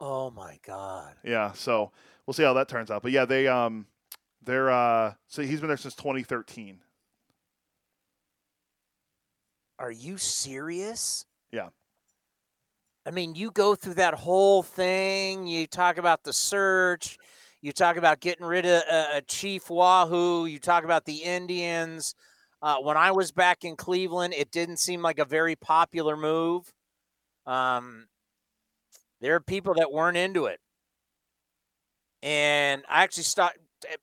[0.00, 1.14] Oh my god.
[1.24, 1.52] Yeah.
[1.52, 1.90] So
[2.26, 3.02] we'll see how that turns out.
[3.02, 3.86] But yeah, they um,
[4.42, 6.78] they're uh, so he's been there since 2013.
[9.78, 11.24] Are you serious?
[11.52, 11.68] Yeah.
[13.06, 15.46] I mean, you go through that whole thing.
[15.46, 17.16] You talk about the search.
[17.62, 20.46] You talk about getting rid of uh, Chief Wahoo.
[20.46, 22.14] You talk about the Indians.
[22.60, 26.72] Uh, when I was back in Cleveland, it didn't seem like a very popular move.
[27.46, 28.08] Um,
[29.20, 30.60] there are people that weren't into it,
[32.22, 33.60] and I actually started.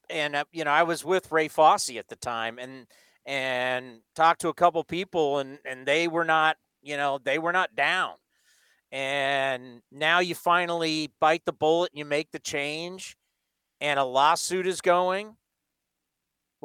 [0.09, 2.87] And uh, you know, I was with Ray Fosse at the time, and
[3.25, 7.51] and talked to a couple people, and and they were not, you know, they were
[7.51, 8.15] not down.
[8.91, 13.17] And now you finally bite the bullet and you make the change,
[13.81, 15.35] and a lawsuit is going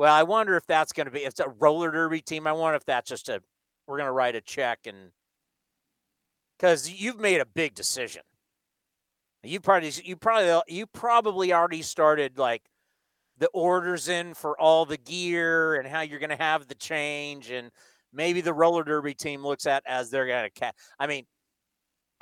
[0.00, 2.46] well, I wonder if that's going to be if it's a roller derby team.
[2.46, 3.42] I wonder if that's just a
[3.86, 5.10] we're going to write a check and
[6.56, 8.22] because you've made a big decision.
[9.42, 12.62] You probably you probably you probably already started like
[13.36, 17.50] the orders in for all the gear and how you're going to have the change
[17.50, 17.70] and
[18.10, 20.74] maybe the roller derby team looks at as they're going to cat.
[20.98, 21.26] I mean,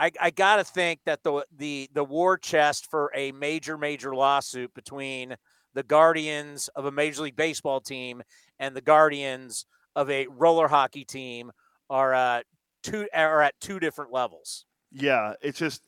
[0.00, 4.16] I, I got to think that the the the war chest for a major major
[4.16, 5.36] lawsuit between
[5.78, 8.20] the guardians of a Major League Baseball team
[8.58, 9.64] and the guardians
[9.94, 11.52] of a roller hockey team
[11.88, 12.40] are uh,
[12.82, 14.64] two are at two different levels.
[14.90, 15.82] Yeah, it's just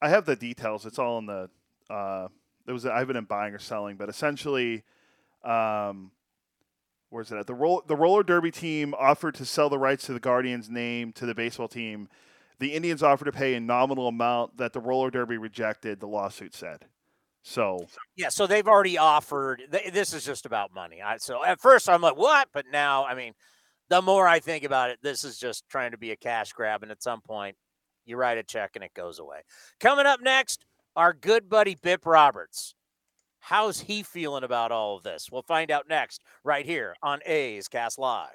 [0.00, 0.86] I have the details.
[0.86, 1.50] It's all in the
[1.90, 2.28] uh,
[2.66, 4.84] there was I haven't been buying or selling, but essentially,
[5.42, 6.12] um,
[7.10, 7.48] where's it at?
[7.48, 11.12] The roll the roller derby team offered to sell the rights to the Guardians name
[11.14, 12.08] to the baseball team.
[12.60, 15.98] The Indians offered to pay a nominal amount that the roller derby rejected.
[15.98, 16.84] The lawsuit said.
[17.48, 17.86] So
[18.16, 19.62] yeah, so they've already offered.
[19.92, 21.00] this is just about money.
[21.00, 22.48] I, so at first I'm like, what?
[22.52, 23.34] But now, I mean,
[23.88, 26.82] the more I think about it, this is just trying to be a cash grab,
[26.82, 27.56] and at some point,
[28.04, 29.42] you write a check and it goes away.
[29.78, 30.64] Coming up next,
[30.96, 32.74] our good buddy Bip Roberts.
[33.38, 35.28] How's he feeling about all of this?
[35.30, 38.34] We'll find out next, right here on A's Cast Live.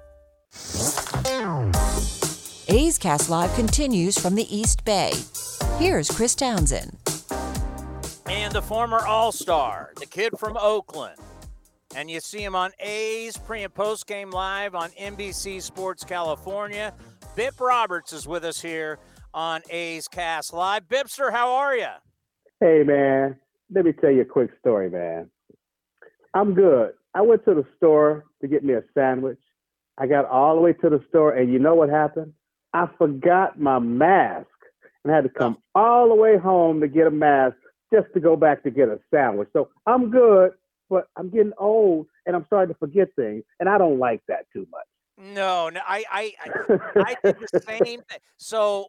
[2.73, 5.11] A's Cast Live continues from the East Bay.
[5.77, 6.97] Here's Chris Townsend.
[8.27, 11.17] And the former All Star, the kid from Oakland.
[11.95, 16.93] And you see him on A's pre and post game live on NBC Sports California.
[17.35, 18.99] Bip Roberts is with us here
[19.33, 20.87] on A's Cast Live.
[20.87, 21.87] Bipster, how are you?
[22.61, 23.37] Hey, man.
[23.73, 25.29] Let me tell you a quick story, man.
[26.33, 26.91] I'm good.
[27.13, 29.39] I went to the store to get me a sandwich.
[29.97, 32.33] I got all the way to the store, and you know what happened?
[32.73, 34.47] I forgot my mask
[35.03, 37.57] and had to come all the way home to get a mask
[37.93, 39.49] just to go back to get a sandwich.
[39.53, 40.51] So I'm good,
[40.89, 44.45] but I'm getting old and I'm starting to forget things, and I don't like that
[44.53, 44.85] too much.
[45.17, 48.19] No, no, I, I, I, I did the same thing.
[48.37, 48.87] So,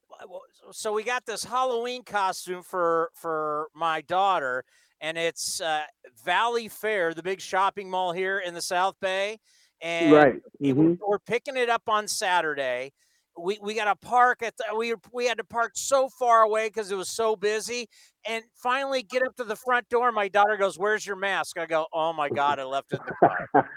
[0.71, 4.65] so we got this Halloween costume for for my daughter,
[5.01, 5.83] and it's uh,
[6.25, 9.41] Valley Fair, the big shopping mall here in the South Bay
[9.83, 10.43] and right.
[10.63, 10.95] Mm-hmm.
[11.07, 12.93] we're picking it up on Saturday.
[13.37, 16.69] We we got to park at the, we we had to park so far away
[16.69, 17.89] because it was so busy,
[18.27, 20.13] and finally get up to the front door.
[20.13, 23.07] My daughter goes, "Where's your mask?" I go, "Oh my god, I left it in
[23.07, 23.69] the car."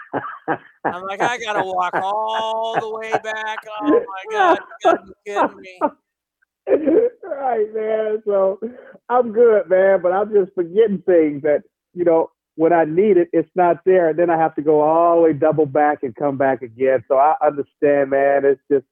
[0.84, 3.58] I'm like, I gotta walk all the way back.
[3.80, 5.80] Oh my god, you gotta be kidding me.
[7.24, 8.22] right, man.
[8.26, 8.60] So
[9.08, 11.62] I'm good, man, but I'm just forgetting things that
[11.94, 14.08] you know when I need it, it's not there.
[14.10, 17.04] And then I have to go all the way double back and come back again.
[17.06, 18.44] So I understand, man.
[18.44, 18.86] It's just,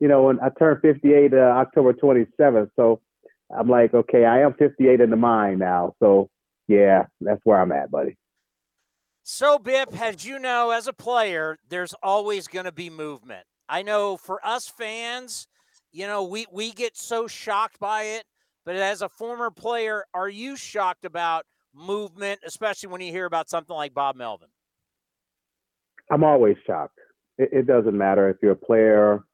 [0.00, 2.70] you know, when I turned 58 uh, October 27th.
[2.76, 3.00] So
[3.56, 5.94] I'm like, okay, I am 58 in the mind now.
[6.00, 6.30] So
[6.68, 8.16] yeah, that's where I'm at, buddy.
[9.24, 13.44] So, Bip, as you know, as a player, there's always going to be movement.
[13.68, 15.46] I know for us fans,
[15.92, 18.24] you know, we, we get so shocked by it.
[18.64, 23.48] But as a former player, are you shocked about movement, especially when you hear about
[23.48, 24.48] something like Bob Melvin?
[26.10, 26.98] I'm always shocked.
[27.38, 29.24] It, it doesn't matter if you're a player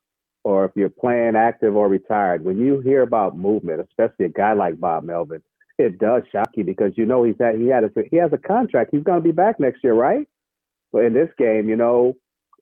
[0.45, 2.45] or if you're playing active or retired.
[2.45, 5.43] When you hear about movement, especially a guy like Bob Melvin,
[5.79, 8.39] it does shock you because you know he's had he had a, he has a
[8.39, 8.91] contract.
[8.93, 10.29] He's going to be back next year, right?
[10.93, 12.15] But in this game, you know,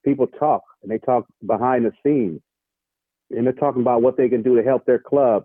[0.05, 2.41] people talk and they talk behind the scenes,
[3.31, 5.45] and they're talking about what they can do to help their club.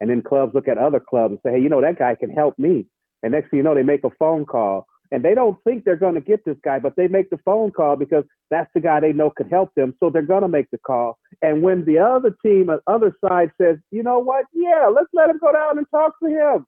[0.00, 2.30] And then clubs look at other clubs and say, hey, you know, that guy can
[2.30, 2.86] help me.
[3.22, 4.86] And next thing you know, they make a phone call.
[5.10, 7.70] And they don't think they're going to get this guy, but they make the phone
[7.70, 9.94] call because that's the guy they know could help them.
[10.00, 11.18] So they're going to make the call.
[11.42, 14.46] And when the other team, the other side says, you know what?
[14.54, 16.66] Yeah, let's let him go down and talk to him.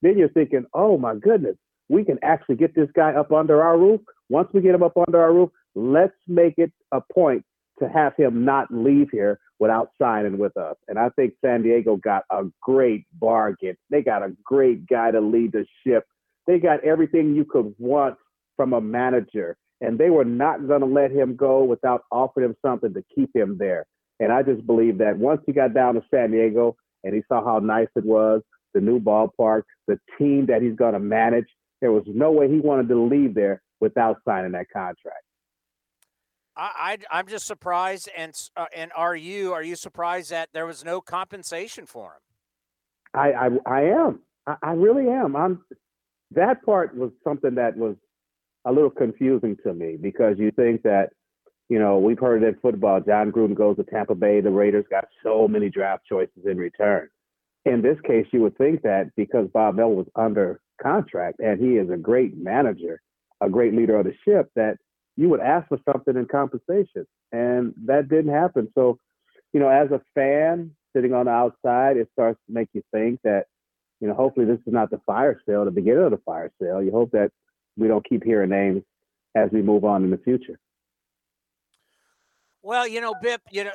[0.00, 1.56] Then you're thinking, oh my goodness,
[1.90, 4.00] we can actually get this guy up under our roof.
[4.30, 7.44] Once we get him up under our roof, let's make it a point
[7.78, 10.74] to have him not leave here without signing with us.
[10.88, 13.76] And I think San Diego got a great bargain.
[13.90, 16.04] They got a great guy to lead the ship.
[16.48, 18.16] They got everything you could want
[18.56, 19.56] from a manager.
[19.80, 23.30] And they were not going to let him go without offering him something to keep
[23.36, 23.86] him there.
[24.18, 26.74] And I just believe that once he got down to San Diego
[27.04, 28.42] and he saw how nice it was,
[28.74, 31.46] the new ballpark, the team that he's going to manage,
[31.80, 35.22] there was no way he wanted to leave there without signing that contract.
[36.56, 40.66] I, I am just surprised, and uh, and are you are you surprised that there
[40.66, 42.20] was no compensation for him?
[43.14, 44.20] I I, I am.
[44.46, 45.34] I, I really am.
[45.34, 45.64] I'm.
[46.32, 47.96] That part was something that was
[48.64, 51.10] a little confusing to me because you think that,
[51.68, 54.84] you know, we've heard it in football, Jon Gruden goes to Tampa Bay, the Raiders
[54.90, 57.08] got so many draft choices in return.
[57.64, 61.76] In this case, you would think that because Bob Bell was under contract and he
[61.76, 63.00] is a great manager,
[63.40, 64.78] a great leader of the ship, that
[65.16, 67.06] you would ask for something in compensation.
[67.32, 68.70] And that didn't happen.
[68.74, 68.98] So,
[69.52, 73.20] you know, as a fan sitting on the outside, it starts to make you think
[73.24, 73.46] that,
[74.00, 76.82] you know, hopefully this is not the fire sale, the beginning of the fire sale.
[76.82, 77.30] You hope that
[77.76, 78.82] we don't keep hearing names
[79.34, 80.58] as we move on in the future.
[82.62, 83.72] Well, you know, Bip, you know,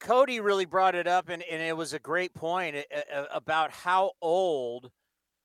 [0.00, 3.70] Cody really brought it up, and, and it was a great point uh, uh, about
[3.70, 4.90] how old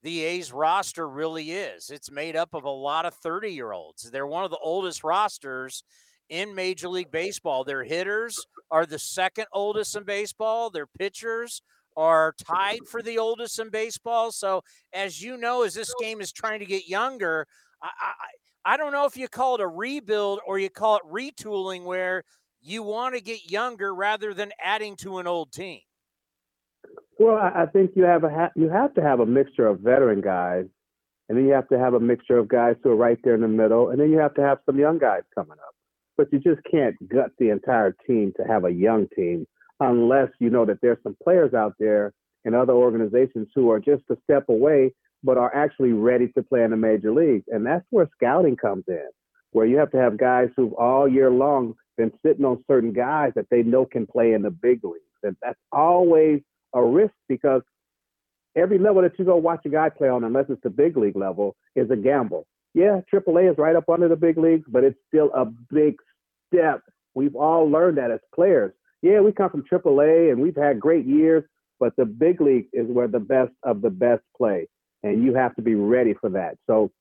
[0.06, 1.90] the A's roster really is.
[1.90, 4.03] It's made up of a lot of 30 year olds.
[4.11, 5.84] They're one of the oldest rosters
[6.30, 7.64] in Major League Baseball.
[7.64, 11.64] Their hitters are the second oldest in baseball, their pitchers
[11.98, 14.32] are tied for the oldest in baseball.
[14.32, 14.61] So,
[14.94, 17.48] as you know, as this game is trying to get younger,
[17.82, 21.03] I, I, I don't know if you call it a rebuild or you call it
[21.11, 22.23] retooling, where
[22.61, 25.80] you want to get younger rather than adding to an old team?
[27.18, 30.20] Well, I think you have a ha- you have to have a mixture of veteran
[30.20, 30.66] guys,
[31.30, 33.42] and then you have to have a mixture of guys who are right there in
[33.42, 35.76] the middle, and then you have to have some young guys coming up.
[36.18, 39.48] But you just can't gut the entire team to have a young team
[39.80, 42.14] unless you know that there's some players out there
[42.44, 44.94] in other organizations who are just a step away,
[45.24, 47.46] but are actually ready to play in the major leagues.
[47.48, 49.08] And that's where scouting comes in,
[49.52, 53.32] where you have to have guys who've all year long been sitting on certain guys
[53.36, 55.00] that they know can play in the big leagues.
[55.24, 56.42] And that's always
[56.76, 57.61] a risk because
[58.56, 61.15] every level that you go watch a guy play on, unless it's the big league
[61.15, 62.45] level, is a gamble.
[62.73, 65.95] Yeah, AAA is right up under the big leagues, but it's still a big
[66.53, 66.81] step.
[67.14, 68.73] We've all learned that as players.
[69.02, 71.43] Yeah, we come from AAA and we've had great years,
[71.80, 74.68] but the big league is where the best of the best play,
[75.03, 76.57] and you have to be ready for that.
[76.68, 76.91] So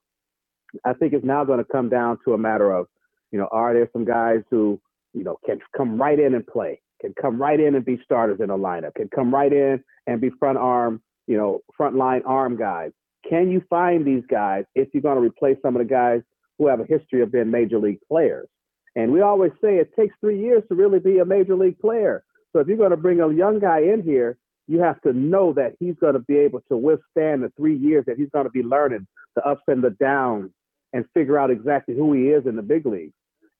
[0.85, 2.87] I think it's now going to come down to a matter of,
[3.31, 4.79] you know, are there some guys who,
[5.13, 8.39] you know, can come right in and play, can come right in and be starters
[8.41, 12.21] in a lineup, can come right in and be front arm, you know, front line
[12.25, 12.91] arm guys.
[13.29, 16.21] Can you find these guys if you're going to replace some of the guys
[16.57, 18.47] who have a history of being major league players?
[18.95, 22.23] And we always say it takes three years to really be a major league player.
[22.53, 25.53] So if you're going to bring a young guy in here, you have to know
[25.53, 28.51] that he's going to be able to withstand the three years that he's going to
[28.51, 29.05] be learning
[29.35, 30.51] the ups and the downs
[30.93, 33.13] and figure out exactly who he is in the big leagues.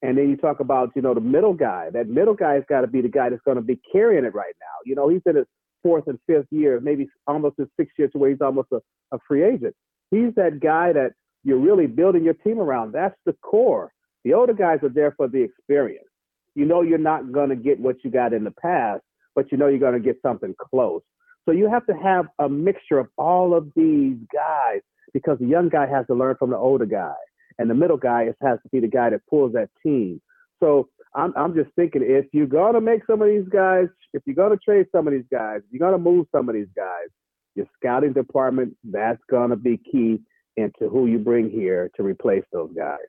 [0.06, 1.90] And then you talk about, you know, the middle guy.
[1.92, 4.36] That middle guy has got to be the guy that's going to be carrying it
[4.36, 4.76] right now.
[4.86, 5.48] You know, he's in his
[5.82, 9.18] fourth and fifth year, maybe almost his sixth year to where he's almost a, a
[9.28, 9.76] free agent.
[10.12, 11.14] He's that guy that
[11.44, 12.92] you're really building your team around.
[12.92, 13.92] That's the core.
[14.24, 16.06] The older guys are there for the experience.
[16.54, 19.02] You know you're not going to get what you got in the past,
[19.36, 21.02] but you know you're going to get something close.
[21.46, 24.82] So you have to have a mixture of all of these guys
[25.14, 27.14] because the young guy has to learn from the older guy,
[27.58, 30.22] and the middle guy has to be the guy that pulls that team.
[30.62, 34.50] So I'm, I'm just thinking if you're to make some of these guys, if you're
[34.50, 37.08] to trade some of these guys, if you're to move some of these guys,
[37.56, 40.20] your scouting department, that's going to be key
[40.58, 43.00] into who you bring here to replace those guys.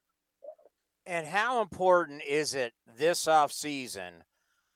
[1.04, 4.22] And how important is it this offseason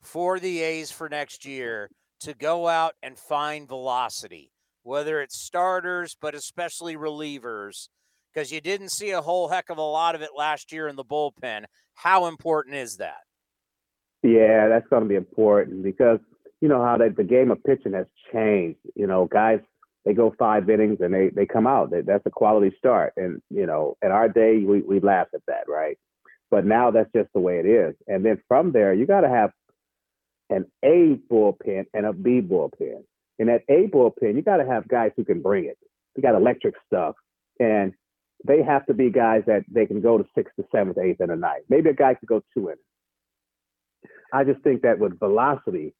[0.01, 1.89] for the A's for next year
[2.21, 4.51] to go out and find velocity,
[4.83, 7.89] whether it's starters, but especially relievers?
[8.33, 10.95] Because you didn't see a whole heck of a lot of it last year in
[10.95, 11.65] the bullpen.
[11.95, 13.23] How important is that?
[14.23, 16.19] Yeah, that's going to be important because
[16.61, 18.79] you know how they, the game of pitching has changed.
[18.95, 19.59] You know, guys
[20.05, 21.91] they go five innings and they they come out.
[21.91, 23.13] That's a quality start.
[23.17, 25.97] And you know, in our day, we we laugh at that, right?
[26.49, 27.95] But now that's just the way it is.
[28.07, 29.51] And then from there, you got to have
[30.49, 33.03] an A bullpen and a B bullpen.
[33.39, 35.77] In that A bullpen, you got to have guys who can bring it.
[36.15, 37.15] You got electric stuff,
[37.59, 37.93] and
[38.45, 41.29] they have to be guys that they can go to sixth, to seventh, eighth in
[41.29, 41.61] a night.
[41.69, 42.75] Maybe a guy could go two in.
[44.33, 45.93] I just think that with velocity,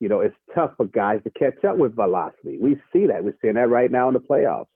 [0.00, 2.58] you know, it's tough for guys to catch up with velocity.
[2.60, 3.24] We see that.
[3.24, 4.66] We're seeing that right now in the playoffs.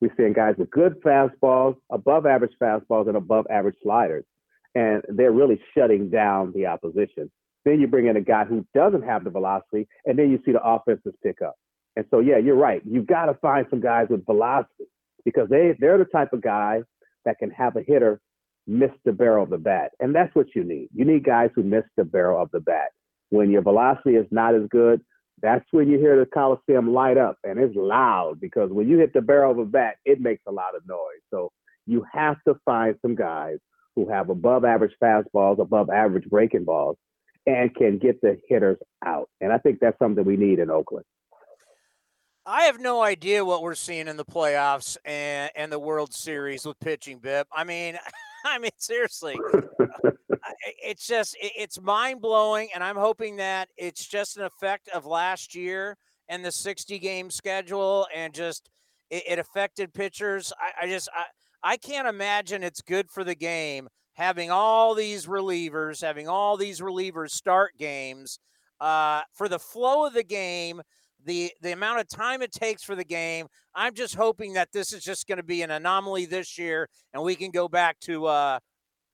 [0.00, 4.24] We're seeing guys with good fastballs, above average fastballs, and above average sliders
[4.74, 7.30] and they're really shutting down the opposition.
[7.64, 10.52] Then you bring in a guy who doesn't have the velocity, and then you see
[10.52, 11.56] the offenses pick up.
[11.96, 12.80] And so, yeah, you're right.
[12.84, 14.84] You've got to find some guys with velocity
[15.24, 16.82] because they they're the type of guy
[17.24, 18.20] that can have a hitter
[18.66, 20.88] miss the barrel of the bat, and that's what you need.
[20.94, 22.90] You need guys who miss the barrel of the bat.
[23.30, 25.00] When your velocity is not as good,
[25.42, 29.12] that's when you hear the Coliseum light up, and it's loud because when you hit
[29.12, 31.22] the barrel of a bat, it makes a lot of noise.
[31.30, 31.50] So
[31.86, 33.58] you have to find some guys
[33.96, 36.96] who have above average fastballs, above average breaking balls,
[37.46, 39.28] and can get the hitters out.
[39.40, 41.06] And I think that's something we need in Oakland.
[42.46, 46.64] I have no idea what we're seeing in the playoffs and, and the World Series
[46.64, 47.46] with pitching, Bip.
[47.52, 47.98] I mean,
[48.44, 49.38] I mean, seriously,
[50.82, 55.54] it's just it's mind blowing, and I'm hoping that it's just an effect of last
[55.54, 55.96] year
[56.28, 58.70] and the 60 game schedule, and just
[59.10, 60.52] it, it affected pitchers.
[60.58, 61.24] I, I just I,
[61.62, 66.80] I can't imagine it's good for the game having all these relievers, having all these
[66.80, 68.38] relievers start games.
[68.80, 70.80] Uh, for the flow of the game,
[71.24, 74.92] the the amount of time it takes for the game, I'm just hoping that this
[74.92, 78.26] is just going to be an anomaly this year, and we can go back to
[78.26, 78.58] uh,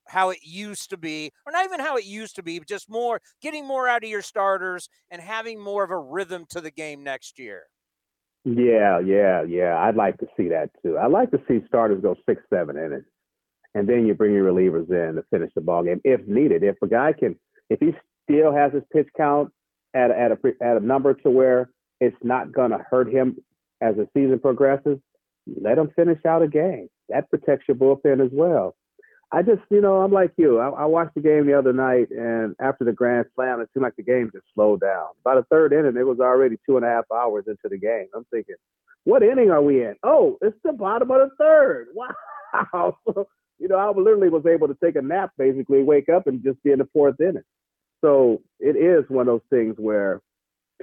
[0.07, 2.89] how it used to be, or not even how it used to be, but just
[2.89, 6.71] more getting more out of your starters and having more of a rhythm to the
[6.71, 7.63] game next year.
[8.45, 9.77] Yeah, yeah, yeah.
[9.77, 10.97] I'd like to see that too.
[10.97, 13.05] I'd like to see starters go six, seven innings,
[13.75, 16.63] and then you bring your relievers in to finish the ball game if needed.
[16.63, 17.37] If a guy can,
[17.69, 17.91] if he
[18.23, 19.51] still has his pitch count
[19.93, 23.37] at at a at a number to where it's not going to hurt him
[23.81, 24.99] as the season progresses,
[25.61, 26.89] let him finish out a game.
[27.09, 28.75] That protects your bullpen as well.
[29.31, 30.59] I just, you know, I'm like you.
[30.59, 33.83] I, I, watched the game the other night, and after the grand slam, it seemed
[33.83, 35.07] like the game just slowed down.
[35.23, 38.07] By the third inning, it was already two and a half hours into the game.
[38.15, 38.55] I'm thinking,
[39.03, 39.95] what inning are we in?
[40.01, 41.87] Oh, it's the bottom of the third.
[42.73, 42.97] Wow.
[43.59, 46.61] You know, I literally was able to take a nap, basically, wake up and just
[46.61, 47.41] be in the fourth inning.
[48.01, 50.21] So it is one of those things where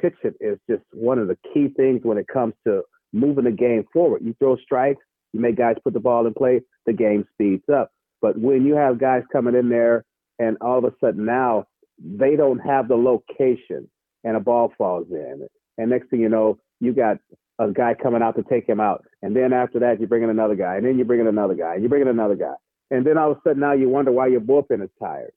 [0.00, 3.84] pitching is just one of the key things when it comes to moving the game
[3.92, 4.22] forward.
[4.24, 7.90] You throw strikes, you make guys put the ball in play, the game speeds up.
[8.20, 10.04] But when you have guys coming in there
[10.38, 11.66] and all of a sudden now
[11.98, 13.88] they don't have the location
[14.24, 15.46] and a ball falls in.
[15.78, 17.18] And next thing you know, you got
[17.58, 19.04] a guy coming out to take him out.
[19.22, 20.76] And then after that, you bring in another guy.
[20.76, 21.74] And then you bring in another guy.
[21.74, 22.54] And you bring in another guy.
[22.90, 25.32] And then all of a sudden now you wonder why your bullpen is tired.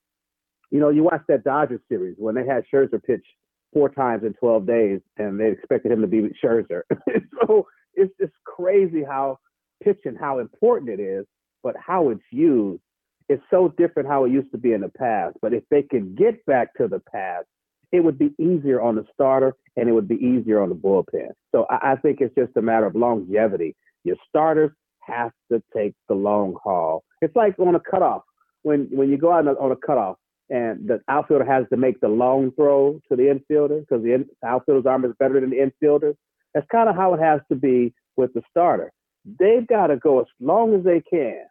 [0.71, 3.25] You know, you watch that Dodgers series when they had Scherzer pitch
[3.73, 6.81] four times in 12 days and they expected him to be Scherzer.
[7.47, 9.37] so it's just crazy how
[9.83, 11.25] pitching, how important it is,
[11.63, 12.81] but how it's used
[13.29, 15.35] is so different how it used to be in the past.
[15.41, 17.45] But if they could get back to the past,
[17.91, 21.29] it would be easier on the starter and it would be easier on the bullpen.
[21.53, 23.75] So I, I think it's just a matter of longevity.
[24.03, 24.71] Your starters
[25.01, 27.03] have to take the long haul.
[27.21, 28.23] It's like on a cutoff.
[28.63, 30.17] When when you go out on a, on a cutoff,
[30.49, 34.25] and the outfielder has to make the long throw to the infielder because the, in,
[34.41, 36.15] the outfielder's arm is better than the infielder.
[36.53, 38.91] That's kind of how it has to be with the starter.
[39.39, 41.43] They've got to go as long as they can,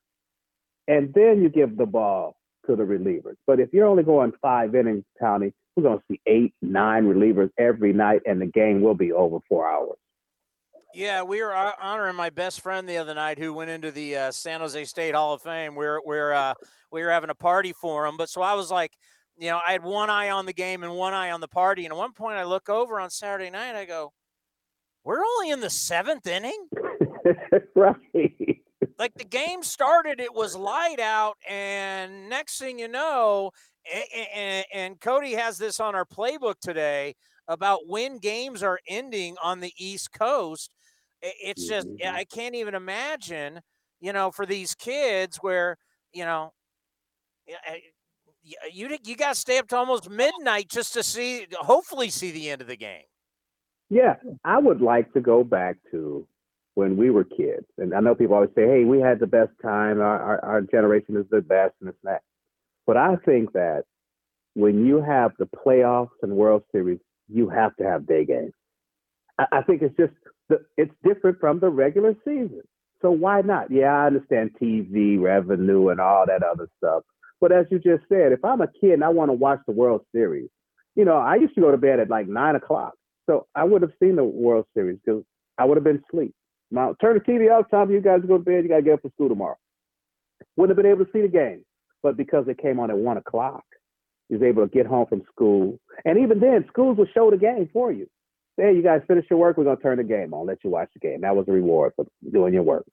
[0.88, 2.36] and then you give the ball
[2.66, 3.36] to the relievers.
[3.46, 7.50] But if you're only going five innings, Tony, we're going to see eight, nine relievers
[7.58, 9.98] every night, and the game will be over four hours.
[10.96, 14.16] Yeah, we were uh, honoring my best friend the other night who went into the
[14.16, 15.74] uh, San Jose State Hall of Fame.
[15.74, 16.54] We're we're uh,
[16.90, 18.94] we were having a party for him, but so I was like,
[19.36, 21.84] you know, I had one eye on the game and one eye on the party.
[21.84, 24.14] And at one point, I look over on Saturday night, I go,
[25.04, 26.66] "We're only in the seventh inning."
[27.74, 28.62] right.
[28.98, 33.50] Like the game started, it was light out, and next thing you know,
[34.34, 37.16] and, and Cody has this on our playbook today
[37.48, 40.70] about when games are ending on the East Coast
[41.22, 42.14] it's just mm-hmm.
[42.14, 43.60] I can't even imagine,
[44.00, 45.76] you know, for these kids where
[46.12, 46.52] you know,
[48.72, 52.50] you you got to stay up to almost midnight just to see, hopefully, see the
[52.50, 53.02] end of the game.
[53.90, 54.14] Yeah,
[54.44, 56.26] I would like to go back to
[56.74, 59.52] when we were kids, and I know people always say, "Hey, we had the best
[59.62, 60.00] time.
[60.00, 62.22] Our our, our generation is the best," and it's that.
[62.86, 63.84] But I think that
[64.54, 66.98] when you have the playoffs and World Series,
[67.28, 68.54] you have to have day games.
[69.38, 70.14] I, I think it's just
[70.48, 72.62] the, it's different from the regular season.
[73.02, 73.70] So why not?
[73.70, 77.02] Yeah, I understand TV revenue and all that other stuff.
[77.40, 79.72] But as you just said, if I'm a kid and I want to watch the
[79.72, 80.48] World Series,
[80.94, 82.94] you know, I used to go to bed at like nine o'clock.
[83.26, 85.22] So I would have seen the World Series because
[85.58, 86.34] I would have been asleep.
[86.70, 89.02] Now turn the TV off, time you guys go to bed, you gotta get up
[89.02, 89.56] for school tomorrow.
[90.56, 91.64] Wouldn't have been able to see the game.
[92.02, 93.64] But because it came on at one o'clock,
[94.28, 95.78] he was able to get home from school.
[96.04, 98.08] And even then, schools will show the game for you
[98.56, 100.88] hey, you guys finish your work, we're gonna turn the game on, let you watch
[100.94, 101.20] the game.
[101.22, 102.86] That was the reward for doing your work.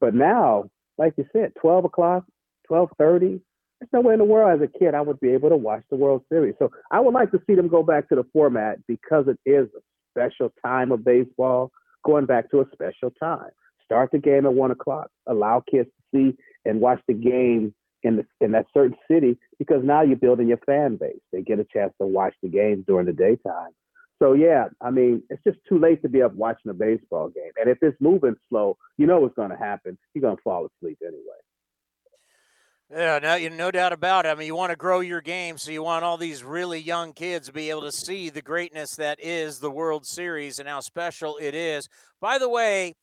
[0.00, 2.24] But now, like you said, 12 o'clock,
[2.68, 3.40] 12:30.
[3.80, 5.84] There's no way in the world as a kid I would be able to watch
[5.88, 6.54] the World Series.
[6.58, 9.68] So I would like to see them go back to the format because it is
[9.68, 11.70] a special time of baseball,
[12.04, 13.50] going back to a special time.
[13.84, 15.10] Start the game at one o'clock.
[15.28, 19.82] Allow kids to see and watch the game in the, in that certain city because
[19.84, 21.20] now you're building your fan base.
[21.32, 23.70] They get a chance to watch the games during the daytime.
[24.20, 27.52] So yeah, I mean, it's just too late to be up watching a baseball game.
[27.60, 29.96] And if it's moving slow, you know what's going to happen.
[30.12, 31.22] You're going to fall asleep anyway.
[32.90, 34.30] Yeah, no, no doubt about it.
[34.30, 37.12] I mean, you want to grow your game, so you want all these really young
[37.12, 40.80] kids to be able to see the greatness that is the World Series and how
[40.80, 41.86] special it is.
[42.18, 42.94] By the way,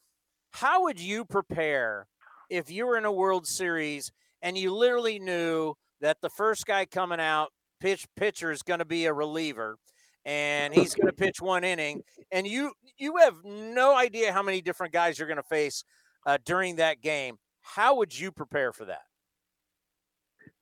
[0.54, 2.08] how would you prepare
[2.50, 4.12] if you were in a World Series
[4.42, 8.86] and you literally knew that the first guy coming out, pitch pitcher, is going to
[8.86, 9.78] be a reliever?
[10.26, 14.62] And he's going to pitch one inning, and you you have no idea how many
[14.62, 15.84] different guys you're going to face
[16.26, 17.38] uh, during that game.
[17.62, 19.04] How would you prepare for that?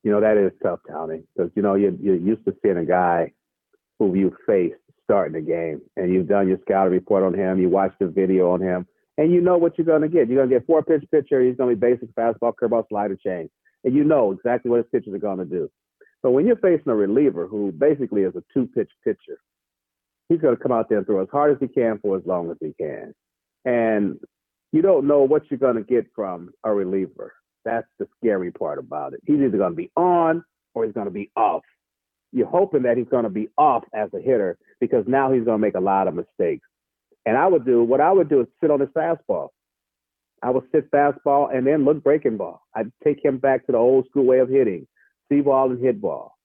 [0.03, 2.85] You know that is tough, Tony, because you know you're, you're used to seeing a
[2.85, 3.31] guy
[3.99, 4.76] who you faced
[5.06, 8.52] starting the game, and you've done your scouting report on him, you watched the video
[8.52, 8.85] on him,
[9.18, 10.27] and you know what you're going to get.
[10.27, 11.41] You're going to get four pitch pitcher.
[11.41, 13.49] He's going to be basic fastball, curveball, slider, change,
[13.84, 15.69] and you know exactly what his pitchers are going to do.
[16.22, 19.40] But when you're facing a reliever who basically is a two pitch pitcher,
[20.29, 22.23] he's going to come out there and throw as hard as he can for as
[22.25, 23.13] long as he can.
[23.65, 24.19] And
[24.71, 27.33] you don't know what you're going to get from a reliever.
[27.65, 29.21] That's the scary part about it.
[29.25, 30.43] He's either going to be on
[30.73, 31.63] or he's going to be off.
[32.31, 35.59] You're hoping that he's going to be off as a hitter because now he's going
[35.59, 36.67] to make a lot of mistakes.
[37.25, 39.49] And I would do what I would do is sit on his fastball.
[40.41, 42.61] I would sit fastball and then look breaking ball.
[42.75, 44.87] I'd take him back to the old school way of hitting,
[45.29, 46.35] see ball and hit ball.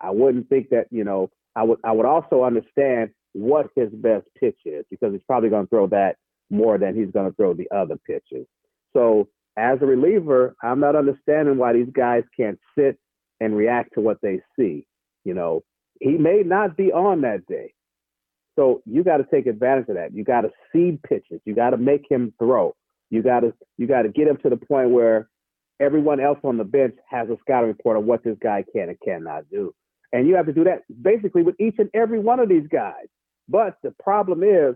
[0.00, 4.26] I wouldn't think that, you know, I would I would also understand what his best
[4.38, 6.16] pitch is because he's probably going to throw that
[6.50, 8.46] more than he's going to throw the other pitches.
[8.92, 12.98] So as a reliever, I'm not understanding why these guys can't sit
[13.40, 14.86] and react to what they see.
[15.24, 15.62] You know,
[16.00, 17.72] he may not be on that day.
[18.56, 20.14] So you got to take advantage of that.
[20.14, 21.40] You got to seed pitches.
[21.44, 22.74] You got to make him throw.
[23.10, 25.28] You got to you got to get him to the point where
[25.80, 28.98] everyone else on the bench has a scouting report of what this guy can and
[29.04, 29.74] cannot do.
[30.12, 33.06] And you have to do that basically with each and every one of these guys.
[33.48, 34.74] But the problem is,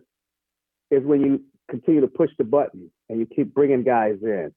[0.90, 4.52] is when you continue to push the button and you keep bringing guys in,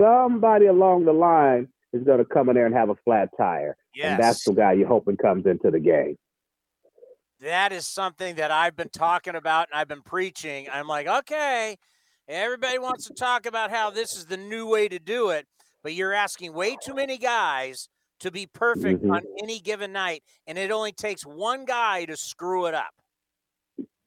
[0.00, 3.76] somebody along the line is going to come in there and have a flat tire.
[3.94, 4.12] Yes.
[4.12, 6.16] And that's the guy you're hoping comes into the game.
[7.40, 10.66] That is something that I've been talking about and I've been preaching.
[10.72, 11.76] I'm like, okay,
[12.26, 15.46] everybody wants to talk about how this is the new way to do it,
[15.82, 17.88] but you're asking way too many guys
[18.20, 19.12] to be perfect Mhm.
[19.12, 22.94] on any given night, and it only takes one guy to screw it up.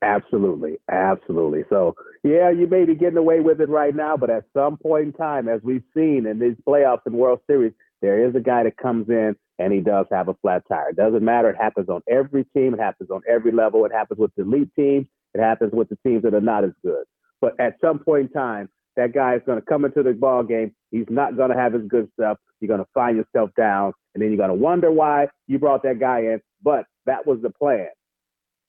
[0.03, 1.63] Absolutely, absolutely.
[1.69, 5.07] So yeah, you may be getting away with it right now, but at some point
[5.07, 8.63] in time, as we've seen in these playoffs and World Series, there is a guy
[8.63, 10.89] that comes in and he does have a flat tire.
[10.89, 11.51] It doesn't matter.
[11.51, 12.73] It happens on every team.
[12.73, 13.85] It happens on every level.
[13.85, 15.05] It happens with the elite teams.
[15.35, 17.05] It happens with the teams that are not as good.
[17.39, 20.43] But at some point in time, that guy is going to come into the ball
[20.43, 20.73] game.
[20.91, 22.38] He's not going to have his good stuff.
[22.59, 25.84] You're going to find yourself down, and then you're going to wonder why you brought
[25.84, 26.41] that guy in.
[26.61, 27.88] But that was the plan.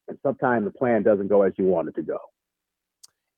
[0.09, 2.19] And sometimes the plan doesn't go as you want it to go.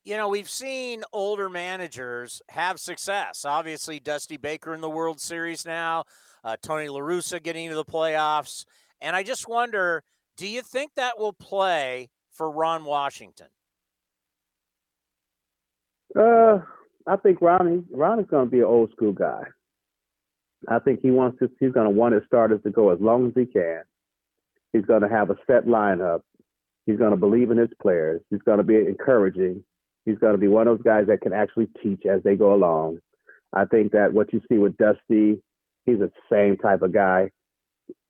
[0.05, 3.44] You know, we've seen older managers have success.
[3.44, 6.05] Obviously, Dusty Baker in the World Series now,
[6.44, 8.65] uh, Tony La Russa getting into the playoffs.
[9.01, 10.02] And I just wonder
[10.36, 13.47] do you think that will play for Ron Washington?
[16.19, 16.61] Uh,
[17.07, 19.43] I think Ronnie Ron is going to be an old school guy.
[20.69, 21.51] I think he wants to.
[21.61, 23.82] He's to want his starters to go as long as he can.
[24.73, 26.20] He's to have a set lineup.
[26.86, 28.20] He's to believe in his players.
[28.31, 29.65] He's to be encouraging.
[30.05, 32.99] He's to be one of those guys that can actually teach as they go along.
[33.53, 35.41] I think that what you see with Dusty,
[35.86, 37.31] he's the same type of guy.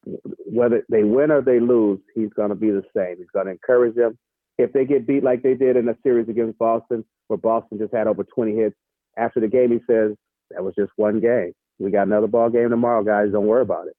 [0.05, 3.17] Whether they win or they lose, he's to be the same.
[3.19, 4.19] He's to encourage them.
[4.59, 7.95] If they get beat like they did in a series against Boston, where Boston just
[7.95, 8.77] had over 20 hits,
[9.17, 10.17] after the game he says
[10.51, 11.53] that was just one game.
[11.79, 13.33] We got another ball game tomorrow, guys.
[13.33, 13.97] Don't worry about it.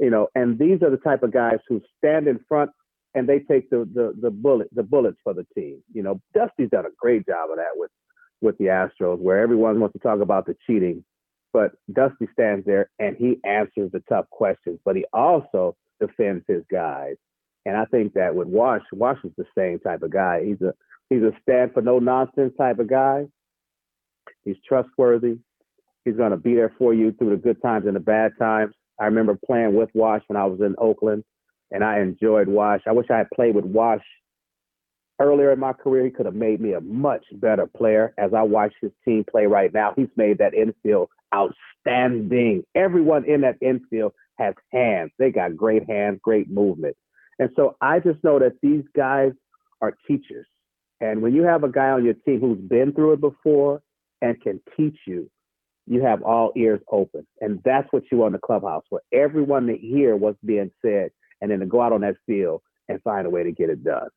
[0.00, 2.70] You know, and these are the type of guys who stand in front
[3.14, 5.82] and they take the the the bullet the bullets for the team.
[5.92, 7.90] You know, Dusty's done a great job of that with
[8.40, 11.04] with the Astros, where everyone wants to talk about the cheating,
[11.52, 16.62] but Dusty stands there and he answers the tough questions, but he also defends his
[16.70, 17.16] guys.
[17.68, 20.42] And I think that with Wash, Wash is the same type of guy.
[20.42, 20.72] He's a
[21.10, 23.26] he's a stand for no nonsense type of guy.
[24.42, 25.36] He's trustworthy.
[26.06, 28.74] He's to be there for you through the good times and the bad times.
[28.98, 31.24] I remember playing with Wash when I was in Oakland,
[31.70, 32.80] and I enjoyed Wash.
[32.86, 34.02] I wish I had played with Wash
[35.20, 36.06] earlier in my career.
[36.06, 38.14] He could have made me a much better player.
[38.16, 42.62] As I watch his team play right now, he's made that infield outstanding.
[42.74, 45.10] Everyone in that infield has hands.
[45.18, 46.96] They got great hands, great movement.
[47.38, 49.32] And so I just know that these guys
[49.80, 50.46] are teachers.
[51.00, 53.80] And when you have a guy on your team who's been through it before
[54.20, 55.30] and can teach you,
[55.86, 57.26] you have all ears open.
[57.40, 61.10] And that's what you want in the clubhouse, for everyone to hear what's being said
[61.40, 63.84] and then to go out on that field and find a way to get it
[63.84, 64.08] done.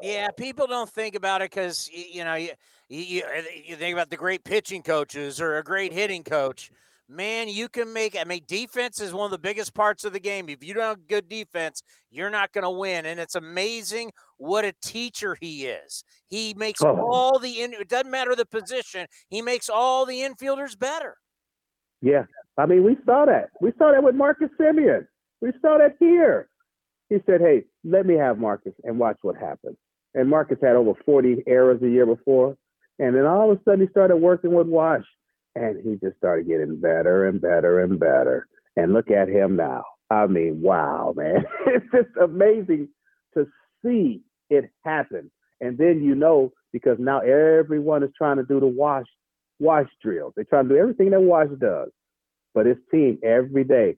[0.00, 2.50] Yeah, people don't think about it because you know you,
[2.88, 3.22] you
[3.64, 6.70] you think about the great pitching coaches or a great hitting coach.
[7.08, 8.16] Man, you can make.
[8.18, 10.48] I mean, defense is one of the biggest parts of the game.
[10.48, 13.04] If you don't have good defense, you're not going to win.
[13.04, 16.02] And it's amazing what a teacher he is.
[16.28, 16.96] He makes Oh.
[16.96, 17.60] all the.
[17.60, 19.06] In, it doesn't matter the position.
[19.28, 21.16] He makes all the infielders better.
[22.00, 22.24] Yeah.
[22.56, 23.50] I mean, we saw that.
[23.60, 25.06] We saw that with Marcus Semien.
[25.42, 26.48] We saw that here.
[27.10, 29.76] He said, Hey, let me have Marcus and watch what happens.
[30.14, 32.56] And Marcus had over 40 errors the year before.
[32.98, 35.04] And then all of a sudden he started working with Wash.
[35.54, 38.46] And he just started getting better and better and better.
[38.76, 39.84] And look at him now.
[40.10, 41.44] I mean, wow, man.
[41.66, 42.88] it's just amazing
[43.34, 43.46] to
[43.84, 45.30] see it happen.
[45.60, 49.06] And then you know, because now everyone is trying to do the wash
[49.60, 50.32] wash drills.
[50.34, 51.90] They're trying to do everything that Wash does.
[52.54, 53.96] But his team every day,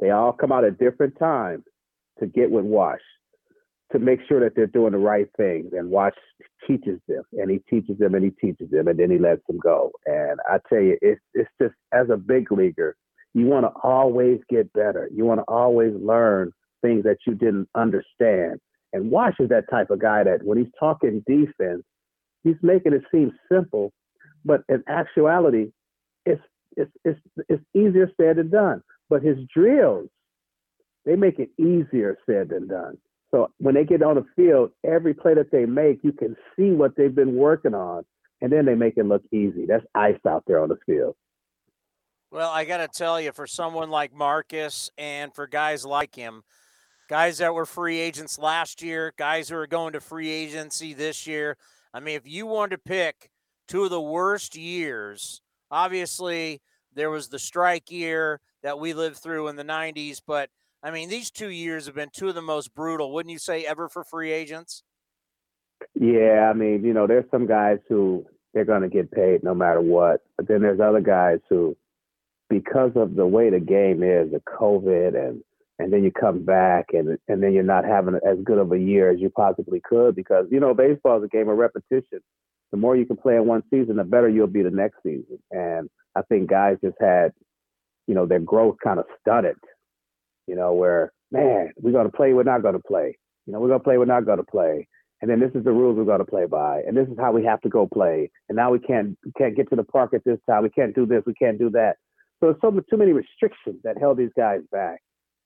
[0.00, 1.64] they all come out at different times
[2.20, 3.00] to get with Wash
[3.92, 5.72] to make sure that they're doing the right things.
[5.72, 6.14] And Wash
[6.66, 9.58] teaches them, and he teaches them, and he teaches them, and then he lets them
[9.58, 9.92] go.
[10.06, 12.96] And I tell you, it's it's just as a big leaguer,
[13.34, 15.08] you want to always get better.
[15.14, 16.52] You want to always learn
[16.82, 18.60] things that you didn't understand.
[18.92, 21.82] And Wash is that type of guy that when he's talking defense,
[22.44, 23.92] he's making it seem simple,
[24.44, 25.72] But in actuality,
[26.24, 26.42] it's
[26.76, 28.82] it's it's it's easier said than done.
[29.10, 30.08] But his drills,
[31.04, 32.98] they make it easier said than done.
[33.30, 36.70] So when they get on the field, every play that they make, you can see
[36.70, 38.04] what they've been working on,
[38.40, 39.66] and then they make it look easy.
[39.66, 41.16] That's ice out there on the field.
[42.30, 46.42] Well, I got to tell you, for someone like Marcus and for guys like him,
[47.08, 51.26] guys that were free agents last year, guys who are going to free agency this
[51.26, 51.56] year.
[51.94, 53.30] I mean, if you wanted to pick
[53.68, 55.40] two of the worst years,
[55.70, 56.60] obviously
[56.94, 60.50] there was the strike year that we lived through in the 90s, but
[60.86, 63.66] I mean, these two years have been two of the most brutal, wouldn't you say,
[63.66, 64.84] ever for free agents?
[65.96, 69.52] Yeah, I mean, you know, there's some guys who they're going to get paid no
[69.52, 71.76] matter what, but then there's other guys who,
[72.48, 75.42] because of the way the game is, the COVID and
[75.80, 78.78] and then you come back and and then you're not having as good of a
[78.78, 82.20] year as you possibly could because you know baseball is a game of repetition.
[82.70, 85.38] The more you can play in one season, the better you'll be the next season.
[85.50, 87.32] And I think guys just had,
[88.06, 89.56] you know, their growth kind of stunted.
[90.46, 93.16] You know, where man, we're gonna play, we're not gonna play.
[93.46, 94.88] You know, we're gonna play, we're not gonna play.
[95.22, 97.44] And then this is the rules we're gonna play by, and this is how we
[97.44, 98.30] have to go play.
[98.48, 100.62] And now we can't we can't get to the park at this time.
[100.62, 101.22] We can't do this.
[101.26, 101.96] We can't do that.
[102.40, 105.00] So it's so too many restrictions that held these guys back.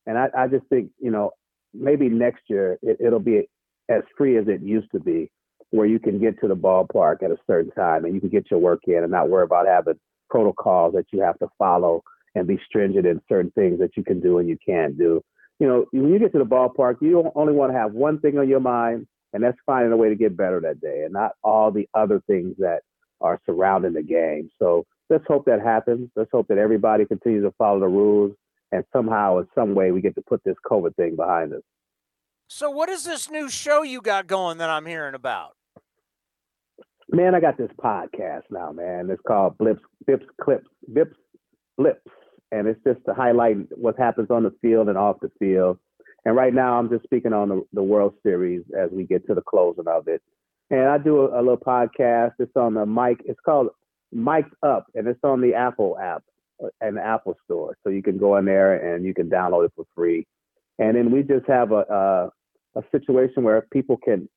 [0.06, 1.30] And I, I just think, you know,
[1.72, 3.48] maybe next year it, it'll be
[3.88, 5.30] as free as it used to be,
[5.70, 8.50] where you can get to the ballpark at a certain time and you can get
[8.50, 9.98] your work in and not worry about having
[10.28, 12.02] protocols that you have to follow
[12.34, 15.22] and be stringent in certain things that you can do and you can't do.
[15.58, 18.38] You know, when you get to the ballpark, you only want to have one thing
[18.38, 21.32] on your mind, and that's finding a way to get better that day, and not
[21.42, 22.80] all the other things that
[23.20, 24.50] are surrounding the game.
[24.58, 26.08] So let's hope that happens.
[26.16, 28.32] Let's hope that everybody continues to follow the rules
[28.72, 31.62] and somehow in some way we get to put this COVID thing behind us.
[32.48, 35.56] So what is this new show you got going that I'm hearing about?
[37.10, 39.10] Man, I got this podcast now, man.
[39.10, 41.14] It's called Blips, Bips, Clips, Bips,
[41.76, 42.00] Blips,
[42.52, 45.78] and it's just to highlight what happens on the field and off the field.
[46.24, 49.34] And right now, I'm just speaking on the, the World Series as we get to
[49.34, 50.22] the closing of it.
[50.70, 52.32] And I do a, a little podcast.
[52.38, 53.22] It's on the mic.
[53.24, 53.68] It's called
[54.12, 56.22] Mic'd Up, and it's on the Apple app
[56.62, 59.72] uh, an Apple Store, so you can go in there and you can download it
[59.76, 60.26] for free.
[60.78, 61.84] And then we just have a
[62.74, 64.28] a, a situation where people can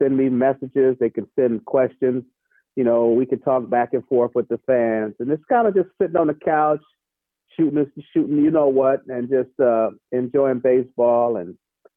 [0.00, 2.24] send me messages, they can send questions.
[2.76, 5.74] You know, we can talk back and forth with the fans, and it's kind of
[5.74, 6.82] just sitting on the couch,
[7.58, 11.56] shooting, shooting, you know what, and just uh, enjoying baseball and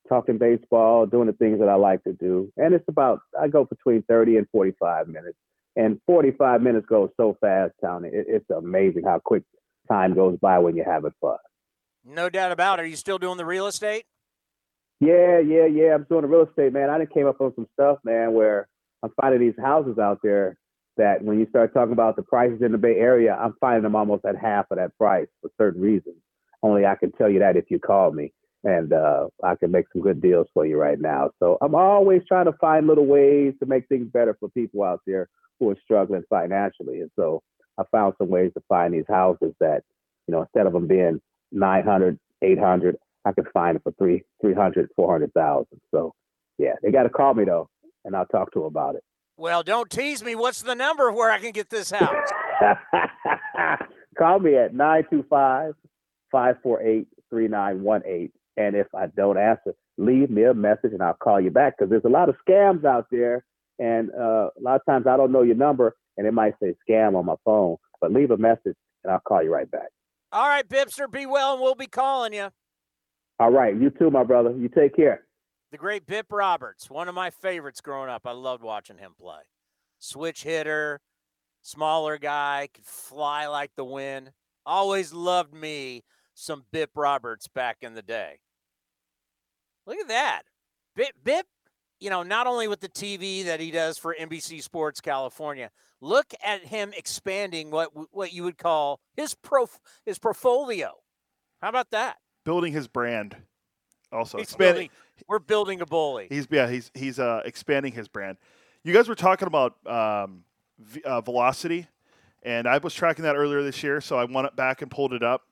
[0.09, 2.51] talking baseball, doing the things that I like to do.
[2.57, 5.37] And it's about I go between 30 and 45 minutes.
[5.77, 8.09] And 45 minutes goes so fast, Tony.
[8.09, 9.43] It, it's amazing how quick
[9.89, 11.37] time goes by when you're having fun.
[12.03, 12.83] No doubt about it.
[12.83, 14.03] Are you still doing the real estate?
[14.99, 15.95] Yeah, yeah, yeah.
[15.95, 16.89] I'm doing the real estate, man.
[16.89, 18.67] I just came up on some stuff, man, where
[19.01, 20.57] I'm finding these houses out there
[21.01, 23.95] that when you start talking about the prices in the Bay Area, I'm finding them
[23.95, 26.17] almost at half of that price for certain reasons.
[26.61, 28.31] Only I can tell you that if you call me,
[28.63, 31.31] and uh, I can make some good deals for you right now.
[31.39, 35.01] So I'm always trying to find little ways to make things better for people out
[35.07, 35.27] there
[35.59, 37.01] who are struggling financially.
[37.01, 37.41] And so
[37.79, 39.81] I found some ways to find these houses that,
[40.27, 41.19] you know, instead of them being
[41.51, 42.95] 900, 800,
[43.25, 45.65] I could find it for three, 300, 400,000.
[45.89, 46.13] So
[46.59, 47.67] yeah, they got to call me though,
[48.05, 49.03] and I'll talk to them about it.
[49.41, 50.35] Well, don't tease me.
[50.35, 52.29] What's the number where I can get this house?
[54.15, 55.73] call me at 925
[56.31, 58.31] 548 3918.
[58.57, 61.89] And if I don't answer, leave me a message and I'll call you back because
[61.89, 63.43] there's a lot of scams out there.
[63.79, 66.75] And uh, a lot of times I don't know your number and it might say
[66.87, 69.89] scam on my phone, but leave a message and I'll call you right back.
[70.31, 72.49] All right, Bipster, be well, and we'll be calling you.
[73.39, 74.51] All right, you too, my brother.
[74.51, 75.23] You take care.
[75.71, 78.23] The great Bip Roberts, one of my favorites growing up.
[78.25, 79.41] I loved watching him play.
[79.99, 80.99] Switch hitter,
[81.61, 84.31] smaller guy, could fly like the wind.
[84.65, 86.03] Always loved me
[86.33, 88.39] some Bip Roberts back in the day.
[89.87, 90.43] Look at that.
[90.95, 91.45] Bip, Bip
[92.01, 95.69] you know, not only with the TV that he does for NBC Sports California,
[96.01, 100.91] look at him expanding what what you would call his prof his portfolio.
[101.61, 102.17] How about that?
[102.43, 103.37] Building his brand.
[104.11, 104.89] Also, he's expanding.
[104.89, 106.27] Building, we're building a bully.
[106.29, 106.69] He's yeah.
[106.69, 108.37] He's he's uh, expanding his brand.
[108.83, 110.43] You guys were talking about um,
[110.79, 111.87] v- uh, velocity,
[112.43, 115.13] and I was tracking that earlier this year, so I went it back and pulled
[115.13, 115.43] it up.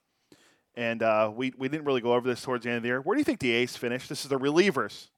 [0.76, 3.02] And uh, we we didn't really go over this towards the end of the year.
[3.02, 4.10] Where do you think the A's finished?
[4.10, 5.10] This is the relievers.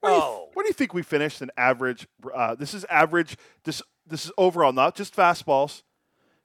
[0.00, 0.12] What, oh.
[0.12, 0.48] do, you, oh.
[0.54, 2.06] what do you think we finished in average?
[2.32, 3.36] Uh, this is average.
[3.64, 5.82] This this is overall, not just fastballs.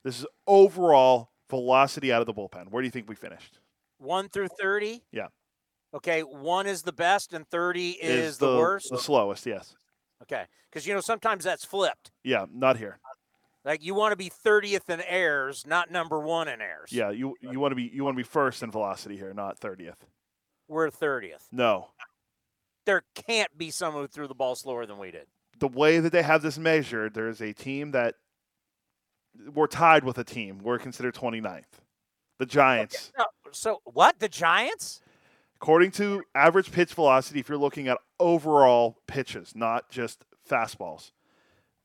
[0.03, 2.69] This is overall velocity out of the bullpen.
[2.71, 3.59] Where do you think we finished?
[3.99, 5.03] One through thirty.
[5.11, 5.27] Yeah.
[5.93, 8.89] Okay, one is the best and thirty is, is the, the, worst.
[8.89, 9.75] The slowest, yes.
[10.23, 12.11] Okay, because you know sometimes that's flipped.
[12.23, 12.99] Yeah, not here.
[13.65, 16.91] Like you want to be 30th in airs, not number one in airs.
[16.91, 19.59] Yeah, you you want to be you want to be first in velocity here, not
[19.59, 19.95] 30th.
[20.67, 21.47] We're 30th.
[21.51, 21.89] No,
[22.85, 25.27] There can't be someone who threw the ball slower than we did.
[25.59, 28.15] the way that they have this measured, there's a team that
[29.53, 30.59] we're tied with a team.
[30.63, 31.63] We're considered 29th.
[32.39, 33.11] The Giants.
[33.17, 34.19] No, so what?
[34.19, 35.01] The Giants?
[35.63, 41.13] According to average pitch velocity, if you're looking at overall pitches, not just fastballs,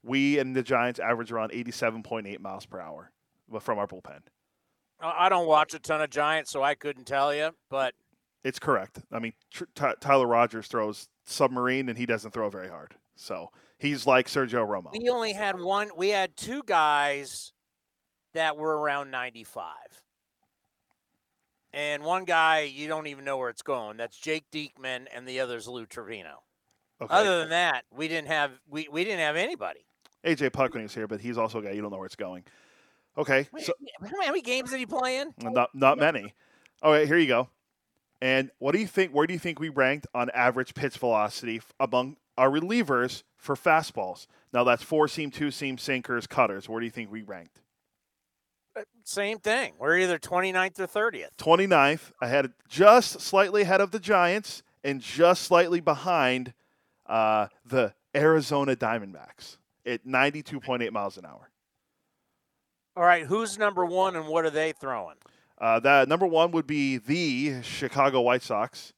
[0.02, 3.12] we and the Giants average around 87.8 miles per hour
[3.60, 4.22] from our bullpen.
[5.00, 7.54] I don't watch a ton of Giants, so I couldn't tell you.
[7.70, 7.94] But
[8.42, 8.98] It's correct.
[9.12, 9.34] I mean,
[9.76, 12.96] Ty- Tyler Rogers throws submarine and he doesn't throw very hard.
[13.14, 14.90] So he's like Sergio Romo.
[14.90, 15.90] we only had one.
[15.96, 17.52] We had two guys
[18.34, 19.72] that were around 95.
[21.72, 23.98] And one guy, you don't even know where it's going.
[23.98, 26.36] That's Jake Diekman, and the other's Lou Trivino.
[27.00, 27.14] Okay.
[27.14, 29.80] Other than that, we didn't have we, we didn't have anybody.
[30.24, 32.44] AJ Puckman is here, but he's also a guy you don't know where it's going.
[33.16, 35.34] Okay, so How many- games did he play in?
[35.42, 36.34] not not many.
[36.82, 37.48] All right, here you go.
[38.20, 39.12] And what do you think?
[39.12, 44.26] Where do you think we ranked on average pitch velocity among our relievers for fastballs?
[44.52, 46.68] Now that's four seam, two seam, sinkers, cutters.
[46.68, 47.60] Where do you think we ranked?
[49.04, 49.74] Same thing.
[49.78, 51.30] We're either 29th or 30th.
[51.38, 56.52] 29th, I had just slightly ahead of the Giants, and just slightly behind
[57.06, 59.56] uh, the Arizona Diamondbacks
[59.86, 61.50] at 92.8 miles an hour.
[62.96, 65.16] All right, who's number one and what are they throwing?
[65.60, 68.92] Uh, that number one would be the Chicago White Sox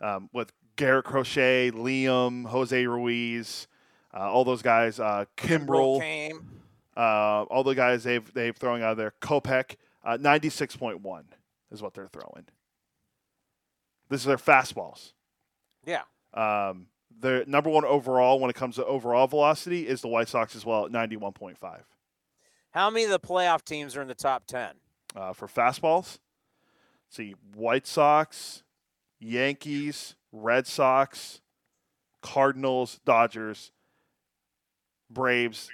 [0.00, 3.68] um, with Garrett Crochet, Liam, Jose Ruiz,
[4.12, 6.53] uh, all those guys, uh, Kimbrel, Came.
[6.96, 9.12] Uh, all the guys they've they've throwing out of there.
[9.20, 11.24] Kopech, uh, 96.1
[11.70, 12.46] is what they're throwing.
[14.08, 15.12] This is their fastballs.
[15.84, 16.02] Yeah.
[16.32, 16.86] Um,
[17.20, 20.64] the number one overall when it comes to overall velocity is the White Sox as
[20.64, 21.56] well at 91.5.
[22.70, 24.70] How many of the playoff teams are in the top 10?
[25.14, 26.18] Uh, for fastballs,
[27.08, 28.64] see White Sox,
[29.20, 31.40] Yankees, Red Sox,
[32.20, 33.70] Cardinals, Dodgers,
[35.08, 35.70] Braves,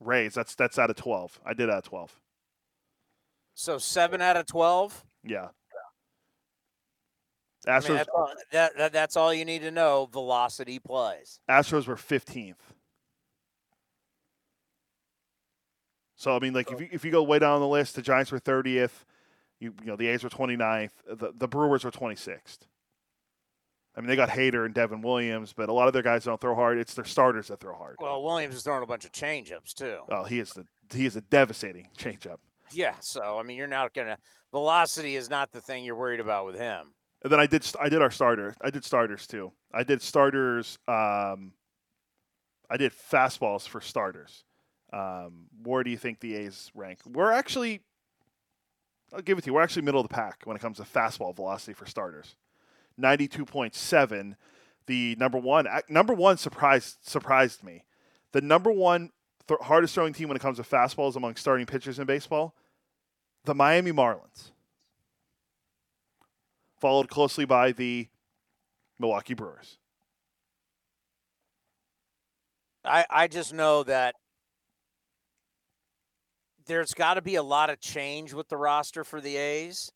[0.00, 0.34] Rays.
[0.34, 1.40] That's that's out of 12.
[1.44, 2.14] I did out of 12.
[3.54, 5.04] So seven out of 12?
[5.24, 5.48] Yeah.
[7.66, 10.08] I mean, Astros that's, all, that, that, that's all you need to know.
[10.12, 11.40] Velocity plays.
[11.50, 12.54] Astros were 15th.
[16.16, 18.32] So I mean, like if you if you go way down the list, the Giants
[18.32, 19.04] were 30th.
[19.60, 20.90] You you know the A's were 29th.
[21.08, 22.58] The the Brewers were 26th.
[23.98, 26.40] I mean, they got Hader and Devin Williams, but a lot of their guys don't
[26.40, 26.78] throw hard.
[26.78, 27.96] It's their starters that throw hard.
[27.98, 29.98] Well, Williams is throwing a bunch of changeups, too.
[30.08, 30.64] Oh, he is the
[30.94, 32.36] he is a devastating changeup.
[32.70, 34.16] Yeah, so, I mean, you're not going to.
[34.52, 36.94] Velocity is not the thing you're worried about with him.
[37.24, 38.54] And then I did I did our starter.
[38.62, 39.50] I did starters too.
[39.74, 40.78] I did starters.
[40.86, 41.52] Um,
[42.70, 44.44] I did fastballs for starters.
[44.92, 47.00] Um, where do you think the A's rank?
[47.04, 47.80] We're actually.
[49.12, 49.54] I'll give it to you.
[49.54, 52.36] We're actually middle of the pack when it comes to fastball velocity for starters.
[52.98, 54.36] Ninety-two point seven.
[54.86, 57.84] The number one number one surprised surprised me.
[58.32, 59.12] The number one
[59.46, 62.54] th- hardest throwing team when it comes to fastballs among starting pitchers in baseball,
[63.44, 64.50] the Miami Marlins
[66.80, 68.08] followed closely by the
[68.98, 69.78] Milwaukee Brewers.
[72.84, 74.14] I, I just know that
[76.66, 79.90] there's got to be a lot of change with the roster for the A's.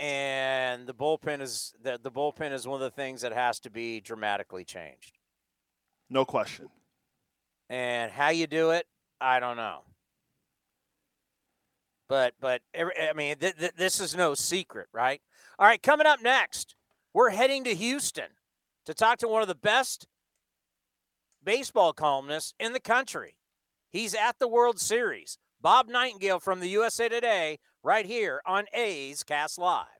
[0.00, 3.70] And the bullpen is the, the bullpen is one of the things that has to
[3.70, 5.18] be dramatically changed.
[6.08, 6.70] No question.
[7.68, 8.86] And how you do it,
[9.20, 9.82] I don't know.
[12.08, 15.20] But but every, I mean, th- th- this is no secret, right?
[15.58, 16.74] All right, coming up next,
[17.12, 18.30] we're heading to Houston
[18.86, 20.06] to talk to one of the best
[21.44, 23.36] baseball columnists in the country.
[23.90, 25.36] He's at the World Series.
[25.60, 29.99] Bob Nightingale from the USA Today, right here on A's Cast Live.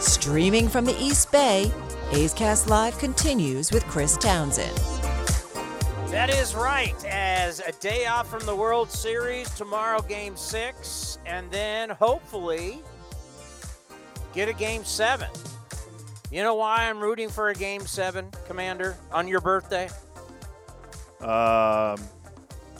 [0.00, 1.70] Streaming from the East Bay,
[2.12, 4.76] A's Cast Live continues with Chris Townsend.
[6.10, 6.94] That is right.
[7.04, 12.80] As a day off from the World Series, tomorrow game six, and then hopefully
[14.32, 15.28] get a game seven.
[16.30, 19.88] You know why I'm rooting for a game seven, Commander, on your birthday?
[21.20, 22.00] Um,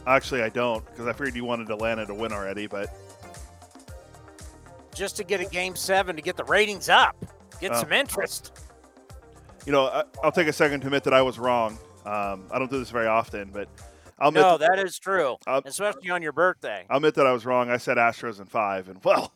[0.06, 2.94] actually, I don't because I figured you wanted Atlanta to win already, but
[5.00, 7.16] just to get a game seven to get the ratings up,
[7.58, 7.80] get Oh.
[7.80, 8.52] some interest.
[9.64, 11.78] you know, I, I'll take a second to admit that I was wrong.
[12.04, 13.66] Um, I don't do this very often, but
[14.18, 16.84] I'll admit No, that, that is true, I'll- especially on your birthday.
[16.90, 17.70] I'll admit that I was wrong.
[17.70, 19.32] I said Astros in five, and well,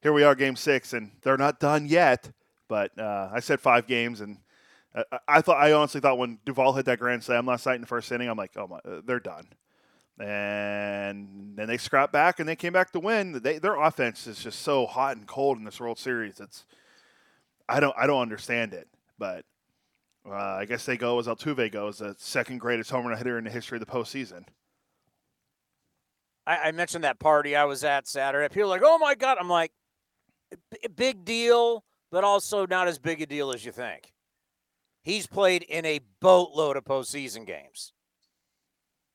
[0.00, 2.30] here we are, game six, and they're not done yet.
[2.68, 4.38] But uh, I said five games, and
[4.94, 7.74] I, I- I thought I honestly thought when Duvall hit that grand slam last night
[7.76, 9.48] in the first inning, I'm like, oh my, uh, they're done.
[10.20, 13.40] And then they scrapped back and they came back to win.
[13.42, 16.40] They, their offense is just so hot and cold in this World Series.
[16.40, 16.66] It's
[17.68, 18.88] I don't I don't understand it,
[19.18, 19.44] but
[20.28, 23.44] uh, I guess they go as Altuve goes, the second greatest home run hitter in
[23.44, 24.44] the history of the postseason.
[26.46, 28.52] I, I mentioned that party I was at Saturday.
[28.52, 29.72] People like, "Oh my god!" I'm like,
[30.94, 34.12] "Big deal, but also not as big a deal as you think."
[35.02, 37.94] He's played in a boatload of postseason games.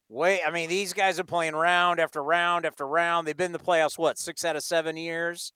[0.07, 3.27] Wait, I mean, these guys are playing round after round after round.
[3.27, 5.51] They've been in the playoffs what six out of seven years.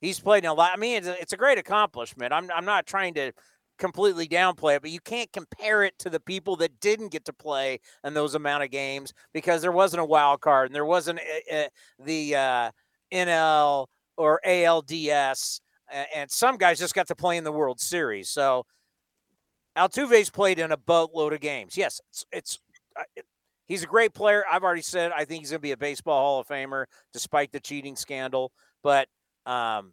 [0.00, 0.72] He's played in a lot.
[0.74, 2.32] I mean, it's a, it's a great accomplishment.
[2.32, 3.32] I'm I'm not trying to
[3.78, 7.32] completely downplay it, but you can't compare it to the people that didn't get to
[7.32, 11.18] play in those amount of games because there wasn't a wild card and there wasn't
[11.18, 11.68] uh, uh,
[12.04, 12.70] the uh,
[13.12, 13.86] NL
[14.18, 15.60] or ALDS,
[16.14, 18.28] and some guys just got to play in the World Series.
[18.28, 18.64] So
[19.76, 21.76] Altuve's played in a boatload of games.
[21.76, 22.58] Yes, it's it's.
[23.66, 24.44] He's a great player.
[24.50, 27.52] I've already said I think he's going to be a baseball Hall of Famer, despite
[27.52, 28.52] the cheating scandal.
[28.82, 29.08] But
[29.44, 29.92] um,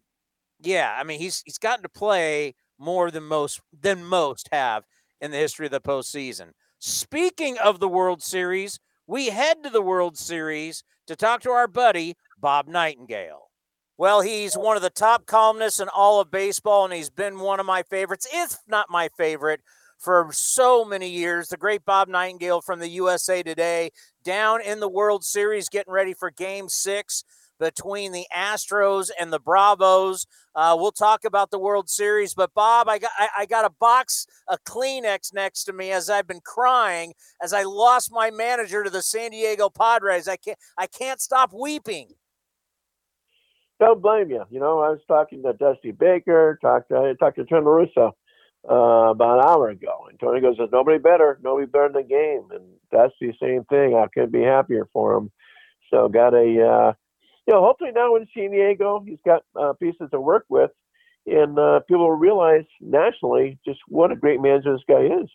[0.61, 4.83] yeah, I mean he's he's gotten to play more than most than most have
[5.21, 6.51] in the history of the postseason.
[6.79, 11.67] Speaking of the World Series, we head to the World Series to talk to our
[11.67, 13.49] buddy Bob Nightingale.
[13.97, 17.59] Well, he's one of the top columnists in all of baseball, and he's been one
[17.59, 19.61] of my favorites, if not my favorite,
[20.03, 21.47] for so many years.
[21.47, 23.89] The great Bob Nightingale from the USA Today
[24.23, 27.23] down in the World Series, getting ready for game six
[27.59, 30.27] between the Astros and the Bravos.
[30.55, 33.69] Uh, we'll talk about the World Series, but Bob, I got I, I got a
[33.79, 38.83] box of Kleenex next to me as I've been crying as I lost my manager
[38.83, 40.27] to the San Diego Padres.
[40.27, 42.09] I can't I can't stop weeping.
[43.79, 44.43] Don't blame you.
[44.49, 48.15] You know, I was talking to Dusty Baker, talked to, I talked to Tony Russo
[48.69, 52.03] uh, about an hour ago, and Tony goes, "There's nobody better, nobody better in the
[52.03, 53.95] game," and that's the same thing.
[53.95, 55.31] I couldn't be happier for him.
[55.89, 56.93] So got a, uh,
[57.45, 60.71] you know, hopefully now in San Diego, he's got uh, pieces to work with,
[61.27, 65.29] and uh, people will realize nationally just what a great manager this guy is.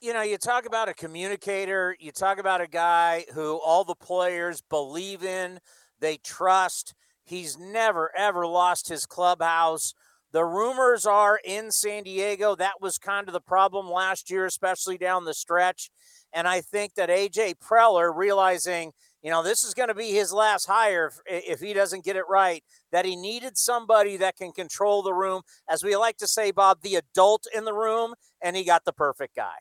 [0.00, 3.94] you know, you talk about a communicator, you talk about a guy who all the
[3.94, 5.60] players believe in,
[6.00, 6.94] they trust.
[7.24, 9.94] He's never, ever lost his clubhouse.
[10.36, 12.54] The rumors are in San Diego.
[12.54, 15.88] That was kind of the problem last year, especially down the stretch.
[16.30, 18.92] And I think that AJ Preller, realizing,
[19.22, 22.16] you know, this is going to be his last hire if, if he doesn't get
[22.16, 25.40] it right, that he needed somebody that can control the room.
[25.70, 28.92] As we like to say, Bob, the adult in the room, and he got the
[28.92, 29.56] perfect guy.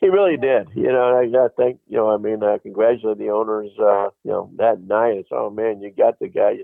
[0.00, 0.66] He really did.
[0.74, 4.50] You know, I think, you know, I mean, I congratulate the owners, uh, you know,
[4.56, 5.18] that night.
[5.18, 6.54] It's, oh, man, you got the guy,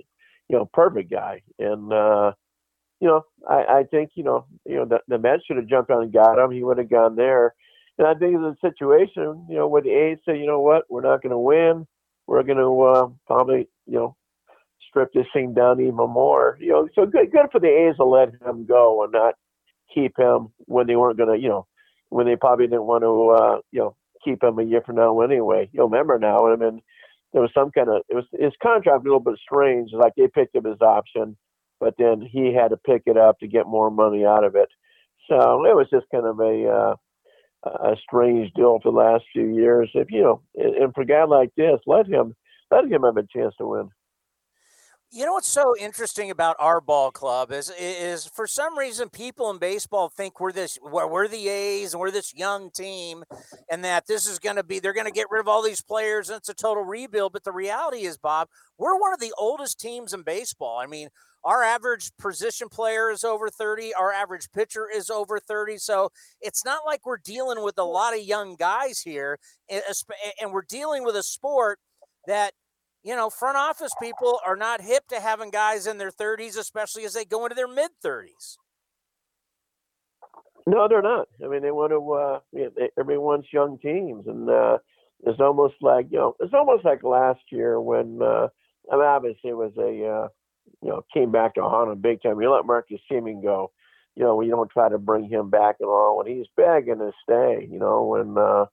[0.49, 1.43] you know, perfect guy.
[1.61, 2.33] And, uh,
[3.01, 5.91] you know, I, I think, you know, you know, the, the Mets should have jumped
[5.91, 6.51] on and got him.
[6.51, 7.55] He would have gone there.
[7.97, 10.85] And I think it's a situation, you know, where the A's say, you know what,
[10.89, 11.87] we're not going to win.
[12.27, 14.17] We're going to uh, probably, you know,
[14.89, 16.59] strip this thing down even more.
[16.61, 19.35] You know, so good, good for the A's to let him go and not
[19.93, 21.67] keep him when they weren't going to, you know,
[22.11, 25.21] when they probably didn't want to, uh, you know, keep him a year from now
[25.21, 25.69] anyway.
[25.73, 26.53] You'll remember now.
[26.53, 26.83] I mean,
[27.33, 29.91] there was some kind of it was his contract a little bit strange.
[29.93, 31.37] Like they picked up his option,
[31.81, 34.69] but then he had to pick it up to get more money out of it.
[35.29, 36.95] So it was just kind of a uh,
[37.65, 39.91] a strange deal for the last few years.
[39.95, 42.35] If you know, and, for a guy like this, let him
[42.71, 43.91] let him have a chance to win.
[45.11, 49.51] You know what's so interesting about our ball club is is for some reason people
[49.51, 53.25] in baseball think we're this we're the A's and we're this young team
[53.71, 55.81] and that this is going to be they're going to get rid of all these
[55.81, 59.33] players and it's a total rebuild but the reality is Bob we're one of the
[59.39, 60.79] oldest teams in baseball.
[60.79, 61.09] I mean
[61.45, 66.11] our average position player is over 30, our average pitcher is over 30 so
[66.41, 69.39] it's not like we're dealing with a lot of young guys here
[69.71, 69.83] and
[70.41, 71.79] and we're dealing with a sport
[72.27, 72.53] that
[73.05, 77.05] you know, front office people are not hip to having guys in their 30s, especially
[77.05, 78.57] as they go into their mid 30s.
[80.67, 81.29] No, they're not.
[81.43, 82.13] I mean, they want to.
[82.13, 84.79] Uh, you know, they, everyone's young teams, and uh,
[85.25, 88.49] it's almost like you know, it's almost like last year when uh,
[88.93, 90.29] I mean, obviously it was a uh,
[90.83, 92.41] you know came back to haunt them big time.
[92.41, 93.71] You let Marcus Semien go,
[94.19, 96.21] you know, we don't try to bring him back at all.
[96.21, 98.67] And he's begging to stay, you know, and, uh,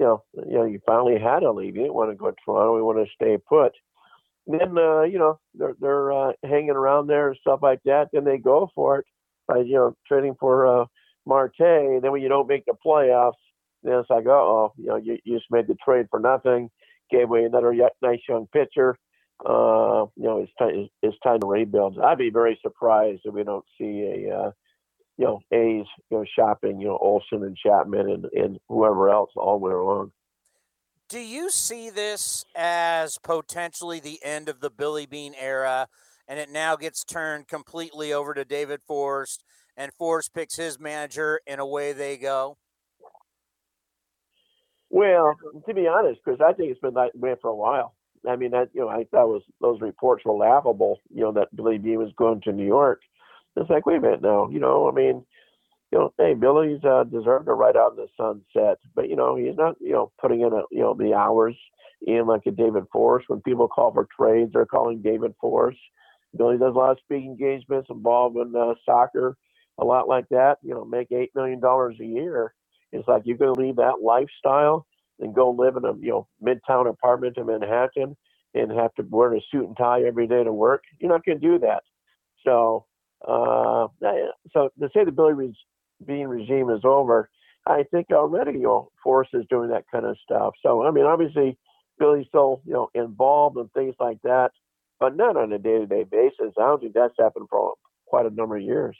[0.00, 1.76] you know, you know, you finally had to leave.
[1.76, 2.76] You didn't want to go to Toronto.
[2.76, 3.70] You want to stay put.
[4.48, 8.08] And then, uh, you know, they're, they're uh, hanging around there and stuff like that.
[8.12, 9.04] Then they go for it
[9.46, 10.86] by, you know, trading for uh,
[11.24, 11.60] Marte.
[11.60, 13.34] And then when you don't make the playoffs,
[13.84, 16.68] then it's like, oh, you know, you, you just made the trade for nothing,
[17.12, 17.72] gave away another
[18.02, 18.96] nice young pitcher
[19.44, 21.98] uh, you know, it's time it's time to rebuild.
[21.98, 24.50] I'd be very surprised if we don't see a uh,
[25.16, 29.30] you know A's you know shopping you know Olson and Chapman and, and whoever else
[29.36, 30.12] all winter long.
[31.08, 35.88] Do you see this as potentially the end of the Billy Beane era,
[36.28, 39.42] and it now gets turned completely over to David Forst,
[39.76, 42.58] and Forst picks his manager, and away they go?
[44.90, 45.34] Well,
[45.66, 47.94] to be honest, Chris, I think it's been that way for a while.
[48.28, 51.00] I mean, that you know, I thought was those reports were laughable.
[51.12, 53.00] You know, that Billy B was going to New York.
[53.56, 54.48] It's like, wait a minute now.
[54.50, 55.24] You know, I mean,
[55.92, 59.36] you know, hey, Billy's uh, deserved to ride out in the sunset, but you know,
[59.36, 61.56] he's not, you know, putting in a, you know, the hours
[62.02, 63.28] in like a David Forst.
[63.28, 65.78] When people call for trades, they're calling David Forst.
[66.36, 69.36] Billy does a lot of speaking engagements involved in uh, soccer,
[69.78, 70.58] a lot like that.
[70.62, 72.54] You know, make eight million dollars a year.
[72.92, 74.86] It's like you're going to leave that lifestyle
[75.20, 78.16] and go live in a you know midtown apartment in Manhattan
[78.54, 80.82] and have to wear a suit and tie every day to work.
[80.98, 81.82] You're not going to do that.
[82.44, 82.86] So,
[83.26, 83.86] uh,
[84.52, 85.52] so to say the Billy
[86.04, 87.30] Beane regime is over,
[87.66, 90.54] I think already you know Forst is doing that kind of stuff.
[90.62, 91.58] So I mean, obviously
[91.98, 94.50] Billy's still you know involved in things like that,
[94.98, 96.54] but not on a day-to-day basis.
[96.58, 97.74] I don't think that's happened for
[98.06, 98.96] quite a number of years.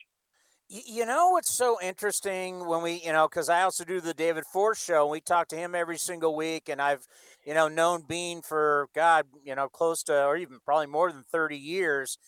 [0.73, 4.45] You know what's so interesting when we, you know, because I also do the David
[4.45, 5.03] Forst show.
[5.03, 7.09] And we talk to him every single week, and I've,
[7.45, 11.25] you know, known Beane for God, you know, close to or even probably more than
[11.33, 12.19] thirty years.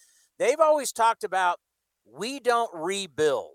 [0.40, 1.60] They've always talked about
[2.04, 3.54] we don't rebuild.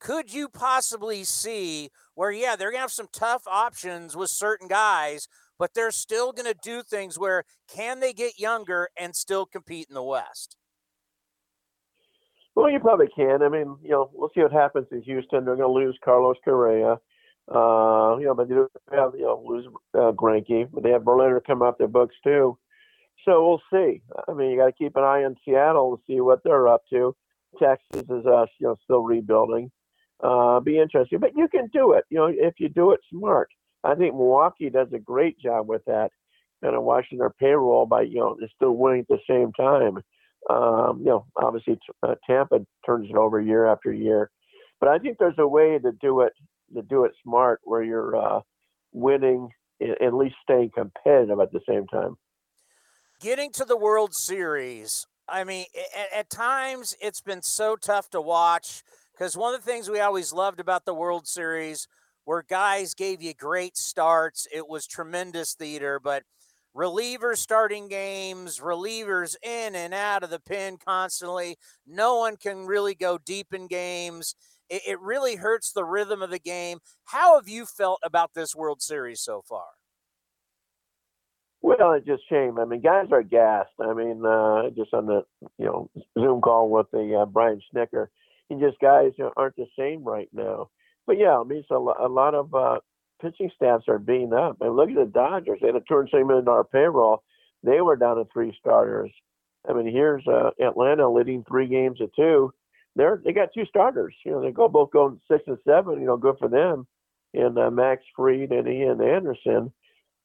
[0.00, 5.28] Could you possibly see where, yeah, they're gonna have some tough options with certain guys,
[5.58, 9.94] but they're still gonna do things where can they get younger and still compete in
[9.94, 10.56] the West?
[12.56, 13.42] Well, you probably can.
[13.42, 15.44] I mean, you know, we'll see what happens in Houston.
[15.44, 16.98] They're going to lose Carlos Correa.
[17.54, 21.02] Uh, you know, but they do have, you know, lose uh, Greinke, but they have
[21.02, 22.58] Verlander come off their books too.
[23.24, 24.02] So we'll see.
[24.28, 26.82] I mean, you got to keep an eye on Seattle to see what they're up
[26.90, 27.14] to.
[27.60, 29.70] Texas is, uh, you know, still rebuilding.
[30.22, 32.04] Uh, be interesting, but you can do it.
[32.10, 33.48] You know, if you do it smart.
[33.84, 36.10] I think Milwaukee does a great job with that,
[36.64, 40.02] kind of watching their payroll by, you know, they're still winning at the same time.
[40.48, 44.30] Um, you know, obviously uh, Tampa turns it over year after year,
[44.78, 46.32] but I think there's a way to do it
[46.74, 48.40] to do it smart where you're uh,
[48.92, 49.50] winning
[49.80, 52.16] at least staying competitive at the same time.
[53.20, 55.66] Getting to the World Series, I mean,
[55.96, 58.82] at, at times it's been so tough to watch
[59.12, 61.88] because one of the things we always loved about the World Series
[62.26, 64.46] were guys gave you great starts.
[64.52, 66.24] It was tremendous theater, but
[66.76, 71.56] relievers starting games, relievers in and out of the pin constantly.
[71.86, 74.34] No one can really go deep in games.
[74.68, 76.78] It, it, really hurts the rhythm of the game.
[77.04, 79.64] How have you felt about this World Series so far?
[81.62, 82.58] Well, it's just shame.
[82.58, 83.70] I mean, guys are gassed.
[83.80, 85.24] I mean, uh, just on the
[85.58, 88.08] you know Zoom call with the uh, Brian Snitker,
[88.50, 90.68] and just guys aren't the same right now.
[91.06, 92.78] But yeah, I mean, it's a, a lot of uh,
[93.20, 94.58] pitching staffs are beaten up.
[94.60, 97.22] I And look at the Dodgers; they had a two hundred million dollar payroll.
[97.62, 99.10] They were down to three starters.
[99.68, 102.52] I mean, here's uh, Atlanta leading three games to two.
[102.94, 104.14] They're they got two starters.
[104.24, 106.00] You know, they go both going six and seven.
[106.00, 106.86] You know, good for them.
[107.34, 109.72] And uh, Max Fried and Ian Anderson.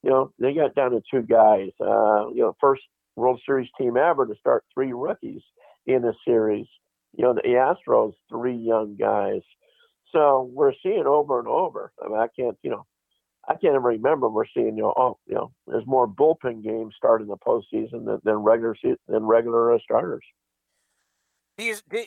[0.02, 1.70] You know, they got down to two guys.
[1.80, 2.82] Uh, you know, first
[3.16, 5.42] World Series team ever to start three rookies
[5.86, 6.66] in a series.
[7.14, 9.42] You know, the Astros three young guys.
[10.12, 11.92] So we're seeing over and over.
[12.02, 12.86] I mean, I can't, you know,
[13.48, 16.94] I can't even remember we're seeing, you know, oh, you know, there's more bullpen games
[16.96, 18.76] starting the postseason than, than regular
[19.08, 20.24] than regular uh, starters.
[21.58, 22.04] Do you, do,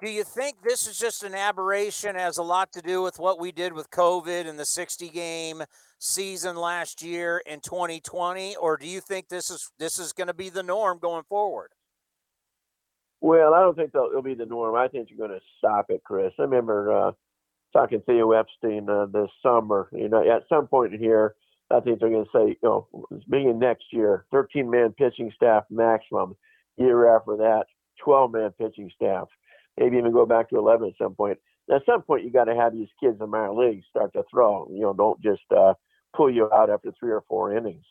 [0.00, 2.14] do you think this is just an aberration?
[2.14, 5.64] Has a lot to do with what we did with COVID and the 60 game
[5.98, 10.34] season last year in 2020, or do you think this is this is going to
[10.34, 11.72] be the norm going forward?
[13.20, 14.76] Well, I don't think it'll be the norm.
[14.76, 16.32] I think you're going to stop it, Chris.
[16.38, 17.12] I remember uh,
[17.72, 19.88] talking Theo Epstein uh, this summer.
[19.92, 21.34] You know, at some point here,
[21.70, 22.88] I think they're going to say, you know,
[23.28, 26.36] beginning next year, 13 man pitching staff maximum.
[26.76, 27.64] Year after that,
[28.04, 29.28] 12 man pitching staff.
[29.78, 31.38] Maybe even go back to 11 at some point.
[31.72, 34.68] At some point, you got to have these kids in minor leagues start to throw.
[34.72, 35.74] You know, don't just uh,
[36.16, 37.84] pull you out after three or four innings.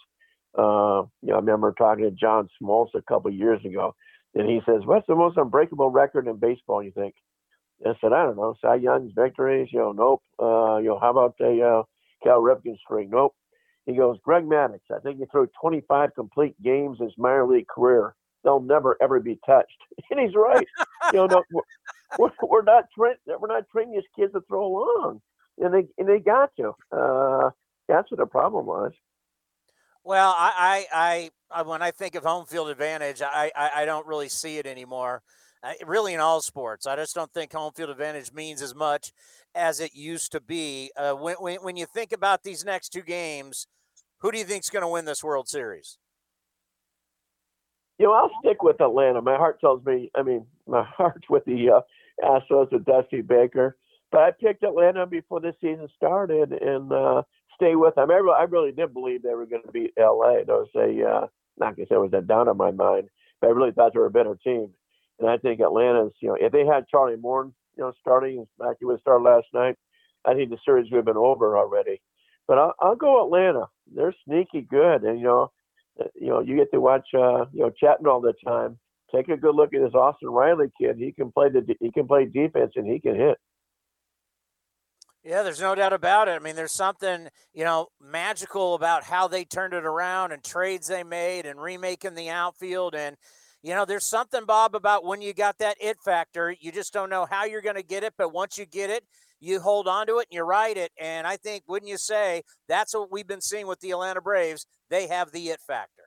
[0.57, 3.93] Uh, you know, I remember talking to John Smoltz a couple years ago,
[4.33, 7.13] and he says, "What's the most unbreakable record in baseball?" You think?
[7.85, 9.69] I said, I don't know, Cy Young's victories.
[9.71, 10.23] You know, nope.
[10.39, 11.83] Uh, you know, how about the uh,
[12.23, 13.09] Cal Ripken string?
[13.11, 13.35] Nope.
[13.85, 17.67] He goes, Greg Maddux, I think he threw 25 complete games in his minor league
[17.67, 18.15] career.
[18.43, 19.77] They'll never ever be touched.
[20.11, 20.65] And he's right.
[21.13, 21.43] you know, no,
[22.17, 25.21] we're, we're not tra- we're not training these kids to throw long,
[25.57, 26.73] and they and they got you.
[26.91, 27.49] Uh,
[27.87, 28.93] that's what the problem was.
[30.03, 34.07] Well, I, I, I, when I think of home field advantage, I, I, I don't
[34.07, 35.21] really see it anymore.
[35.85, 39.11] Really, in all sports, I just don't think home field advantage means as much
[39.55, 40.91] as it used to be.
[40.95, 43.67] Uh, when, when, when you think about these next two games,
[44.19, 45.97] who do you think is going to win this World Series?
[47.97, 49.21] You know, I'll stick with Atlanta.
[49.21, 50.11] My heart tells me.
[50.15, 51.81] I mean, my heart's with the uh,
[52.23, 53.77] Astros with Dusty Baker,
[54.11, 57.23] but I picked Atlanta before the season started, and uh,
[57.55, 58.11] stay with them.
[58.11, 60.43] I, I really did believe they were going to beat LA.
[60.45, 61.27] There was a uh,
[61.59, 63.09] not going to say it was a down on my mind,
[63.41, 64.69] but I really thought they were a better team.
[65.19, 68.77] And I think Atlanta's, you know, if they had Charlie Morton, you know, starting like
[68.79, 69.75] he was started last night,
[70.25, 72.01] I think the series would have been over already.
[72.47, 73.67] But I'll, I'll go Atlanta.
[73.93, 75.51] They're sneaky good, and you know,
[75.99, 78.77] uh, you know, you get to watch, uh, you know, Chapman all the time.
[79.13, 80.97] Take a good look at this Austin Riley kid.
[80.97, 83.37] He can play the he can play defense and he can hit.
[85.23, 86.31] Yeah, there's no doubt about it.
[86.31, 90.87] I mean, there's something, you know, magical about how they turned it around and trades
[90.87, 92.95] they made and remaking the outfield.
[92.95, 93.17] And,
[93.67, 96.55] you know, there's something, Bob, about when you got that it factor.
[96.57, 98.13] You just don't know how you're going to get it.
[98.17, 99.03] But once you get it,
[99.41, 100.91] you hold on to it and you ride it.
[100.97, 104.65] And I think, wouldn't you say, that's what we've been seeing with the Atlanta Braves?
[104.89, 106.03] They have the it factor.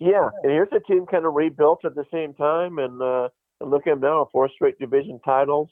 [0.00, 0.28] Yeah.
[0.42, 2.78] And here's a team kind of rebuilt at the same time.
[2.78, 3.28] And, uh,
[3.60, 5.68] look at them now, four straight division titles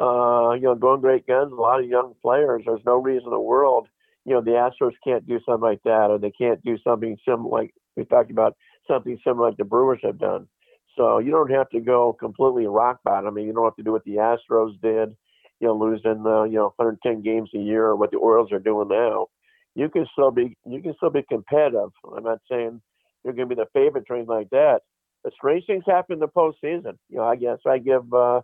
[0.00, 2.62] uh, you know, going great guns, a lot of young players.
[2.66, 3.88] There's no reason in the world,
[4.24, 7.60] you know, the Astros can't do something like that, or they can't do something similar,
[7.60, 8.56] like we talked about,
[8.88, 10.48] something similar like the Brewers have done.
[10.96, 13.26] So you don't have to go completely rock bottom.
[13.26, 15.16] I mean, you don't have to do what the Astros did,
[15.60, 18.60] you know, losing, uh, you know, 110 games a year, or what the Orioles are
[18.60, 19.28] doing now.
[19.74, 21.90] You can still be, you can still be competitive.
[22.16, 22.80] I'm not saying
[23.24, 24.80] you're going to be the favorite train like that.
[25.24, 26.98] But strange things happen in the postseason.
[27.08, 28.12] You know, I guess I give.
[28.14, 28.40] uh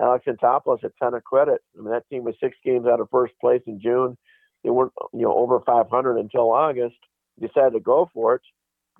[0.00, 1.60] Alex Anthopoulos a ton of credit.
[1.78, 4.16] I mean, that team was six games out of first place in June.
[4.64, 6.96] They weren't, you know, over 500 until August.
[7.40, 8.42] Decided to go for it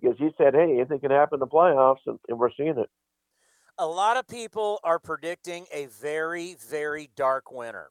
[0.00, 2.90] because he said, "Hey, anything can happen in the playoffs," and, and we're seeing it.
[3.78, 7.90] A lot of people are predicting a very, very dark winter,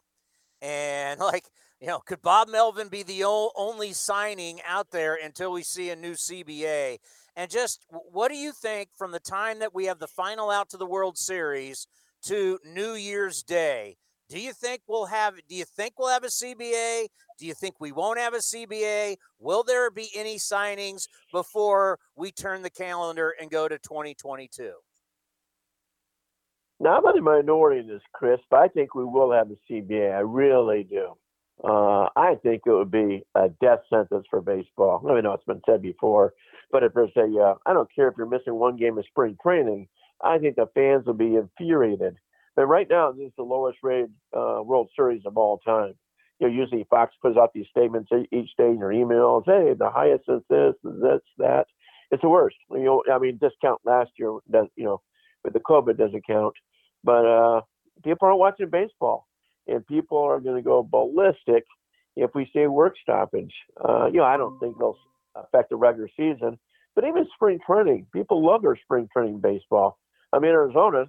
[0.62, 1.46] and like
[1.80, 5.96] you know, could Bob Melvin be the only signing out there until we see a
[5.96, 6.98] new CBA?
[7.36, 10.70] And just what do you think from the time that we have the final out
[10.70, 11.88] to the World Series?
[12.24, 13.98] to New Year's Day.
[14.30, 17.08] Do you think we'll have do you think we'll have a CBA?
[17.40, 19.18] Do you think we won't have a CBA?
[19.40, 24.74] Will there be any signings before we turn the calendar and go to 2022?
[26.80, 29.56] Now, I'm in the minority in this, Chris, but I think we will have a
[29.72, 30.16] CBA.
[30.16, 31.14] I really do.
[31.64, 35.04] Uh, I think it would be a death sentence for baseball.
[35.10, 36.34] I know it's been said before,
[36.72, 39.38] but if there's a, uh, I don't care if you're missing one game of spring
[39.42, 39.88] training,
[40.22, 42.18] I think the fans will be infuriated.
[42.58, 45.94] But right now, this is the lowest rated uh, World Series of all time.
[46.40, 49.44] You know, usually Fox puts out these statements each day in your emails.
[49.46, 51.68] Hey, the highest is this, this, that.
[52.10, 52.56] It's the worst.
[52.72, 55.02] You know, I mean, discount last year does, you know,
[55.44, 56.56] but the COVID doesn't count.
[57.04, 57.62] But uh,
[58.04, 59.28] people aren't watching baseball,
[59.68, 61.64] and people are going to go ballistic
[62.16, 63.54] if we see work stoppage.
[63.88, 64.98] Uh, you know, I don't think they'll
[65.36, 66.58] affect the regular season,
[66.96, 70.00] but even spring training, people love their spring training baseball.
[70.34, 71.06] I mean, Arizona,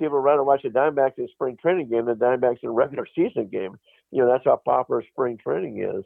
[0.00, 3.46] people run and watch the Diamondbacks in spring training game the Diamondbacks in regular season
[3.46, 3.78] game.
[4.10, 6.04] You know, that's how popular spring training is.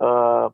[0.00, 0.50] Uh,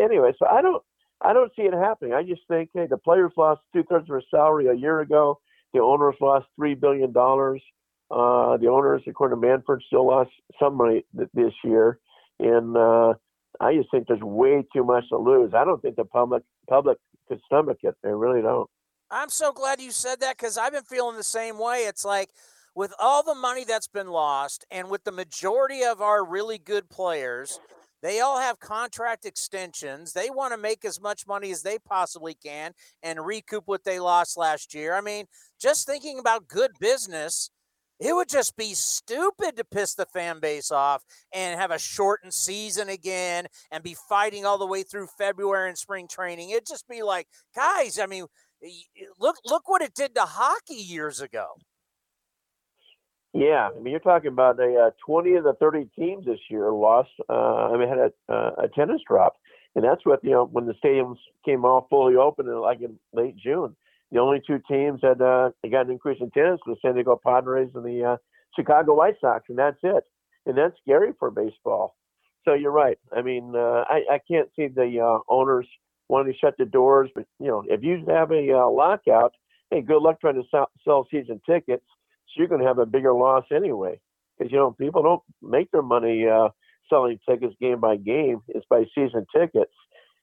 [0.00, 0.82] anyway, so I don't,
[1.20, 2.14] I don't see it happening.
[2.14, 5.40] I just think, hey, the players lost two thirds of their salary a year ago.
[5.74, 7.60] The owners lost three billion dollars.
[8.10, 11.98] Uh, the owners, according to Manfred, still lost some money th- this year,
[12.40, 13.12] and uh,
[13.60, 15.52] I just think there's way too much to lose.
[15.54, 16.96] I don't think the public public
[17.28, 17.96] could stomach it.
[18.02, 18.70] They really don't.
[19.10, 21.86] I'm so glad you said that because I've been feeling the same way.
[21.86, 22.30] It's like
[22.74, 26.90] with all the money that's been lost and with the majority of our really good
[26.90, 27.58] players,
[28.02, 30.12] they all have contract extensions.
[30.12, 32.72] They want to make as much money as they possibly can
[33.02, 34.94] and recoup what they lost last year.
[34.94, 35.24] I mean,
[35.60, 37.50] just thinking about good business,
[37.98, 41.02] it would just be stupid to piss the fan base off
[41.32, 45.78] and have a shortened season again and be fighting all the way through February and
[45.78, 46.50] spring training.
[46.50, 47.26] It'd just be like,
[47.56, 48.26] guys, I mean,
[49.18, 51.46] look look what it did to hockey years ago.
[53.34, 56.72] Yeah, I mean, you're talking about a uh, 20 of the 30 teams this year
[56.72, 57.10] lost.
[57.28, 59.34] Uh, I mean, had a, uh, a tennis drop,
[59.74, 62.98] and that's what you know when the stadiums came all fully open in like in
[63.12, 63.76] late June.
[64.10, 67.70] the only two teams that uh, got an increase in attendance was San Diego Padres
[67.74, 68.16] and the uh,
[68.56, 70.04] Chicago White Sox, and that's it.
[70.46, 71.94] And that's scary for baseball.
[72.44, 72.98] So you're right.
[73.14, 75.66] I mean, uh, I, I can't see the uh, owners
[76.08, 79.32] wanting to shut the doors, but you know, if you have a uh, lockout,
[79.70, 81.84] hey, good luck trying to sell, sell season tickets.
[82.28, 84.00] So you're going to have a bigger loss anyway,
[84.38, 86.48] because you know people don't make their money uh,
[86.88, 88.40] selling tickets game by game.
[88.48, 89.74] It's by season tickets,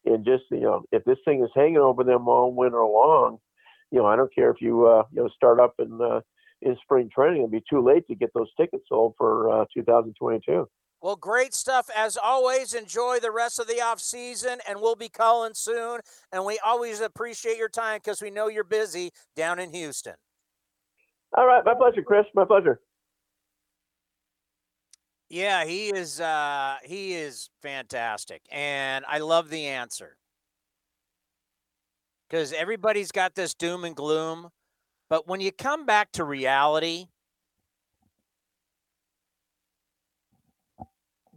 [0.06, 3.40] and just you know, if this thing is hanging over them all winter long,
[3.92, 6.22] you know, I don't care if you uh, you know start up in uh,
[6.62, 7.38] in spring training.
[7.38, 10.68] It'll be too late to get those tickets sold for uh, 2022.
[11.06, 12.74] Well, great stuff as always.
[12.74, 16.00] Enjoy the rest of the off season, and we'll be calling soon.
[16.32, 20.16] And we always appreciate your time because we know you're busy down in Houston.
[21.38, 22.26] All right, my pleasure, Chris.
[22.34, 22.80] My pleasure.
[25.30, 26.20] Yeah, he is.
[26.20, 30.18] Uh, he is fantastic, and I love the answer
[32.28, 34.50] because everybody's got this doom and gloom,
[35.08, 37.10] but when you come back to reality,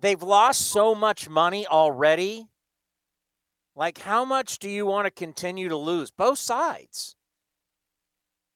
[0.00, 2.48] they've lost so much money already.
[3.74, 6.10] Like, how much do you want to continue to lose?
[6.10, 7.14] Both sides.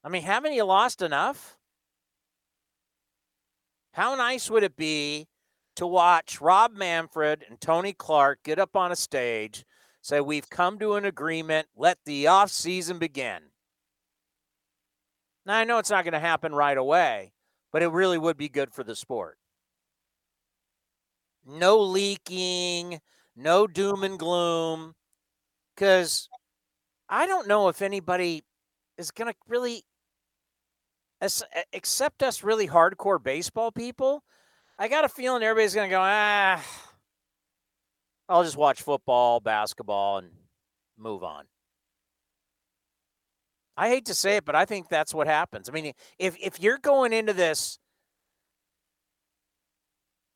[0.04, 1.56] I mean, haven't you lost enough?
[3.92, 5.28] How nice would it be
[5.76, 9.64] to watch Rob Manfred and Tony Clark get up on a stage,
[10.00, 13.42] say, We've come to an agreement, let the off season begin?
[15.44, 17.32] Now, I know it's not going to happen right away,
[17.72, 19.38] but it really would be good for the sport.
[21.46, 23.00] No leaking,
[23.36, 24.94] no doom and gloom,
[25.74, 26.28] because
[27.08, 28.42] I don't know if anybody
[28.96, 29.84] is going to really
[31.72, 34.22] accept us really hardcore baseball people,
[34.78, 36.64] I got a feeling everybody's going to go, ah,
[38.28, 40.30] I'll just watch football, basketball, and
[40.98, 41.44] move on.
[43.76, 45.68] I hate to say it, but I think that's what happens.
[45.68, 47.78] I mean, if if you're going into this,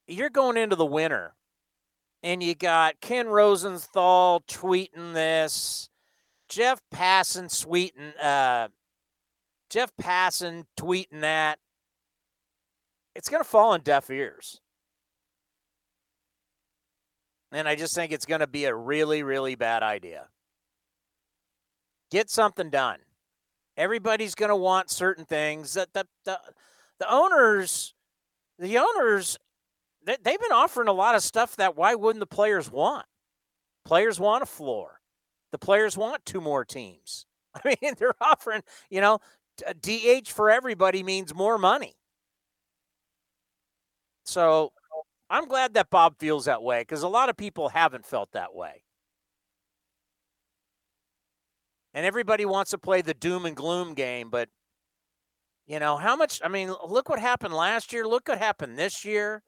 [0.06, 1.34] you're going into the winter,
[2.22, 5.88] and you got Ken Rosenthal tweeting this,
[6.48, 8.68] Jeff Passan tweeting, uh,
[9.70, 11.58] Jeff Passan tweeting that,
[13.14, 14.60] it's going to fall on deaf ears.
[17.52, 20.28] And I just think it's going to be a really, really bad idea.
[22.10, 22.98] Get something done.
[23.76, 25.74] Everybody's going to want certain things.
[25.74, 26.40] That the, the,
[26.98, 27.94] the owners,
[28.58, 29.38] the owners,
[30.06, 33.04] they, they've been offering a lot of stuff that why wouldn't the players want?
[33.84, 35.00] Players want a floor.
[35.52, 37.26] The players want two more teams.
[37.54, 39.18] I mean, they're offering, you know,
[39.80, 41.94] DH uh, for everybody means more money.
[44.24, 44.72] So
[45.30, 48.54] I'm glad that Bob feels that way because a lot of people haven't felt that
[48.54, 48.82] way.
[51.94, 54.48] And everybody wants to play the doom and gloom game, but
[55.66, 59.04] you know, how much I mean, look what happened last year, look what happened this
[59.04, 59.42] year.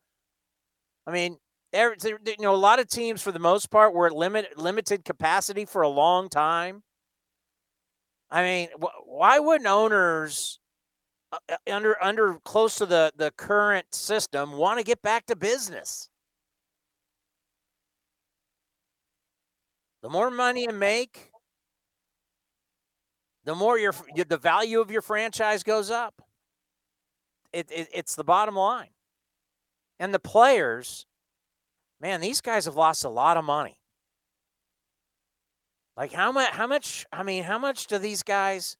[1.08, 1.38] I mean,
[1.72, 5.64] you know, a lot of teams for the most part were at limit, limited capacity
[5.64, 6.82] for a long time.
[8.30, 8.68] I mean,
[9.06, 10.60] why wouldn't owners
[11.32, 15.36] uh, uh, under under close to the the current system want to get back to
[15.36, 16.10] business?
[20.02, 21.30] The more money you make,
[23.44, 26.20] the more your the value of your franchise goes up.
[27.50, 28.90] It, it, it's the bottom line.
[29.98, 31.06] And the players,
[32.00, 33.80] man, these guys have lost a lot of money.
[35.96, 36.50] Like how much?
[36.50, 37.06] How much?
[37.12, 38.76] I mean, how much do these guys?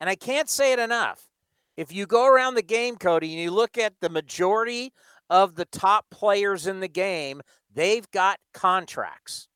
[0.00, 1.28] And I can't say it enough.
[1.76, 4.92] If you go around the game, Cody, and you look at the majority
[5.30, 9.48] of the top players in the game, they've got contracts.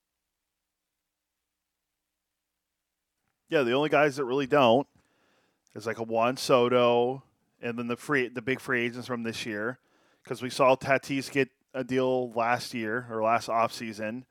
[3.48, 4.86] Yeah, the only guys that really don't
[5.74, 7.24] is like a Juan Soto,
[7.60, 9.80] and then the free the big free agents from this year,
[10.22, 14.24] because we saw Tatis get a deal last year or last offseason.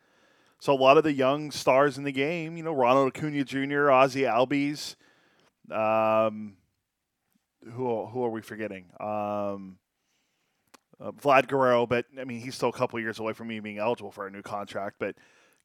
[0.60, 3.90] So a lot of the young stars in the game, you know, Ronald Acuna Jr.,
[3.91, 4.95] Ozzie Albies,
[5.72, 6.57] um,
[7.74, 8.86] who who are we forgetting?
[8.99, 9.78] Um,
[10.99, 13.78] uh, Vlad Guerrero, but I mean he's still a couple years away from me being
[13.78, 14.98] eligible for a new contract.
[14.99, 15.16] But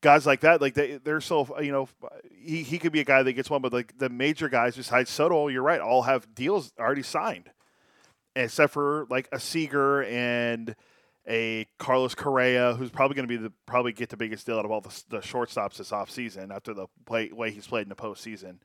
[0.00, 1.88] guys like that, like they, they're still, you know,
[2.30, 5.10] he, he could be a guy that gets one, but like the major guys besides
[5.10, 7.50] Soto, you're right, all have deals already signed,
[8.36, 10.74] except for like a Seager and
[11.26, 14.64] a Carlos Correa, who's probably going to be the probably get the biggest deal out
[14.64, 17.94] of all the, the shortstops this offseason after the play, way he's played in the
[17.94, 18.58] postseason.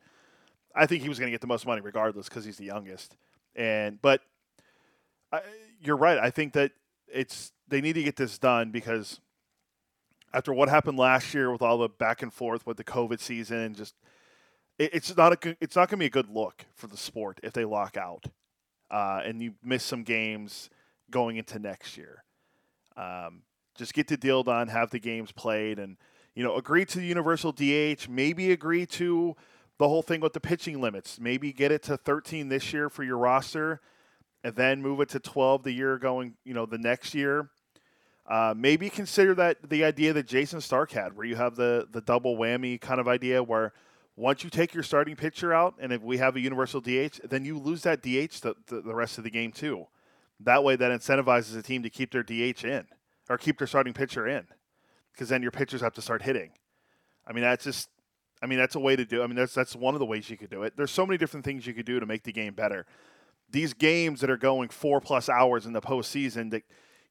[0.76, 3.16] I think he was going to get the most money regardless because he's the youngest.
[3.56, 4.22] And but
[5.32, 5.41] I,
[5.82, 6.18] you're right.
[6.18, 6.72] I think that
[7.08, 9.20] it's they need to get this done because
[10.34, 13.58] after what happened last year with all the back and forth with the COVID season
[13.58, 13.96] and just
[14.78, 17.40] it, it's not a it's not going to be a good look for the sport
[17.41, 18.26] if they lock out
[18.91, 20.70] uh, and you miss some games
[21.11, 22.24] going into next year.
[22.98, 23.44] Um,
[23.76, 25.98] just get the deal done, have the games played, and
[26.36, 28.10] you know agree to the universal DH.
[28.10, 29.36] Maybe agree to
[29.78, 31.20] the whole thing with the pitching limits.
[31.20, 33.80] Maybe get it to 13 this year for your roster,
[34.44, 36.36] and then move it to 12 the year going.
[36.44, 37.49] You know the next year.
[38.28, 42.02] Uh, maybe consider that the idea that Jayson Stark had, where you have the the
[42.02, 43.74] double whammy kind of idea, where
[44.20, 47.46] once you take your starting pitcher out, and if we have a universal DH, then
[47.46, 49.88] you lose that DH the, the, the rest of the game too.
[50.41, 52.86] That way, that incentivizes the team to keep their DH in
[53.30, 54.46] or keep their starting pitcher in,
[55.14, 56.52] because then your pitchers have to start hitting.
[57.26, 57.88] I mean, that's just,
[58.44, 59.24] I mean, that's a way to do.
[59.24, 60.76] I mean, that's that's one of the ways you could do it.
[60.76, 62.86] There's so many different things you could do to make the game better.
[63.50, 66.64] These games that are going four plus hours in the postseason, that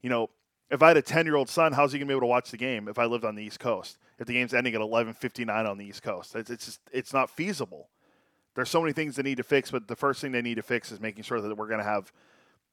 [0.03, 0.29] you know,
[0.69, 2.27] if I had a 10 year old son, how's he going to be able to
[2.27, 3.97] watch the game if I lived on the East Coast?
[4.19, 7.29] If the game's ending at 11:59 on the East Coast, it's, it's just it's not
[7.29, 7.89] feasible.
[8.55, 10.63] There's so many things they need to fix, but the first thing they need to
[10.63, 12.11] fix is making sure that we're going to have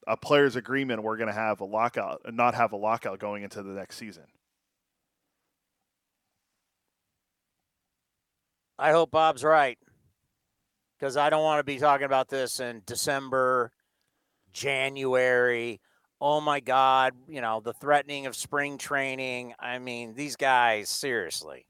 [0.05, 1.03] a players' agreement.
[1.03, 3.97] We're going to have a lockout and not have a lockout going into the next
[3.97, 4.25] season.
[8.79, 9.77] I hope Bob's right
[10.97, 13.71] because I don't want to be talking about this in December,
[14.53, 15.79] January
[16.19, 19.53] oh my God, you know, the threatening of spring training.
[19.59, 21.67] I mean, these guys, seriously.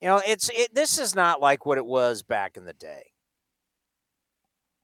[0.00, 3.12] You know, it's it this is not like what it was back in the day.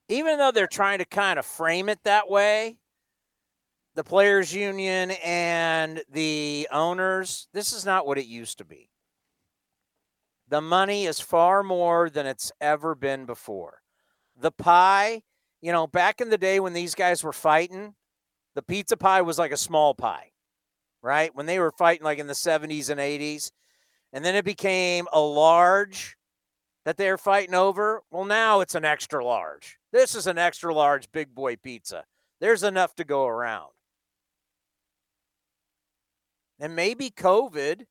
[0.08, 2.78] Even though they're trying to kind of frame it that way,
[3.94, 8.90] the players union and the owners, this is not what it used to be.
[10.48, 13.82] The money is far more than it's ever been before.
[14.36, 15.22] The pie,
[15.60, 17.94] you know, back in the day when these guys were fighting,
[18.54, 20.30] the pizza pie was like a small pie,
[21.02, 21.34] right?
[21.34, 23.50] When they were fighting like in the 70s and 80s.
[24.12, 26.16] And then it became a large
[26.84, 28.02] that they're fighting over.
[28.10, 29.78] Well, now it's an extra large.
[29.92, 32.04] This is an extra large big boy pizza.
[32.40, 33.70] There's enough to go around.
[36.58, 37.84] And maybe COVID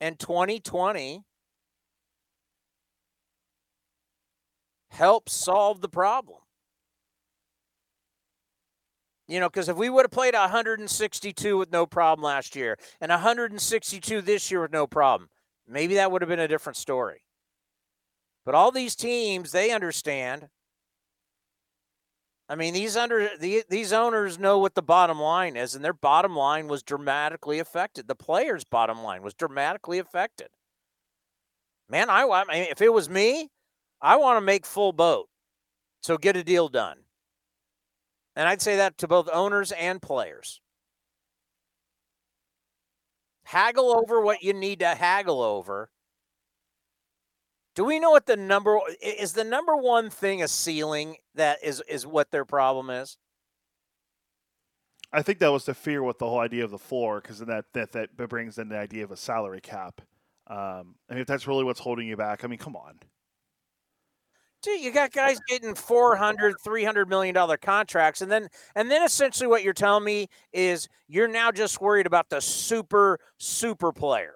[0.00, 1.22] and 2020
[4.90, 6.41] helps solve the problem.
[9.28, 13.10] You know, because if we would have played 162 with no problem last year and
[13.10, 15.30] 162 this year with no problem,
[15.66, 17.22] maybe that would have been a different story.
[18.44, 20.48] But all these teams, they understand.
[22.48, 25.92] I mean, these under the, these owners know what the bottom line is, and their
[25.92, 28.08] bottom line was dramatically affected.
[28.08, 30.48] The players' bottom line was dramatically affected.
[31.88, 33.50] Man, I, I mean, if it was me,
[34.00, 35.28] I want to make full boat.
[36.02, 36.98] So get a deal done.
[38.34, 40.60] And I'd say that to both owners and players.
[43.44, 45.90] Haggle over what you need to haggle over.
[47.74, 51.82] Do we know what the number is the number one thing a ceiling that is
[51.88, 53.16] is what their problem is?
[55.12, 57.66] I think that was the fear with the whole idea of the floor because that,
[57.74, 60.00] that that brings in the idea of a salary cap.
[60.46, 62.98] Um, I mean, if that's really what's holding you back, I mean, come on.
[64.62, 69.48] Dude, you got guys getting 400 300 million dollar contracts and then and then essentially
[69.48, 74.34] what you're telling me is you're now just worried about the super super player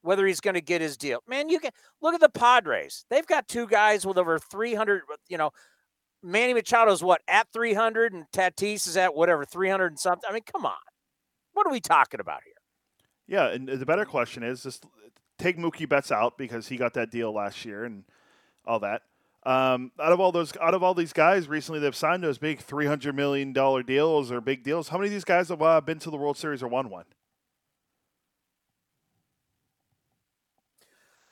[0.00, 1.20] whether he's going to get his deal.
[1.28, 3.04] Man you can look at the padres.
[3.10, 5.50] They've got two guys with over 300 you know
[6.22, 10.26] manny machado's what at 300 and tatis is at whatever 300 and something?
[10.28, 10.72] I mean come on.
[11.52, 12.54] What are we talking about here?
[13.26, 14.86] Yeah and the better question is just
[15.38, 18.04] take mookie betts out because he got that deal last year and
[18.64, 19.02] all that
[19.46, 22.58] um, out of all those, out of all these guys recently, they've signed those big
[22.58, 24.88] three hundred million dollar deals or big deals.
[24.88, 27.04] How many of these guys have uh, been to the World Series or won one?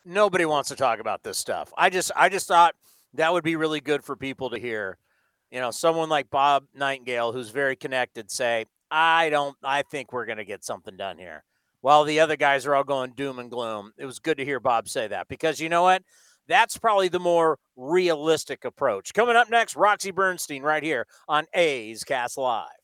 [0.05, 1.73] Nobody wants to talk about this stuff.
[1.77, 2.77] I just, I just thought
[3.15, 4.97] that would be really good for people to hear.
[5.51, 10.27] You know, someone like Bob Nightingale, who's very connected, say, "I don't, I think we're
[10.27, 11.43] going to get something done here."
[11.81, 14.61] While the other guys are all going doom and gloom, it was good to hear
[14.61, 16.03] Bob say that because you know what?
[16.49, 19.15] That's probably the more realistic approach.
[19.15, 22.84] Coming up next, Roxy Bernstein right here on A's Cast Live.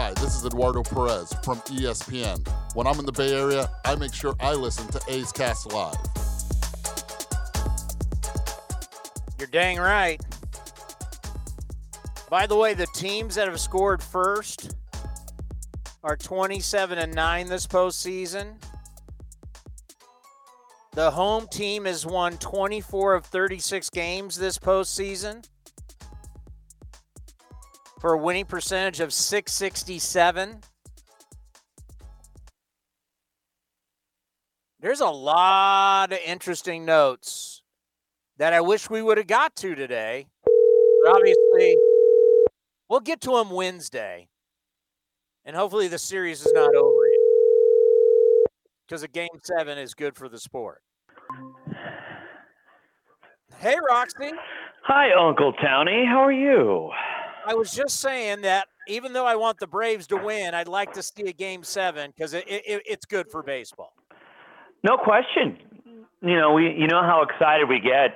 [0.00, 2.46] Hi, this is Eduardo Perez from ESPN.
[2.76, 5.96] When I'm in the Bay Area, I make sure I listen to A's Cast Live.
[9.40, 10.20] You're dang right.
[12.30, 14.76] By the way, the teams that have scored first
[16.04, 18.54] are 27 and 9 this postseason.
[20.92, 25.44] The home team has won 24 of 36 games this postseason
[28.00, 30.60] for a winning percentage of 667.
[34.80, 37.62] There's a lot of interesting notes
[38.36, 40.26] that I wish we would have got to today.
[40.44, 41.76] But obviously,
[42.88, 44.28] we'll get to them Wednesday.
[45.44, 48.52] And hopefully the series is not over yet.
[48.86, 50.82] Because a game seven is good for the sport.
[53.58, 54.30] Hey, Roxy.
[54.84, 56.06] Hi, Uncle Townie.
[56.06, 56.90] How are you?
[57.48, 60.92] I was just saying that even though I want the Braves to win, I'd like
[60.92, 63.94] to see a game seven because it, it, it's good for baseball.
[64.84, 65.56] No question.
[66.20, 68.10] You know, we you know how excited we get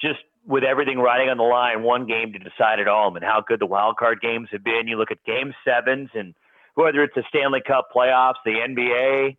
[0.00, 3.42] just with everything riding on the line, one game to decide it all, and how
[3.46, 4.86] good the wild card games have been.
[4.86, 6.32] You look at game sevens, and
[6.74, 9.36] whether it's the Stanley Cup playoffs, the NBA,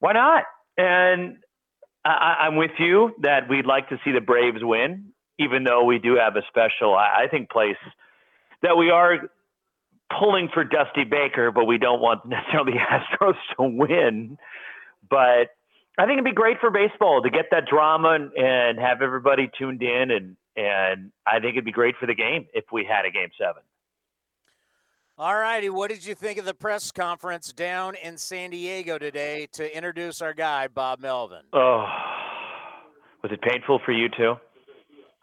[0.00, 0.44] why not?
[0.78, 1.36] And
[2.02, 5.98] I, I'm with you that we'd like to see the Braves win, even though we
[5.98, 7.76] do have a special, I, I think, place
[8.62, 9.18] that we are
[10.18, 14.38] pulling for Dusty Baker, but we don't want necessarily the Astros to win.
[15.08, 15.50] But
[15.98, 19.50] I think it'd be great for baseball to get that drama and, and have everybody
[19.58, 23.04] tuned in, and and I think it'd be great for the game if we had
[23.04, 23.62] a game seven.
[25.16, 29.46] All righty, what did you think of the press conference down in San Diego today
[29.52, 31.42] to introduce our guy Bob Melvin?
[31.52, 31.86] Oh,
[33.22, 34.34] was it painful for you too?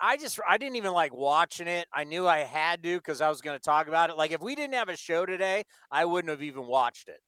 [0.01, 1.87] I just I didn't even like watching it.
[1.93, 4.17] I knew I had to because I was going to talk about it.
[4.17, 7.21] Like if we didn't have a show today, I wouldn't have even watched it.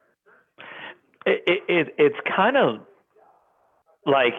[1.26, 2.80] It, it, it it's kind of
[4.06, 4.34] like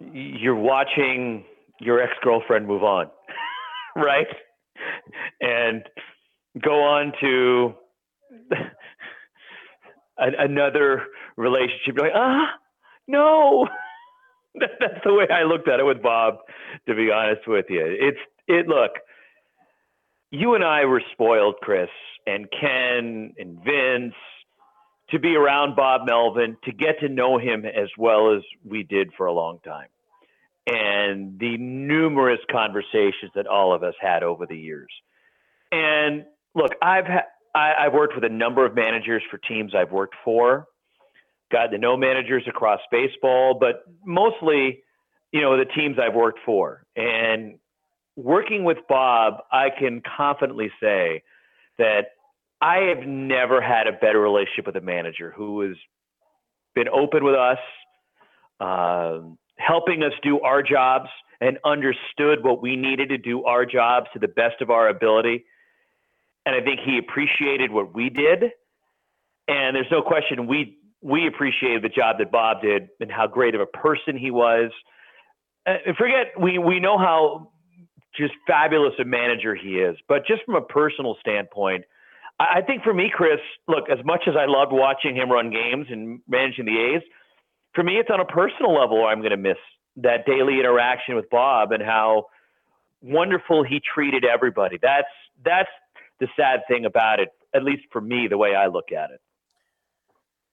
[0.00, 1.44] you're watching
[1.80, 3.06] your ex girlfriend move on,
[3.96, 4.26] right?
[5.40, 5.84] And
[6.62, 7.74] go on to
[10.18, 11.04] another
[11.36, 11.94] relationship.
[11.96, 12.46] You're like, ah,
[13.06, 13.68] no.
[14.80, 16.38] That's the way I looked at it with Bob,
[16.86, 17.84] to be honest with you.
[17.84, 18.18] It's
[18.48, 18.92] it look,
[20.30, 21.88] you and I were spoiled, Chris,
[22.26, 24.14] and Ken and Vince
[25.10, 29.10] to be around Bob Melvin, to get to know him as well as we did
[29.16, 29.88] for a long time.
[30.66, 34.90] And the numerous conversations that all of us had over the years.
[35.72, 36.24] And
[36.54, 40.14] look, I've ha- I, I've worked with a number of managers for teams I've worked
[40.24, 40.66] for,
[41.50, 44.82] gotten to know managers across baseball, but mostly,
[45.32, 46.84] you know, the teams I've worked for.
[46.96, 47.58] And
[48.16, 51.22] working with Bob, I can confidently say
[51.78, 52.12] that
[52.60, 55.76] I have never had a better relationship with a manager who has
[56.74, 57.58] been open with us,
[58.60, 61.08] um, helping us do our jobs
[61.40, 65.44] and understood what we needed to do our jobs to the best of our ability.
[66.44, 68.52] And I think he appreciated what we did.
[69.48, 73.54] And there's no question we we appreciated the job that Bob did and how great
[73.54, 74.70] of a person he was.
[75.66, 77.50] Uh, and forget we we know how
[78.16, 81.84] just fabulous a manager he is, but just from a personal standpoint,
[82.40, 83.38] I think for me, Chris,
[83.68, 87.02] look, as much as I loved watching him run games and managing the A's,
[87.74, 89.58] for me, it's on a personal level I'm going to miss
[89.96, 92.26] that daily interaction with Bob and how
[93.02, 94.78] wonderful he treated everybody.
[94.80, 95.08] That's
[95.44, 95.68] that's
[96.18, 99.20] the sad thing about it, at least for me, the way I look at it.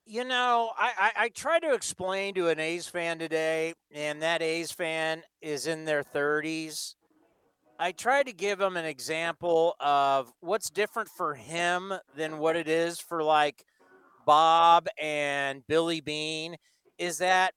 [0.07, 4.41] You know, I, I, I try to explain to an A's fan today, and that
[4.41, 6.95] A's fan is in their 30s
[7.79, 12.67] I tried to give him an example of what's different for him than what it
[12.67, 13.63] is for like
[14.25, 16.57] Bob and Billy Beane
[16.97, 17.53] is that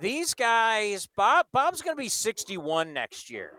[0.00, 3.50] these guys, Bob, Bob's going to be 61 next year.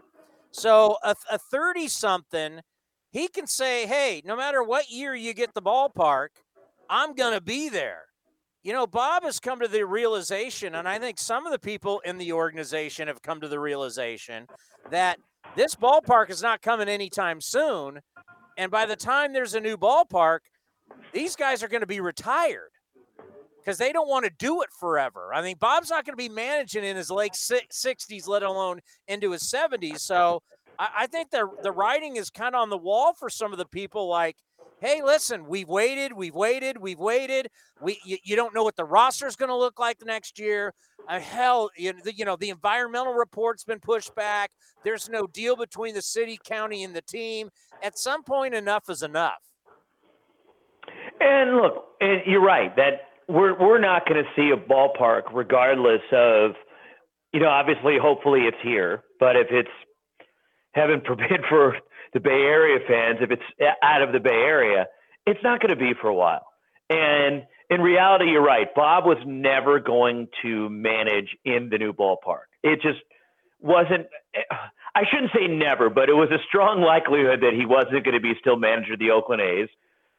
[0.52, 1.16] So a
[1.52, 2.62] 30 something,
[3.12, 6.30] he can say, hey, no matter what year you get the ballpark,
[6.94, 8.04] I'm going to be there.
[8.64, 12.00] You know, Bob has come to the realization, and I think some of the people
[12.06, 14.48] in the organization have come to the realization
[14.92, 15.18] that–
[15.56, 18.00] this ballpark is not coming anytime soon.
[18.58, 20.40] And by the time there's a new ballpark,
[21.12, 22.72] these guys are going to be retired
[23.60, 25.34] because they don't want to do it forever.
[25.34, 29.32] I mean, Bob's not going to be managing in his late 60s, let alone into
[29.32, 30.00] his 70s.
[30.00, 30.42] So
[30.78, 33.68] I, think the, the writing is kind of on the wall for some of the
[33.68, 34.36] people like,
[34.84, 37.48] hey, listen, we've waited, we've waited, we've waited.
[37.82, 40.74] We you, you don't know what the roster is going to look like next year.
[41.08, 44.52] Uh, hell, you know, the, you know, the environmental report's been pushed back.
[44.84, 47.50] There's no deal between the city, county, and the team.
[47.82, 49.42] At some point, enough is enough.
[51.22, 56.02] And look, and you're right that we're we're not going to see a ballpark regardless
[56.12, 56.52] of,
[57.32, 59.04] you know, obviously, hopefully it's here.
[59.18, 59.70] But if it's
[60.74, 61.78] heaven forbid for
[62.14, 64.88] the Bay Area fans, if it's out of the Bay Area,
[65.26, 66.46] it's not going to be for a while.
[66.90, 68.68] And in reality, you're right.
[68.76, 72.50] Bob was never going to manage in the new ballpark.
[72.62, 73.00] It just
[73.60, 74.08] wasn't.
[74.96, 78.22] I shouldn't say never, but it was a strong likelihood that he wasn't going to
[78.22, 79.70] be still manager of the Oakland A's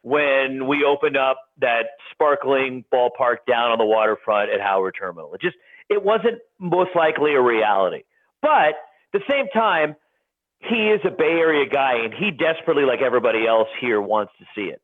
[0.02, 5.34] when we opened up that sparkling ballpark down on the waterfront at Howard Terminal.
[5.34, 5.56] It just
[5.88, 8.02] it wasn't most likely a reality.
[8.42, 9.96] But at the same time,
[10.68, 14.44] he is a Bay Area guy, and he desperately, like everybody else here, wants to
[14.54, 14.80] see it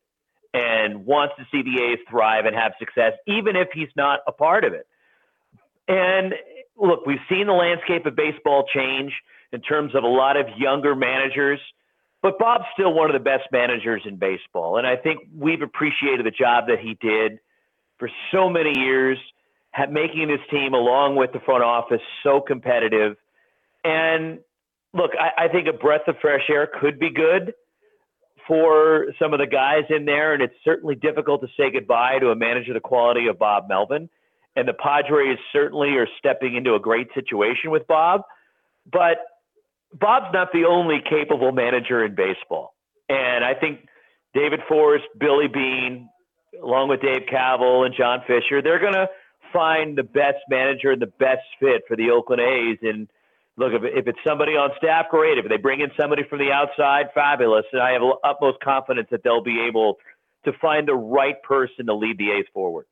[0.53, 4.31] and wants to see the A's thrive and have success, even if he's not a
[4.31, 4.85] part of it.
[5.87, 6.33] And
[6.77, 9.13] look, we've seen the landscape of baseball change
[9.51, 11.59] in terms of a lot of younger managers,
[12.21, 14.77] but Bob's still one of the best managers in baseball.
[14.77, 17.39] And I think we've appreciated the job that he did
[17.97, 19.17] for so many years,
[19.89, 23.15] making this team, along with the front office, so competitive.
[23.83, 24.39] And
[24.93, 27.53] look, I, I think a breath of fresh air could be good
[28.47, 32.29] for some of the guys in there, and it's certainly difficult to say goodbye to
[32.29, 34.09] a manager the quality of Bob Melvin.
[34.55, 38.23] And the Padres certainly are stepping into a great situation with Bob.
[38.91, 39.17] But
[39.93, 42.73] Bob's not the only capable manager in baseball.
[43.07, 43.87] And I think
[44.33, 46.09] David Forst, Billy Beane,
[46.61, 49.07] along with Dave Kaval and John Fisher, they're going to
[49.53, 52.77] find the best manager and the best fit for the Oakland A's.
[52.81, 53.07] And
[53.61, 55.37] look, if, if it's somebody on staff, great.
[55.37, 57.65] If they bring in somebody from the outside, fabulous.
[57.71, 59.97] And I have utmost confidence that they'll be able
[60.45, 62.87] to find the right person to lead the A's forward.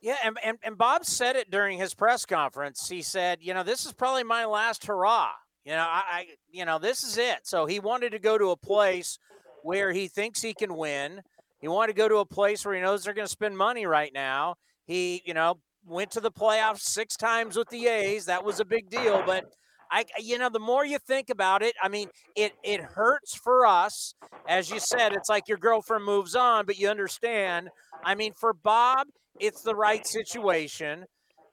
[0.00, 2.88] Yeah, and, and, and Bob said it during his press conference.
[2.88, 5.30] He said, you know, this is probably my last hurrah.
[5.64, 7.40] You know, I, I you know, this is it.
[7.44, 9.18] So he wanted to go to a place
[9.62, 11.22] where he thinks he can win.
[11.60, 13.86] He wanted to go to a place where he knows they're going to spend money
[13.86, 14.56] right now.
[14.86, 18.26] He, you know, went to the playoffs six times with the A's.
[18.26, 19.22] That was a big deal.
[19.24, 19.44] But
[19.90, 23.66] I, you know, the more you think about it, I mean, it it hurts for
[23.66, 24.14] us.
[24.48, 27.68] As you said, it's like your girlfriend moves on, but you understand.
[28.04, 29.08] I mean, for Bob,
[29.40, 31.04] it's the right situation,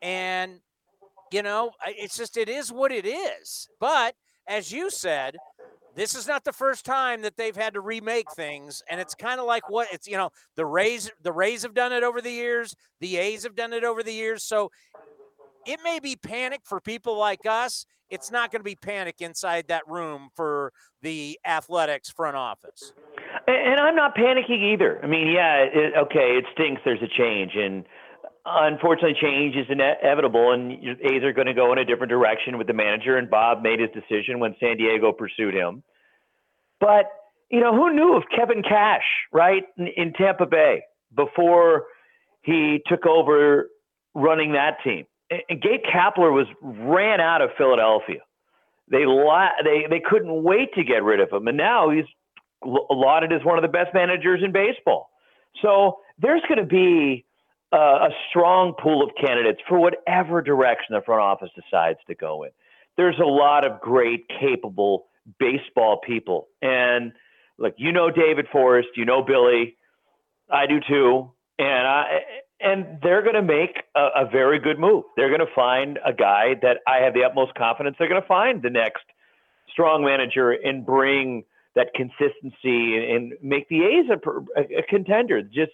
[0.01, 0.59] and
[1.31, 3.69] you know, it's just it is what it is.
[3.79, 4.15] But
[4.47, 5.37] as you said,
[5.95, 9.39] this is not the first time that they've had to remake things and it's kind
[9.39, 12.31] of like what it's you know the rays the rays have done it over the
[12.31, 14.71] years the a's have done it over the years so
[15.65, 19.67] it may be panic for people like us it's not going to be panic inside
[19.69, 22.91] that room for the athletics front office.
[23.47, 24.99] And, i'm not panicking either.
[25.03, 27.85] I mean yeah it, okay it stinks there's a change and
[28.45, 32.67] unfortunately change is inevitable and A's are going to go in a different direction with
[32.67, 35.83] the manager and Bob made his decision when San Diego pursued him.
[36.79, 37.05] But,
[37.49, 40.81] you know, who knew of Kevin Cash, right, in, in Tampa Bay
[41.15, 41.85] before
[42.41, 43.69] he took over
[44.15, 45.05] running that team?
[45.29, 48.19] And Gabe Kapler was ran out of Philadelphia.
[48.89, 49.05] They
[49.63, 52.03] they they couldn't wait to get rid of him, and now he's
[52.65, 55.09] lauded as one of the best managers in baseball.
[55.61, 57.25] So there's going to be
[57.73, 62.43] uh, a strong pool of candidates for whatever direction the front office decides to go
[62.43, 62.49] in.
[62.97, 65.07] There's a lot of great, capable
[65.39, 66.47] baseball people.
[66.61, 67.13] And
[67.57, 69.77] look, you know David Forst, you know Billy,
[70.49, 71.31] I do too.
[71.57, 72.19] And I
[72.59, 75.05] and they're going to make a, a very good move.
[75.15, 78.27] They're going to find a guy that I have the utmost confidence they're going to
[78.27, 79.03] find the next
[79.71, 81.43] strong manager and bring
[81.75, 85.41] that consistency and make the A's a, a contender.
[85.41, 85.71] Just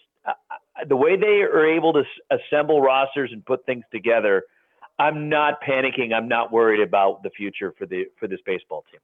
[0.87, 4.43] the way they are able to assemble rosters and put things together,
[4.99, 6.13] I'm not panicking.
[6.13, 8.99] I'm not worried about the future for the for this baseball team.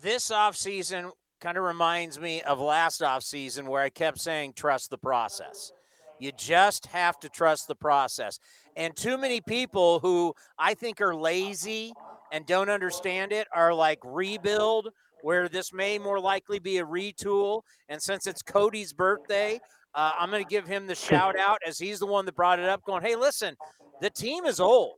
[0.00, 4.98] This offseason kind of reminds me of last offseason where I kept saying trust the
[4.98, 5.72] process.
[6.18, 8.38] You just have to trust the process.
[8.74, 11.92] And too many people who I think are lazy
[12.32, 14.88] and don't understand it are like rebuild
[15.22, 17.62] where this may more likely be a retool.
[17.88, 19.60] And since it's Cody's birthday,
[19.96, 22.60] uh, I'm going to give him the shout out as he's the one that brought
[22.60, 23.56] it up, going, hey, listen,
[24.00, 24.96] the team is old.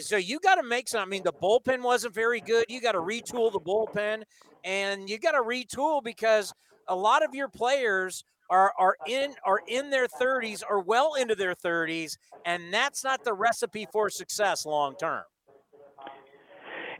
[0.00, 1.02] So you got to make some.
[1.02, 2.64] I mean, the bullpen wasn't very good.
[2.68, 4.22] You got to retool the bullpen,
[4.64, 6.52] and you got to retool because
[6.88, 11.34] a lot of your players are are in are in their 30s or well into
[11.34, 12.16] their 30s,
[12.46, 15.24] and that's not the recipe for success long term.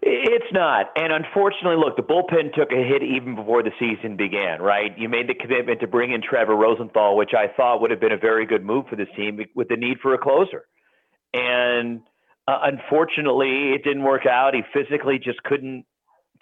[0.05, 0.87] It's not.
[0.97, 4.91] And unfortunately, look, the bullpen took a hit even before the season began, right?
[4.99, 8.11] You made the commitment to bring in Trevor Rosenthal, which I thought would have been
[8.11, 10.65] a very good move for this team with the need for a closer.
[11.33, 12.01] And
[12.49, 14.55] uh, unfortunately, it didn't work out.
[14.55, 15.85] He physically just couldn't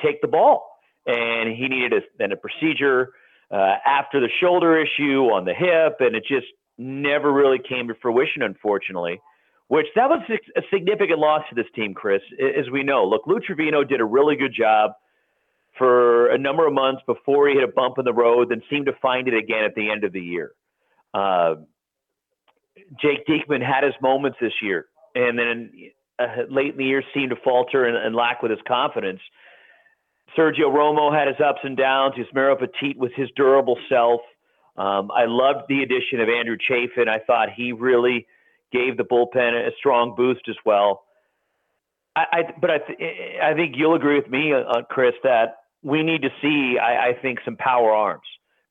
[0.03, 0.67] take the ball.
[1.07, 3.11] And he needed a, then a procedure
[3.51, 6.47] uh, after the shoulder issue on the hip, and it just
[6.79, 9.21] never really came to fruition, unfortunately
[9.70, 10.20] which that was
[10.57, 13.05] a significant loss to this team, Chris, as we know.
[13.05, 14.90] Look, Lou Trivino did a really good job
[15.78, 18.86] for a number of months before he hit a bump in the road, then seemed
[18.86, 20.50] to find it again at the end of the year.
[21.15, 21.55] Uh,
[23.00, 25.70] Jake Diekman had his moments this year, and then
[26.18, 29.20] uh, late in the year seemed to falter and, and, lack with his confidence.
[30.36, 32.15] Sergio Romo had his ups and downs.
[32.16, 34.20] Yusmeiro Petit was his durable self.
[34.76, 37.08] Um, I loved the addition of Andrew Chafin.
[37.08, 38.26] I thought he really
[38.73, 41.02] gave the bullpen a strong boost as well.
[42.16, 42.99] I, I but I, th-
[43.42, 47.12] I think you'll agree with me, uh, Chris, that we need to see, I, I
[47.20, 48.26] think, some power arms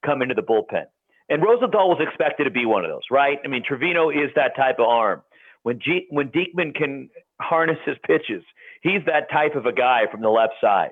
[0.06, 0.86] come into the bullpen.
[1.30, 3.38] And Rosenthal was expected to be one of those, right?
[3.44, 5.22] I mean, Trivino is that type of arm.
[5.64, 8.44] When G- when Diekman can harness his pitches,
[8.82, 10.92] he's that type of a guy from the left side.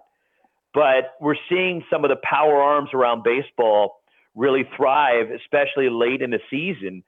[0.74, 4.02] But we're seeing some of the power arms around baseball
[4.36, 7.04] really thrive, especially late in the season.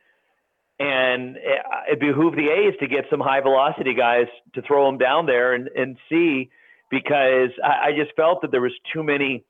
[0.79, 1.35] And
[1.89, 5.53] it behooved the A's to get some high velocity guys to throw them down there
[5.53, 6.49] and, and see,
[6.89, 9.43] because I, I just felt that there was too many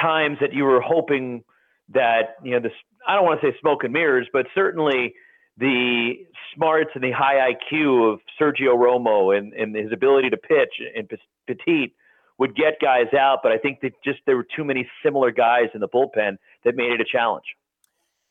[0.00, 1.44] times that you were hoping
[1.90, 2.72] that you know this.
[3.06, 5.14] I don't want to say smoke and mirrors, but certainly
[5.58, 6.12] the
[6.54, 11.10] smarts and the high IQ of Sergio Romo and, and his ability to pitch and
[11.46, 11.94] Petit
[12.38, 13.40] would get guys out.
[13.42, 16.74] But I think that just there were too many similar guys in the bullpen that
[16.74, 17.44] made it a challenge.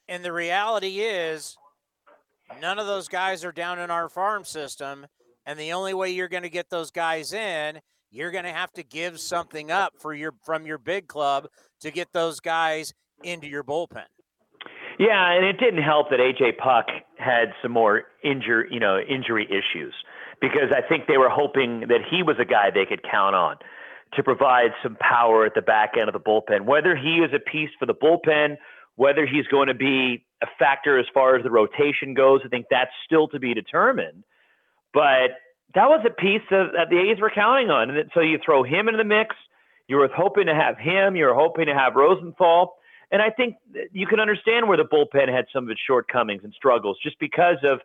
[0.08, 1.58] And the reality is,
[2.60, 5.06] none of those guys are down in our farm system.
[5.46, 8.72] And the only way you're going to get those guys in, you're going to have
[8.74, 11.48] to give something up for your from your big club
[11.82, 14.06] to get those guys into your bullpen.
[15.00, 16.86] Yeah, and it didn't help that AJ Puk
[17.18, 19.94] had some more injury, you know, injury issues
[20.42, 23.58] because I think they were hoping that he was a guy they could count on
[24.14, 26.66] to provide some power at the back end of the bullpen.
[26.66, 28.58] Whether he is a piece for the bullpen,
[28.96, 32.66] whether he's going to be a factor as far as the rotation goes, I think
[32.70, 34.24] that's still to be determined.
[34.94, 35.32] But
[35.76, 37.90] that was a piece that, that the A's were counting on.
[37.90, 39.36] And so you throw him into the mix.
[39.88, 41.16] You were hoping to have him.
[41.16, 42.76] You were hoping to have Rosenthal.
[43.12, 43.56] And I think
[43.92, 47.58] you can understand where the bullpen had some of its shortcomings and struggles just because
[47.64, 47.80] of.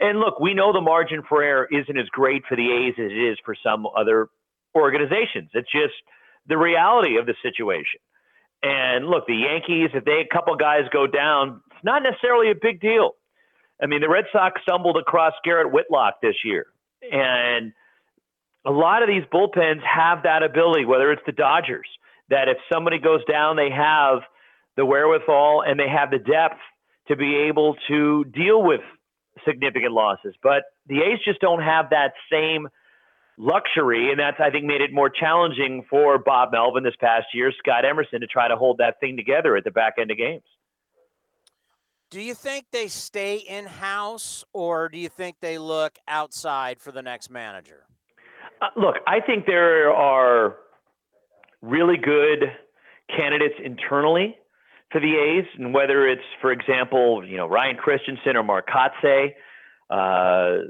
[0.00, 3.10] And look, we know the margin for error isn't as great for the A's as
[3.10, 4.28] it is for some other
[4.76, 5.50] organizations.
[5.54, 5.94] It's just
[6.46, 8.00] the reality of the situation.
[8.62, 12.54] And look, the Yankees, if they a couple guys go down, it's not necessarily a
[12.60, 13.12] big deal.
[13.80, 16.66] I mean, the Red Sox stumbled across Garrett Whitlock this year,
[17.12, 17.72] and
[18.66, 20.84] a lot of these bullpens have that ability.
[20.84, 21.86] Whether it's the Dodgers,
[22.30, 24.22] that if somebody goes down, they have
[24.76, 26.60] the wherewithal and they have the depth
[27.08, 28.80] to be able to deal with
[29.46, 30.34] significant losses.
[30.42, 32.68] But the A's just don't have that same
[33.38, 37.52] luxury, and that's I think made it more challenging for Bob Melvin this past year,
[37.58, 40.42] Scott Emerson, to try to hold that thing together at the back end of games.
[42.10, 46.90] Do you think they stay in house, or do you think they look outside for
[46.90, 47.84] the next manager?
[48.60, 50.56] Uh, look, I think there are
[51.60, 52.44] really good
[53.14, 54.36] candidates internally
[54.90, 59.34] for the A's, and whether it's, for example, you know Ryan Christenson or Mark Kotsay,
[59.90, 60.64] uh,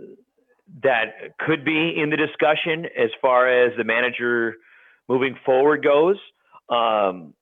[0.82, 4.56] that could be in the discussion as far as the manager
[5.08, 6.16] moving forward goes.
[6.68, 7.34] Um,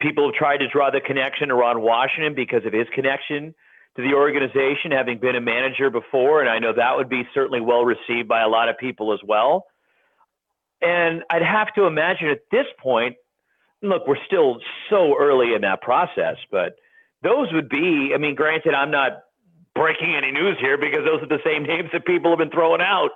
[0.00, 3.54] people have tried to draw the connection to Ron Washington because of his connection
[3.96, 7.60] to the organization, having been a manager before, and I know that would be certainly
[7.60, 9.66] well received by a lot of people as well.
[10.80, 13.16] And I'd have to imagine at this point,
[13.82, 16.76] look, we're still so early in that process, but
[17.22, 19.24] those would be, I mean, granted, I'm not
[19.78, 22.80] breaking any news here because those are the same names that people have been throwing
[22.82, 23.10] out.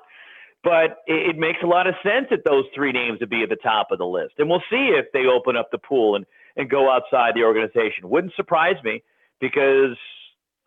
[0.62, 3.48] But it, it makes a lot of sense that those three names would be at
[3.48, 4.34] the top of the list.
[4.38, 6.24] And we'll see if they open up the pool and,
[6.56, 8.08] and go outside the organization.
[8.08, 9.02] Wouldn't surprise me
[9.40, 9.98] because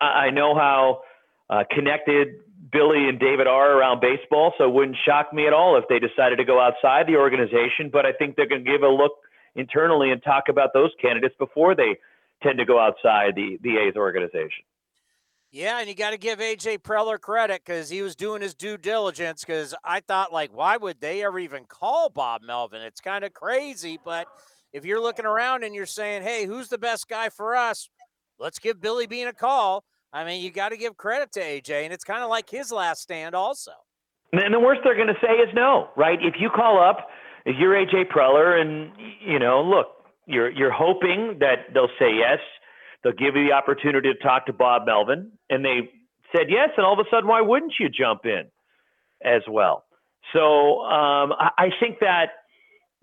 [0.01, 1.01] I know how
[1.49, 2.40] uh, connected
[2.72, 5.99] Billy and David are around baseball, so it wouldn't shock me at all if they
[5.99, 7.90] decided to go outside the organization.
[7.91, 9.14] But I think they're going to give a look
[9.56, 11.98] internally and talk about those candidates before they
[12.43, 14.65] tend to go outside the, the A's organization.
[15.56, 18.75] Yeah, and you got to give AJ Preller credit because he was doing his due
[18.75, 19.45] diligence.
[19.45, 22.82] Because I thought, like, why would they ever even call Bob Melvin?
[22.82, 23.98] It's kind of crazy.
[24.03, 24.27] But
[24.74, 27.88] if you're looking around and you're saying, hey, who's the best guy for us?
[28.38, 29.85] Let's give Billy Beane a call.
[30.11, 32.69] I mean, you got to give credit to AJ, and it's kind of like his
[32.69, 33.72] last stand, also.
[34.34, 36.19] And the worst they're going to say is no, right?
[36.22, 37.08] If you call up,
[37.45, 38.92] if you're AJ Preller, and
[39.25, 39.88] you know, look,
[40.25, 42.40] you're you're hoping that they'll say yes
[43.06, 45.32] They'll give you the opportunity to talk to Bob Melvin.
[45.48, 45.92] And they
[46.35, 46.69] said yes.
[46.75, 48.45] And all of a sudden, why wouldn't you jump in
[49.24, 49.85] as well?
[50.34, 52.30] So um, I, I, think that,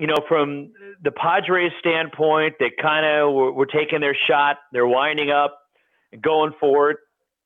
[0.00, 0.72] you know, from
[1.04, 4.56] the Padres standpoint, they kind of were, were taking their shot.
[4.72, 5.56] They're winding up
[6.20, 6.96] going forward.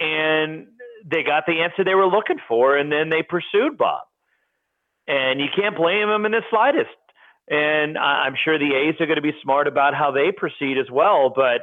[0.01, 0.69] And
[1.05, 2.75] they got the answer they were looking for.
[2.79, 4.05] And then they pursued Bob.
[5.07, 6.89] And you can't blame them in the slightest.
[7.51, 10.91] and I'm sure the A's are going to be smart about how they proceed as
[10.91, 11.31] well.
[11.37, 11.61] But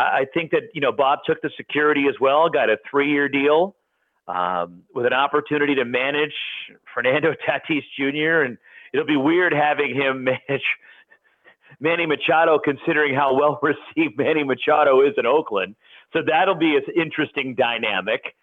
[0.00, 3.74] I think that you know Bob took the security as well, got a three-year deal
[4.28, 6.34] um, with an opportunity to manage
[6.94, 8.44] Fernando Tatis Jr.
[8.44, 8.58] and
[8.92, 10.64] it'll be weird having him manage
[11.80, 15.76] Manny Machado, considering how well received Manny Machado is in Oakland.
[16.12, 18.34] So that'll be an interesting dynamic.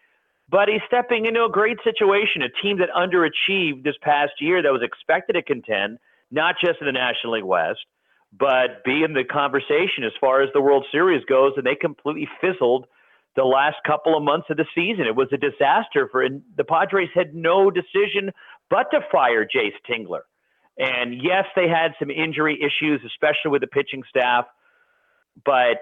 [0.50, 4.72] But he's stepping into a great situation, a team that underachieved this past year that
[4.72, 5.98] was expected to contend,
[6.30, 7.80] not just in the National League West,
[8.38, 11.54] but be in the conversation as far as the World Series goes.
[11.58, 12.86] And they completely fizzled
[13.36, 15.06] the last couple of months of the season.
[15.06, 18.32] It was a disaster for the Padres had no decision
[18.70, 20.22] but to fire Jayce Tingler.
[20.78, 24.46] And yes, they had some injury issues, especially with the pitching staff.
[25.46, 25.80] But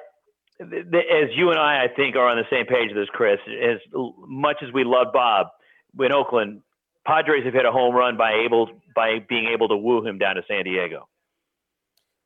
[0.60, 3.80] as you and I, I think, are on the same page with this, Chris, as
[4.28, 5.48] much as we love Bob
[6.00, 6.62] in Oakland,
[7.06, 10.36] Padres have hit a home run by able by being able to woo him down
[10.36, 11.08] to San Diego.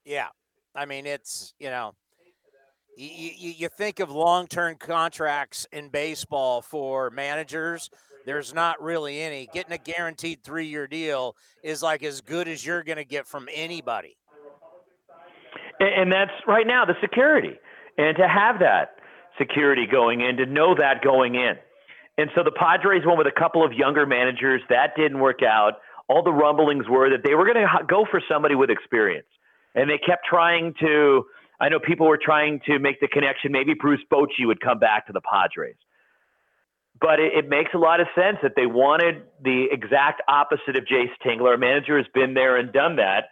[0.07, 0.27] Yeah,
[0.73, 1.93] I mean it's you know,
[2.95, 7.89] you, you, think of long term contracts in baseball for managers.
[8.25, 9.49] There's not really any.
[9.53, 13.27] Getting a guaranteed three year deal is like as good as you're going to get
[13.27, 14.15] from anybody.
[15.81, 17.55] And that's right now the security
[17.97, 18.95] and to have that
[19.37, 21.55] security going in, to know that going in.
[22.17, 24.61] And so the Padres went with a couple of younger managers.
[24.69, 25.73] That didn't work out.
[26.07, 29.27] All the rumblings were that they were going to go for somebody with experience.
[29.77, 31.27] And they kept trying to,
[31.59, 33.51] I know people were trying to make the connection.
[33.51, 35.75] Maybe Bruce Bochy would come back to the Padres.
[36.99, 40.85] But it, it makes a lot of sense that they wanted the exact opposite of
[40.85, 41.53] Jayce Tingler.
[41.53, 43.25] A manager has been there and done that.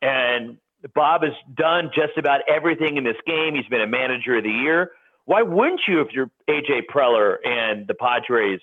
[0.00, 0.56] And
[0.94, 3.54] Bob has done just about everything in this game.
[3.54, 4.92] He's been a manager of the year.
[5.26, 8.60] Why wouldn't you, if you're AJ Preller and the Padres,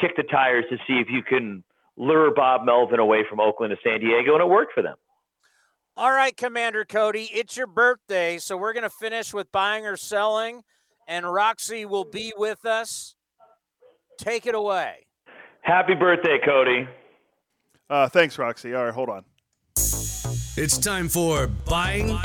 [0.00, 1.62] kick the tires to see if you can
[1.96, 4.32] lure Bob Melvin away from Oakland to San Diego?
[4.32, 4.96] And it worked for them.
[5.94, 9.98] All right, Commander Cody, it's your birthday, so we're going to finish with buying or
[9.98, 10.62] selling,
[11.06, 13.14] and Roxy will be with us.
[14.18, 15.06] Take it away.
[15.60, 16.88] Happy birthday, Cody.
[17.90, 18.74] Uh, thanks, Roxy.
[18.74, 19.24] All right, hold on.
[20.54, 22.18] It's time for buying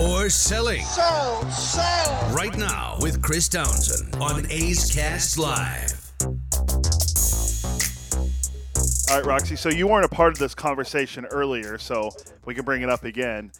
[0.00, 0.82] or selling.
[0.82, 2.32] Sell, sell.
[2.32, 6.12] Right now with Chris Townsend on A's Cast Live.
[9.10, 9.56] All right, Roxy.
[9.56, 12.10] So you weren't a part of this conversation earlier, so
[12.44, 13.50] we can bring it up again.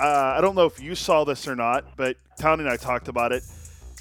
[0.00, 3.06] Uh, I don't know if you saw this or not, but Tony and I talked
[3.06, 3.44] about it.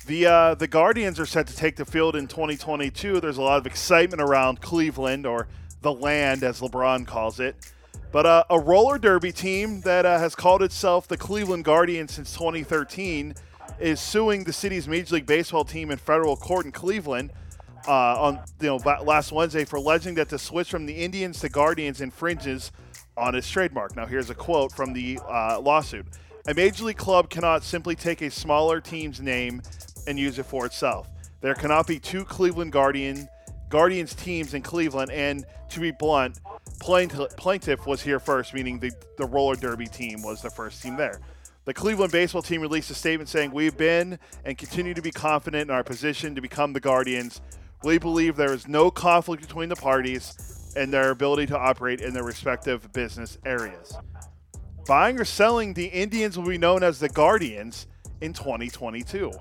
[0.07, 3.19] The uh, the Guardians are set to take the field in 2022.
[3.19, 5.47] There's a lot of excitement around Cleveland, or
[5.83, 7.55] the land as LeBron calls it.
[8.11, 12.33] But uh, a roller derby team that uh, has called itself the Cleveland Guardians since
[12.33, 13.35] 2013
[13.79, 17.31] is suing the city's Major League Baseball team in federal court in Cleveland
[17.87, 21.49] uh, on you know last Wednesday for alleging that the switch from the Indians to
[21.49, 22.71] Guardians infringes
[23.17, 23.95] on its trademark.
[23.95, 26.05] Now here's a quote from the uh, lawsuit:
[26.47, 29.61] A major league club cannot simply take a smaller team's name
[30.07, 31.09] and use it for itself.
[31.41, 33.29] There cannot be two Cleveland Guardian
[33.69, 36.39] Guardians teams in Cleveland, and to be blunt,
[36.79, 41.19] plaintiff was here first, meaning the, the roller derby team was the first team there.
[41.65, 45.69] The Cleveland baseball team released a statement saying, We've been and continue to be confident
[45.69, 47.41] in our position to become the Guardians.
[47.83, 52.13] We believe there is no conflict between the parties and their ability to operate in
[52.13, 53.97] their respective business areas.
[54.87, 57.87] Buying or selling, the Indians will be known as the Guardians
[58.21, 59.31] in 2022.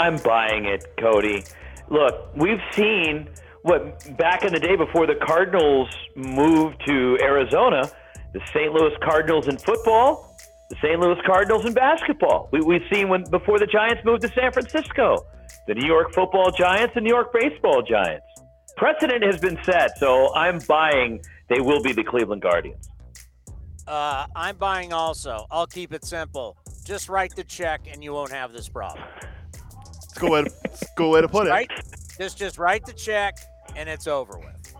[0.00, 1.44] I'm buying it, Cody.
[1.88, 3.28] Look, we've seen
[3.62, 7.90] what back in the day before the Cardinals moved to Arizona,
[8.32, 8.72] the St.
[8.72, 10.36] Louis Cardinals in football,
[10.70, 11.00] the St.
[11.00, 12.48] Louis Cardinals in basketball.
[12.52, 15.26] We, we've seen when before the Giants moved to San Francisco,
[15.68, 18.24] the New York Football Giants and New York Baseball Giants.
[18.76, 22.88] Precedent has been set, so I'm buying they will be the Cleveland Guardians.
[23.86, 25.46] Uh, I'm buying also.
[25.50, 26.56] I'll keep it simple.
[26.84, 29.04] Just write the check, and you won't have this problem.
[29.94, 30.50] It's a good way to,
[30.96, 31.50] good way to put it.
[31.50, 31.70] Right?
[32.18, 33.36] Just just write the check
[33.76, 34.74] and it's over with.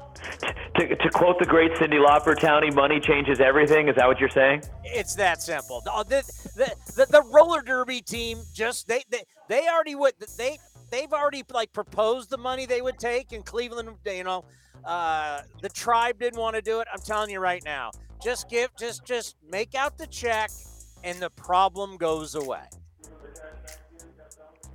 [0.76, 3.88] To, to quote the great Cyndi Lauper, Townie, money changes everything.
[3.88, 4.62] Is that what you're saying?
[4.84, 5.80] It's that simple.
[5.84, 6.22] The,
[6.56, 10.58] the, the, the roller derby team just they, they they already would they
[10.90, 13.90] they've already like proposed the money they would take in Cleveland.
[14.04, 14.44] You know,
[14.84, 16.88] uh, the tribe didn't want to do it.
[16.92, 17.90] I'm telling you right now.
[18.22, 20.50] Just give just just make out the check,
[21.04, 22.64] and the problem goes away.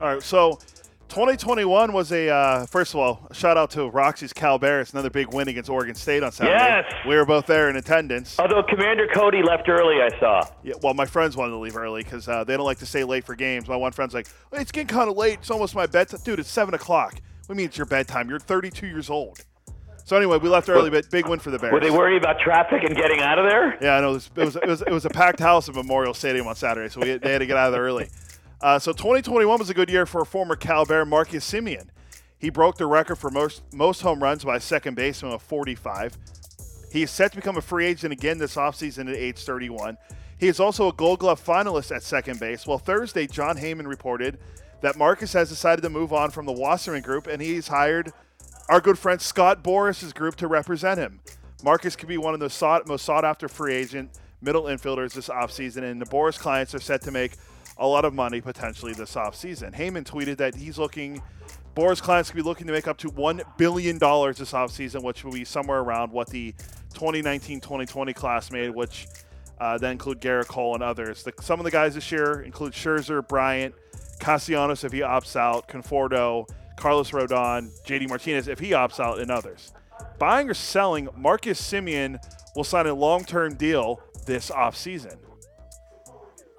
[0.01, 0.59] All right, so
[1.13, 5.31] 2021 was a uh, first of all shout out to Roxy's Cal Bears, another big
[5.31, 6.57] win against Oregon State on Saturday.
[6.57, 8.39] Yes, we were both there in attendance.
[8.39, 10.41] Although Commander Cody left early, I saw.
[10.63, 13.03] Yeah, well, my friends wanted to leave early because uh, they don't like to stay
[13.03, 13.67] late for games.
[13.67, 15.35] My one friend's like, "It's getting kind of late.
[15.35, 16.39] It's almost my bedtime, dude.
[16.39, 17.21] It's seven o'clock.
[17.47, 18.27] We mean it's your bedtime?
[18.27, 19.45] You're 32 years old."
[20.05, 21.73] So anyway, we left early, but big win for the Bears.
[21.73, 23.77] Were they worried about traffic and getting out of there?
[23.79, 24.09] Yeah, I know.
[24.09, 26.55] It was, it was, it was, it was a packed house at Memorial Stadium on
[26.55, 28.09] Saturday, so we, they had to get out of there early.
[28.63, 31.89] Uh, so 2021 was a good year for former Cal Bear Marcus Semien.
[32.39, 36.17] He broke the record for most most home runs by second baseman with 45.
[36.89, 39.97] He is set to become a free agent again this offseason at age 31.
[40.37, 42.65] He is also a Gold Glove finalist at second base.
[42.65, 44.39] Well, Thursday, Jon Heyman reported
[44.79, 48.13] that Marcus has decided to move on from the Wasserman Group, and he's hired
[48.69, 51.19] our good friend Scott Boras's group to represent him.
[51.65, 55.27] Marcus could be one of the sought, most sought after free agent middle infielders this
[55.27, 57.33] offseason, and the Boras clients are set to make
[57.77, 59.73] a lot of money potentially this offseason.
[59.75, 61.21] Heyman tweeted that he's looking,
[61.75, 65.31] Boras clients could be looking to make up to $1 billion this offseason, which will
[65.31, 66.53] be somewhere around what the
[66.93, 69.07] 2019 2020 class made, which
[69.59, 71.23] uh, include Gerrit Cole and others.
[71.23, 73.73] The, some of the guys this year include Scherzer, Bryant,
[74.19, 79.31] Castellanos if he opts out, Conforto, Carlos Rodon, JD Martinez if he opts out, and
[79.31, 79.73] others.
[80.19, 82.17] Buying or selling, Marcus Semien
[82.55, 85.17] will sign a long term deal this offseason.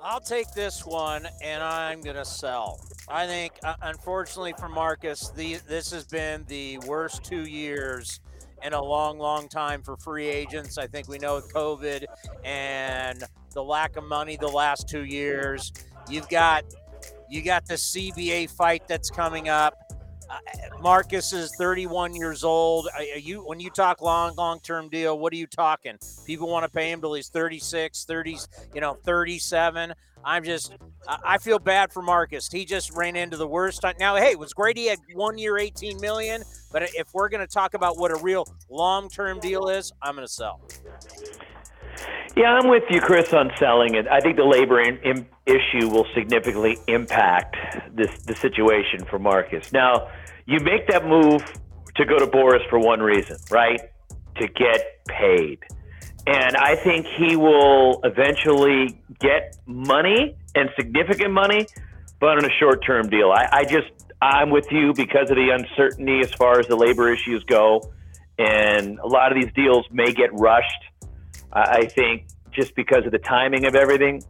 [0.05, 2.79] I'll take this one and I'm going to sell.
[3.09, 8.21] I think, uh, unfortunately for Marcus, the, this has been the worst two years
[8.63, 10.77] in a long, long time for free agents.
[10.77, 12.05] I think we know with COVID
[12.45, 13.25] and
[13.55, 15.73] the lack of money the last two years.
[16.11, 16.65] You've got
[17.31, 19.75] you got the CBA fight that's coming up.
[20.81, 22.89] Marcus is 31 years old.
[22.97, 25.99] Are you when you talk long long term deal, what are you talking?
[26.27, 28.39] People want to pay him till he's 36, 30,
[28.75, 29.95] you know, 37.
[30.25, 30.75] I'm just
[31.07, 32.51] I feel bad for Marcus.
[32.51, 33.95] He just ran into the worst time.
[33.99, 37.47] Now, hey, it was great he had 1 year 18 million, but if we're going
[37.47, 40.61] to talk about what a real long term deal is, I'm going to sell.
[42.37, 44.07] Yeah, I'm with you, Chris, on selling it.
[44.09, 47.57] I think the labor in, in issue will significantly impact
[47.95, 49.73] this the situation for Marcus.
[49.73, 50.09] Now,
[50.47, 51.43] you make that move
[51.97, 53.81] to go to Boras for one reason, right?
[54.41, 55.61] To get paid.
[56.27, 61.67] And I think he will eventually get money and significant money,
[62.19, 63.31] but on a short term deal.
[63.31, 63.89] I, I just,
[64.23, 67.93] I'm with you because of the uncertainty as far as the labor issues go.
[68.39, 70.83] And a lot of these deals may get rushed.
[71.55, 74.23] I think just because of the timing of everything,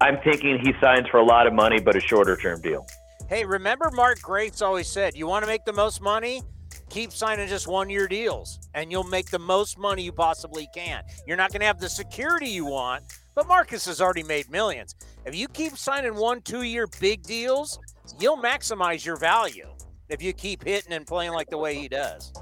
[0.00, 2.86] I'm thinking he signs for a lot of money, but a shorter term deal.
[3.28, 6.42] Hey, remember Mark Grace always said, you want to make the most money?
[6.88, 11.04] Keep signing just one year deals, and you'll make the most money you possibly can.
[11.26, 13.04] You're not going to have the security you want,
[13.36, 14.96] but Marcus has already made millions.
[15.24, 17.78] If you keep signing one, two year big deals,
[18.18, 19.68] you'll maximize your value
[20.08, 22.32] if you keep hitting and playing like the way he does.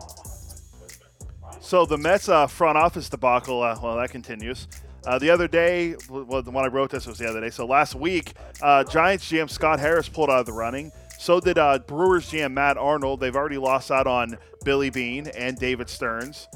[1.69, 4.69] So the Mets uh, front office debacle, uh, well, that continues.
[5.05, 7.51] Uh, the other day, well, one I wrote this was the other day.
[7.51, 8.33] So last week,
[8.63, 10.91] uh, Giants GM Scott Harris pulled out of the running.
[11.19, 13.21] So did uh, Brewers GM Matt Arnold.
[13.21, 16.49] They've already lost out on Billy Beane and David Stearns.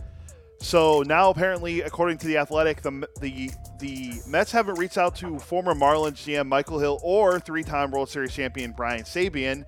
[0.61, 3.51] So now, apparently, according to the Athletic, the the
[3.81, 8.33] the Mets haven't reached out to former Marlins GM Michael Hill or three-time World Series
[8.33, 9.67] champion Brian Sabean.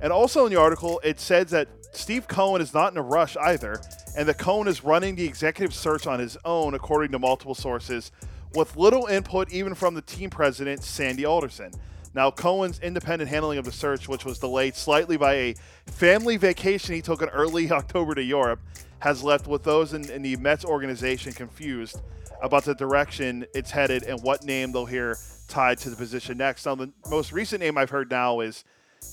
[0.00, 3.36] And also in the article, it says that Steve Cohen is not in a rush
[3.38, 3.80] either,
[4.16, 8.10] and the Cohen is running the executive search on his own, according to multiple sources,
[8.54, 11.70] with little input even from the team president, Sandy Alderson.
[12.14, 15.54] Now, Cohen's independent handling of the search, which was delayed slightly by a
[15.84, 18.60] family vacation he took in early October to Europe,
[19.00, 22.00] has left with those in, in the Mets organization confused
[22.42, 26.64] about the direction it's headed and what name they'll hear tied to the position next.
[26.64, 28.64] Now, the most recent name I've heard now is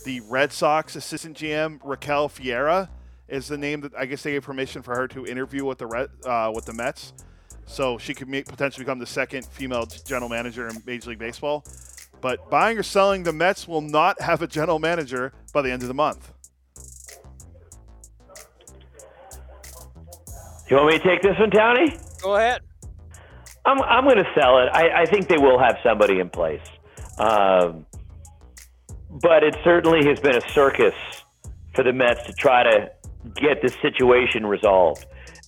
[0.05, 2.89] the Red Sox assistant GM Raquel Ferreira
[3.27, 5.87] is the name that I guess they gave permission for her to interview with the
[5.87, 7.13] Red, uh, with the Mets,
[7.65, 11.63] so she could make, potentially become the second female general manager in Major League Baseball.
[12.21, 15.81] But buying or selling, the Mets will not have a general manager by the end
[15.81, 16.31] of the month.
[20.69, 22.21] You want me to take this one, Townie?
[22.21, 22.61] Go ahead.
[23.65, 24.69] I'm I'm going to sell it.
[24.73, 26.65] I, I think they will have somebody in place.
[27.17, 27.85] Um,
[29.21, 30.95] but it certainly has been a circus
[31.75, 32.91] for the Mets to try to
[33.35, 35.05] get this situation resolved.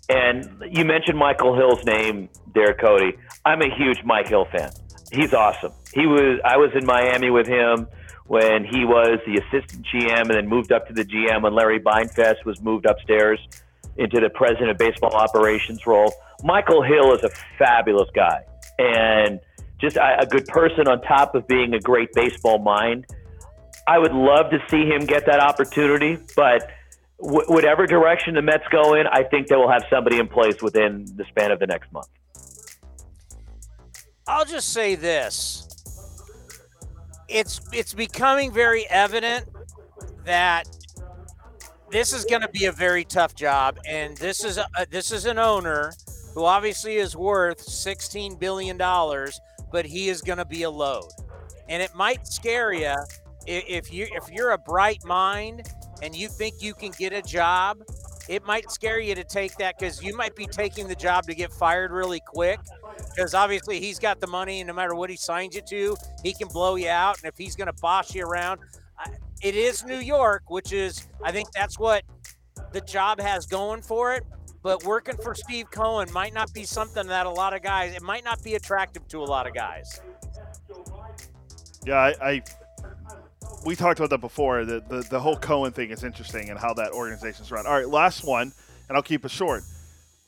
[0.10, 3.14] And you mentioned Michael Hill's name there, Cody.
[3.44, 4.72] I'm a huge Mike Hill fan.
[5.12, 5.72] He's awesome.
[5.94, 7.88] He was I was in Miami with him
[8.28, 11.80] when he was the assistant GM and then moved up to the GM when Larry
[11.80, 13.40] Beinfest was moved upstairs
[13.98, 16.12] into the president of baseball operations role.
[16.44, 18.44] Michael Hill is a fabulous guy
[18.78, 19.40] and
[19.80, 23.06] just a, a good person on top of being a great baseball mind.
[23.88, 26.68] I would love to see him get that opportunity, but
[27.18, 31.06] whatever direction the Mets go in, I think they will have somebody in place within
[31.16, 32.08] the span of the next month.
[34.28, 35.62] I'll just say this.
[37.28, 39.48] It's it's becoming very evident
[40.26, 40.68] that
[41.92, 45.26] this is going to be a very tough job, and this is a, this is
[45.26, 45.94] an owner
[46.34, 49.40] who obviously is worth sixteen billion dollars,
[49.72, 51.10] but he is going to be a load,
[51.70, 52.96] and it might scare you
[53.48, 55.68] if you if you're a bright mind
[56.02, 57.84] and you think you can get a job.
[58.28, 61.36] It might scare you to take that because you might be taking the job to
[61.36, 62.60] get fired really quick.
[63.16, 66.34] Because obviously he's got the money, and no matter what he signs you to, he
[66.34, 67.18] can blow you out.
[67.18, 68.62] And if he's going to boss you around,
[69.42, 72.04] it is New York, which is, I think that's what
[72.72, 74.24] the job has going for it.
[74.64, 78.02] But working for Steve Cohen might not be something that a lot of guys, it
[78.02, 80.02] might not be attractive to a lot of guys.
[81.86, 82.42] Yeah, I, I
[83.66, 84.64] we talked about that before.
[84.64, 87.66] The, the the whole Cohen thing is interesting and how that organization's run.
[87.66, 88.54] All right, last one,
[88.88, 89.64] and I'll keep it short.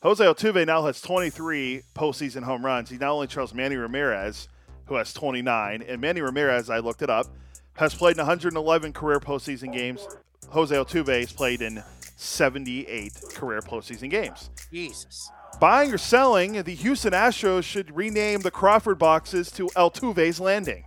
[0.02, 2.90] Jose Altuve now has 23 postseason home runs.
[2.90, 4.48] He not only trails Manny Ramirez,
[4.86, 7.28] who has 29, and Manny Ramirez, I looked it up,
[7.78, 10.08] has played in 111 career postseason games.
[10.50, 11.84] Jose Altuve has played in
[12.16, 14.50] 78 career postseason games.
[14.72, 15.30] Jesus.
[15.60, 20.84] Buying or selling, the Houston Astros should rename the Crawford boxes to Altuve's Landing.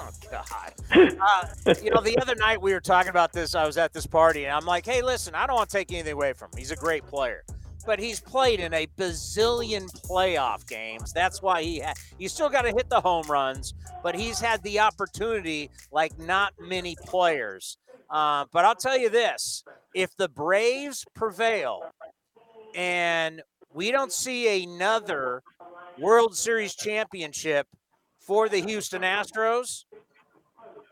[0.00, 0.46] Oh, God.
[1.20, 3.54] Uh, you know, the other night we were talking about this.
[3.54, 5.92] I was at this party, and I'm like, hey, listen, I don't want to take
[5.92, 6.58] anything away from him.
[6.58, 7.44] He's a great player
[7.86, 11.12] but he's played in a bazillion playoff games.
[11.12, 14.62] That's why he ha- you still got to hit the home runs, but he's had
[14.62, 17.78] the opportunity like not many players.
[18.10, 19.64] Uh, but I'll tell you this:
[19.94, 21.82] if the Braves prevail
[22.74, 25.42] and we don't see another
[25.98, 27.66] World Series championship
[28.30, 29.86] for the Houston Astros,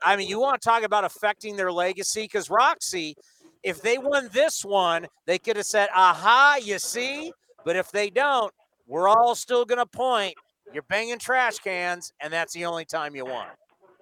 [0.03, 3.15] I mean, you want to talk about affecting their legacy because Roxy
[3.63, 7.33] if they won this one, they could have said, aha, you see?
[7.65, 8.53] But if they don't,
[8.89, 10.35] we're all still going to point.
[10.73, 13.47] You're banging trash cans, and that's the only time you won.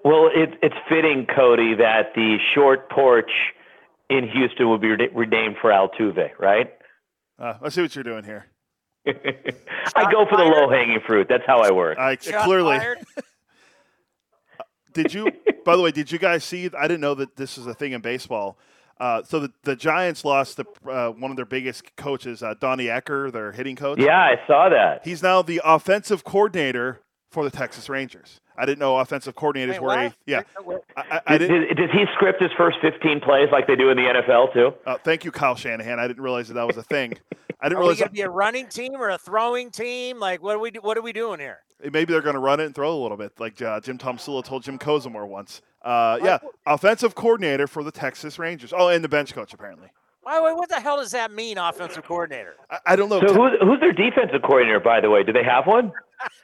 [0.03, 3.31] Well, it, it's fitting, Cody, that the short porch
[4.09, 6.73] in Houston will be renamed for Altuve, right?
[7.39, 8.47] Uh, I see what you're doing here.
[9.07, 11.29] I go for the low hanging fruit.
[11.29, 11.99] That's how I work.
[11.99, 12.79] I clearly.
[14.97, 15.31] did you?
[15.65, 16.69] By the way, did you guys see?
[16.77, 18.59] I didn't know that this is a thing in baseball.
[18.99, 22.87] Uh, so the, the Giants lost the, uh, one of their biggest coaches, uh, Donnie
[22.87, 23.99] Ecker, their hitting coach.
[24.01, 25.03] Yeah, I saw that.
[25.05, 28.41] He's now the offensive coordinator for the Texas Rangers.
[28.59, 29.99] I didn't know offensive coordinators Wait, were what?
[29.99, 30.43] a yeah.
[30.97, 33.97] I, I did, did, does he script his first 15 plays like they do in
[33.97, 34.73] the NFL too?
[34.87, 35.99] Uh, thank you, Kyle Shanahan.
[35.99, 37.15] I didn't realize that that was a thing.
[37.61, 40.19] I didn't are realize we going to be a running team or a throwing team?
[40.19, 40.71] Like, what are we?
[40.81, 41.61] What are we doing here?
[41.83, 44.45] Maybe they're going to run it and throw a little bit, like uh, Jim Tomsula
[44.45, 45.63] told Jim Kozimor once.
[45.83, 48.73] Uh, yeah, offensive coordinator for the Texas Rangers.
[48.77, 49.89] Oh, and the bench coach apparently.
[50.27, 52.57] Why, why, what the hell does that mean, offensive coordinator?
[52.69, 53.21] I, I don't know.
[53.21, 55.23] So who's, who's their defensive coordinator, by the way?
[55.23, 55.93] Do they have one?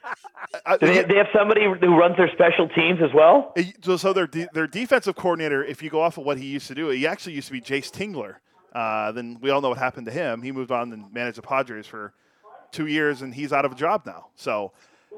[0.79, 3.53] Do they, they have somebody who runs their special teams as well?
[3.81, 6.75] So, so their their defensive coordinator, if you go off of what he used to
[6.75, 8.35] do, he actually used to be Jayce Tingler.
[8.71, 10.41] Uh, then we all know what happened to him.
[10.43, 12.13] He moved on and managed the Padres for
[12.71, 14.27] two years, and he's out of a job now.
[14.35, 14.71] So,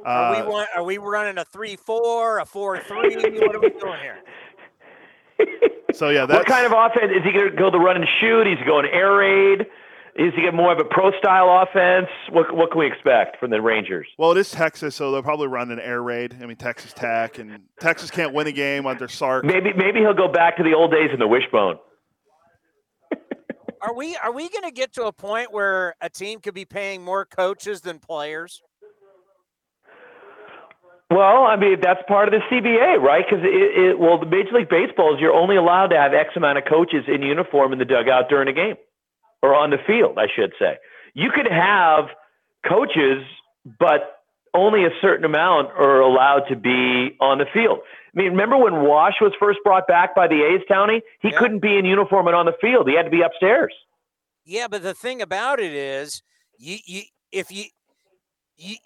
[0.03, 3.16] uh, are we want, are we running a three four, a four three?
[3.16, 5.69] what are we doing here?
[5.95, 6.40] So yeah, that's...
[6.40, 8.48] what kind of offense is he going to go the run and shoot?
[8.48, 9.61] Is he going air raid?
[10.17, 12.07] Is he get more of a pro style offense?
[12.32, 14.07] What what can we expect from the Rangers?
[14.17, 16.38] Well, it is Texas, so they'll probably run an air raid.
[16.41, 19.43] I mean, Texas Tech and Texas can't win a game under Sark.
[19.43, 21.80] Maybe maybe he'll go back to the old days in the wishbone.
[23.82, 26.65] Are we are we going to get to a point where a team could be
[26.65, 28.61] paying more coaches than players?
[31.09, 33.24] Well, I mean that's part of the CBA, right?
[33.27, 36.30] Because it, it, well, the Major League Baseball is you're only allowed to have X
[36.35, 38.75] amount of coaches in uniform in the dugout during a game,
[39.43, 40.77] or on the field, I should say.
[41.14, 42.06] You could have
[42.67, 43.24] coaches,
[43.80, 44.16] but
[44.56, 47.80] only a certain amount are allowed to be on the field.
[48.16, 51.01] I mean, remember when Wash was first brought back by the A's, Townie?
[51.22, 51.38] He yeah.
[51.38, 52.88] couldn't be in uniform and on the field.
[52.88, 53.74] He had to be upstairs.
[54.45, 56.24] Yeah, but the thing about it is,
[56.58, 57.01] you, you
[57.32, 57.66] if you,
[58.58, 58.77] you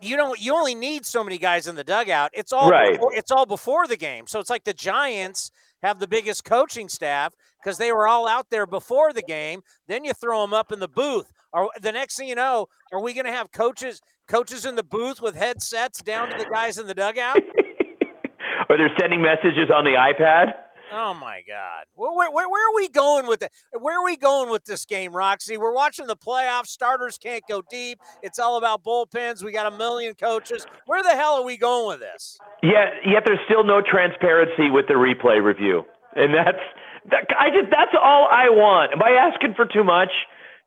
[0.00, 2.30] you don't you only need so many guys in the dugout.
[2.32, 2.92] It's all right.
[2.92, 4.26] before, it's all before the game.
[4.26, 5.50] So it's like the Giants
[5.82, 9.62] have the biggest coaching staff because they were all out there before the game.
[9.86, 11.30] Then you throw them up in the booth.
[11.52, 14.82] Or the next thing you know, are we going to have coaches coaches in the
[14.82, 17.38] booth with headsets down to the guys in the dugout?
[18.68, 20.52] or they're sending messages on the iPad?
[20.92, 21.84] Oh my God!
[21.94, 23.52] Where, where, where, are we going with it?
[23.78, 25.58] Where are we going with this game, Roxy?
[25.58, 26.68] We're watching the playoffs.
[26.68, 28.00] Starters can't go deep.
[28.22, 29.44] It's all about bullpens.
[29.44, 30.66] We got a million coaches.
[30.86, 32.38] Where the hell are we going with this?
[32.62, 35.84] Yet, yet there's still no transparency with the replay review,
[36.16, 36.58] and that's
[37.10, 38.92] that, I just that's all I want.
[38.92, 40.10] Am I asking for too much?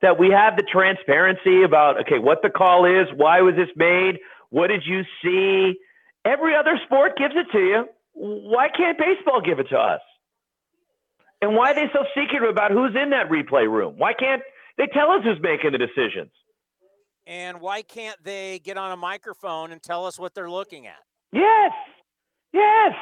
[0.02, 4.18] That we have the transparency about okay, what the call is, why was this made,
[4.50, 5.80] what did you see?
[6.26, 7.86] Every other sport gives it to you.
[8.14, 10.02] Why can't baseball give it to us?
[11.42, 13.96] And why are they so secretive about who's in that replay room?
[13.98, 14.42] Why can't
[14.78, 16.32] they tell us who's making the decisions?
[17.28, 21.00] And why can't they get on a microphone and tell us what they're looking at?
[21.32, 21.72] Yes.
[22.54, 22.94] Yes.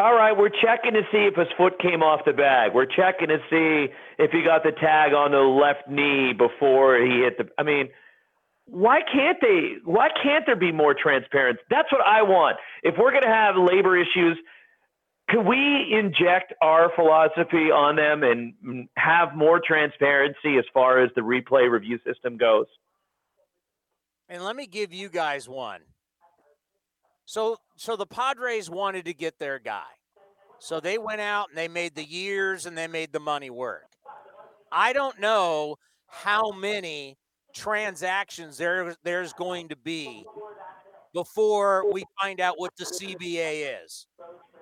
[0.00, 2.72] All right, we're checking to see if his foot came off the bag.
[2.72, 7.22] We're checking to see if he got the tag on the left knee before he
[7.24, 7.48] hit the.
[7.58, 7.88] I mean,
[8.66, 9.78] why can't they?
[9.84, 11.62] Why can't there be more transparency?
[11.68, 12.58] That's what I want.
[12.84, 14.38] If we're going to have labor issues,
[15.28, 21.20] can we inject our philosophy on them and have more transparency as far as the
[21.20, 22.66] replay review system goes?
[24.28, 25.80] And let me give you guys one.
[27.24, 29.84] So so the Padres wanted to get their guy.
[30.60, 33.84] So they went out and they made the years and they made the money work.
[34.72, 35.76] I don't know
[36.06, 37.16] how many
[37.54, 40.24] transactions there there's going to be
[41.12, 44.06] before we find out what the CBA is.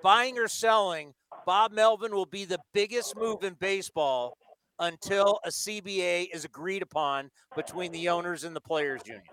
[0.07, 1.13] Buying or selling,
[1.45, 4.37] Bob Melvin will be the biggest move in baseball
[4.79, 9.25] until a CBA is agreed upon between the owners and the players union.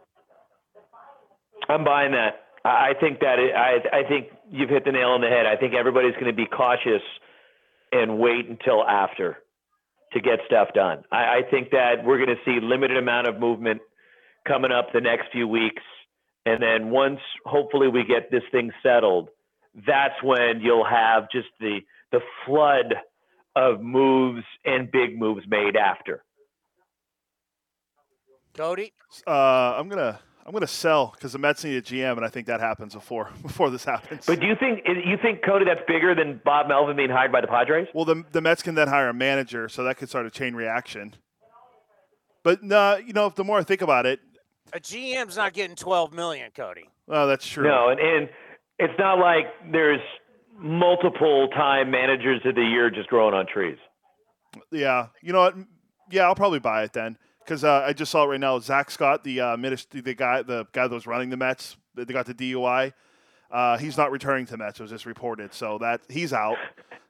[1.69, 2.41] I'm buying that.
[2.65, 5.47] I think that it, I I think you've hit the nail on the head.
[5.47, 7.03] I think everybody's going to be cautious
[7.93, 9.37] and wait until after
[10.13, 11.05] to get stuff done.
[11.13, 13.81] I, I think that we're going to see limited amount of movement
[14.45, 15.85] coming up the next few weeks,
[16.47, 19.29] and then once hopefully we get this thing settled,
[19.87, 21.81] that's when you'll have just the
[22.13, 22.95] the flood
[23.57, 26.23] of moves and big moves made after.
[28.55, 28.93] Cody,
[29.27, 32.29] uh, I'm gonna I'm going to sell because the Mets need a GM, and I
[32.29, 34.27] think that happens before before this happens.
[34.27, 37.41] But do you think you think Cody that's bigger than Bob Melvin being hired by
[37.41, 37.89] the Padres?
[37.95, 40.55] Well, the the Mets can then hire a manager, so that could start a chain
[40.55, 41.15] reaction.
[42.43, 44.21] But no, you know, the more I think about it,
[44.75, 46.91] a GM's not getting 12 million, Cody.
[47.09, 47.65] Oh, that's true.
[47.65, 48.29] No, and, and
[48.79, 50.01] it's not like there's
[50.59, 53.79] multiple time managers of the year just growing on trees.
[54.71, 55.57] Yeah, you know what?
[56.11, 58.59] Yeah, I'll probably buy it then because uh, I just saw it right now.
[58.59, 62.05] Zack Scott, the uh, minister, the guy, the guy that was running the Mets, they
[62.05, 62.93] got the DUI.
[63.51, 64.81] Uh, he's not returning to the Mets.
[64.81, 66.57] It was just reported, so that he's out.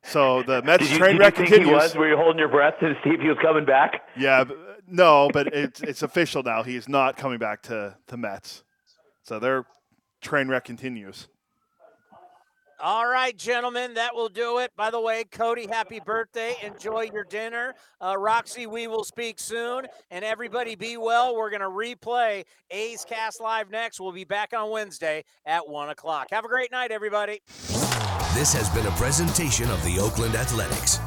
[0.02, 1.68] So the Mets you, train wreck continues.
[1.68, 1.94] He was?
[1.94, 4.02] Were you holding your breath to see if he was coming back?
[4.16, 6.62] Yeah, but, no, but it's it's official now.
[6.62, 8.62] He's not coming back to the Mets.
[9.22, 9.64] So their
[10.20, 11.28] train wreck continues.
[12.84, 14.70] All right, gentlemen, that will do it.
[14.76, 16.54] By the way, Cody, happy birthday.
[16.62, 17.72] Enjoy your dinner.
[17.98, 19.86] Uh, Roxy, we will speak soon.
[20.10, 21.34] And everybody be well.
[21.34, 24.00] We're going to replay A's Cast Live next.
[24.00, 26.26] We'll be back on Wednesday at 1 o'clock.
[26.30, 27.40] Have a great night, everybody.
[28.34, 30.98] This has been a presentation of the Oakland Athletics.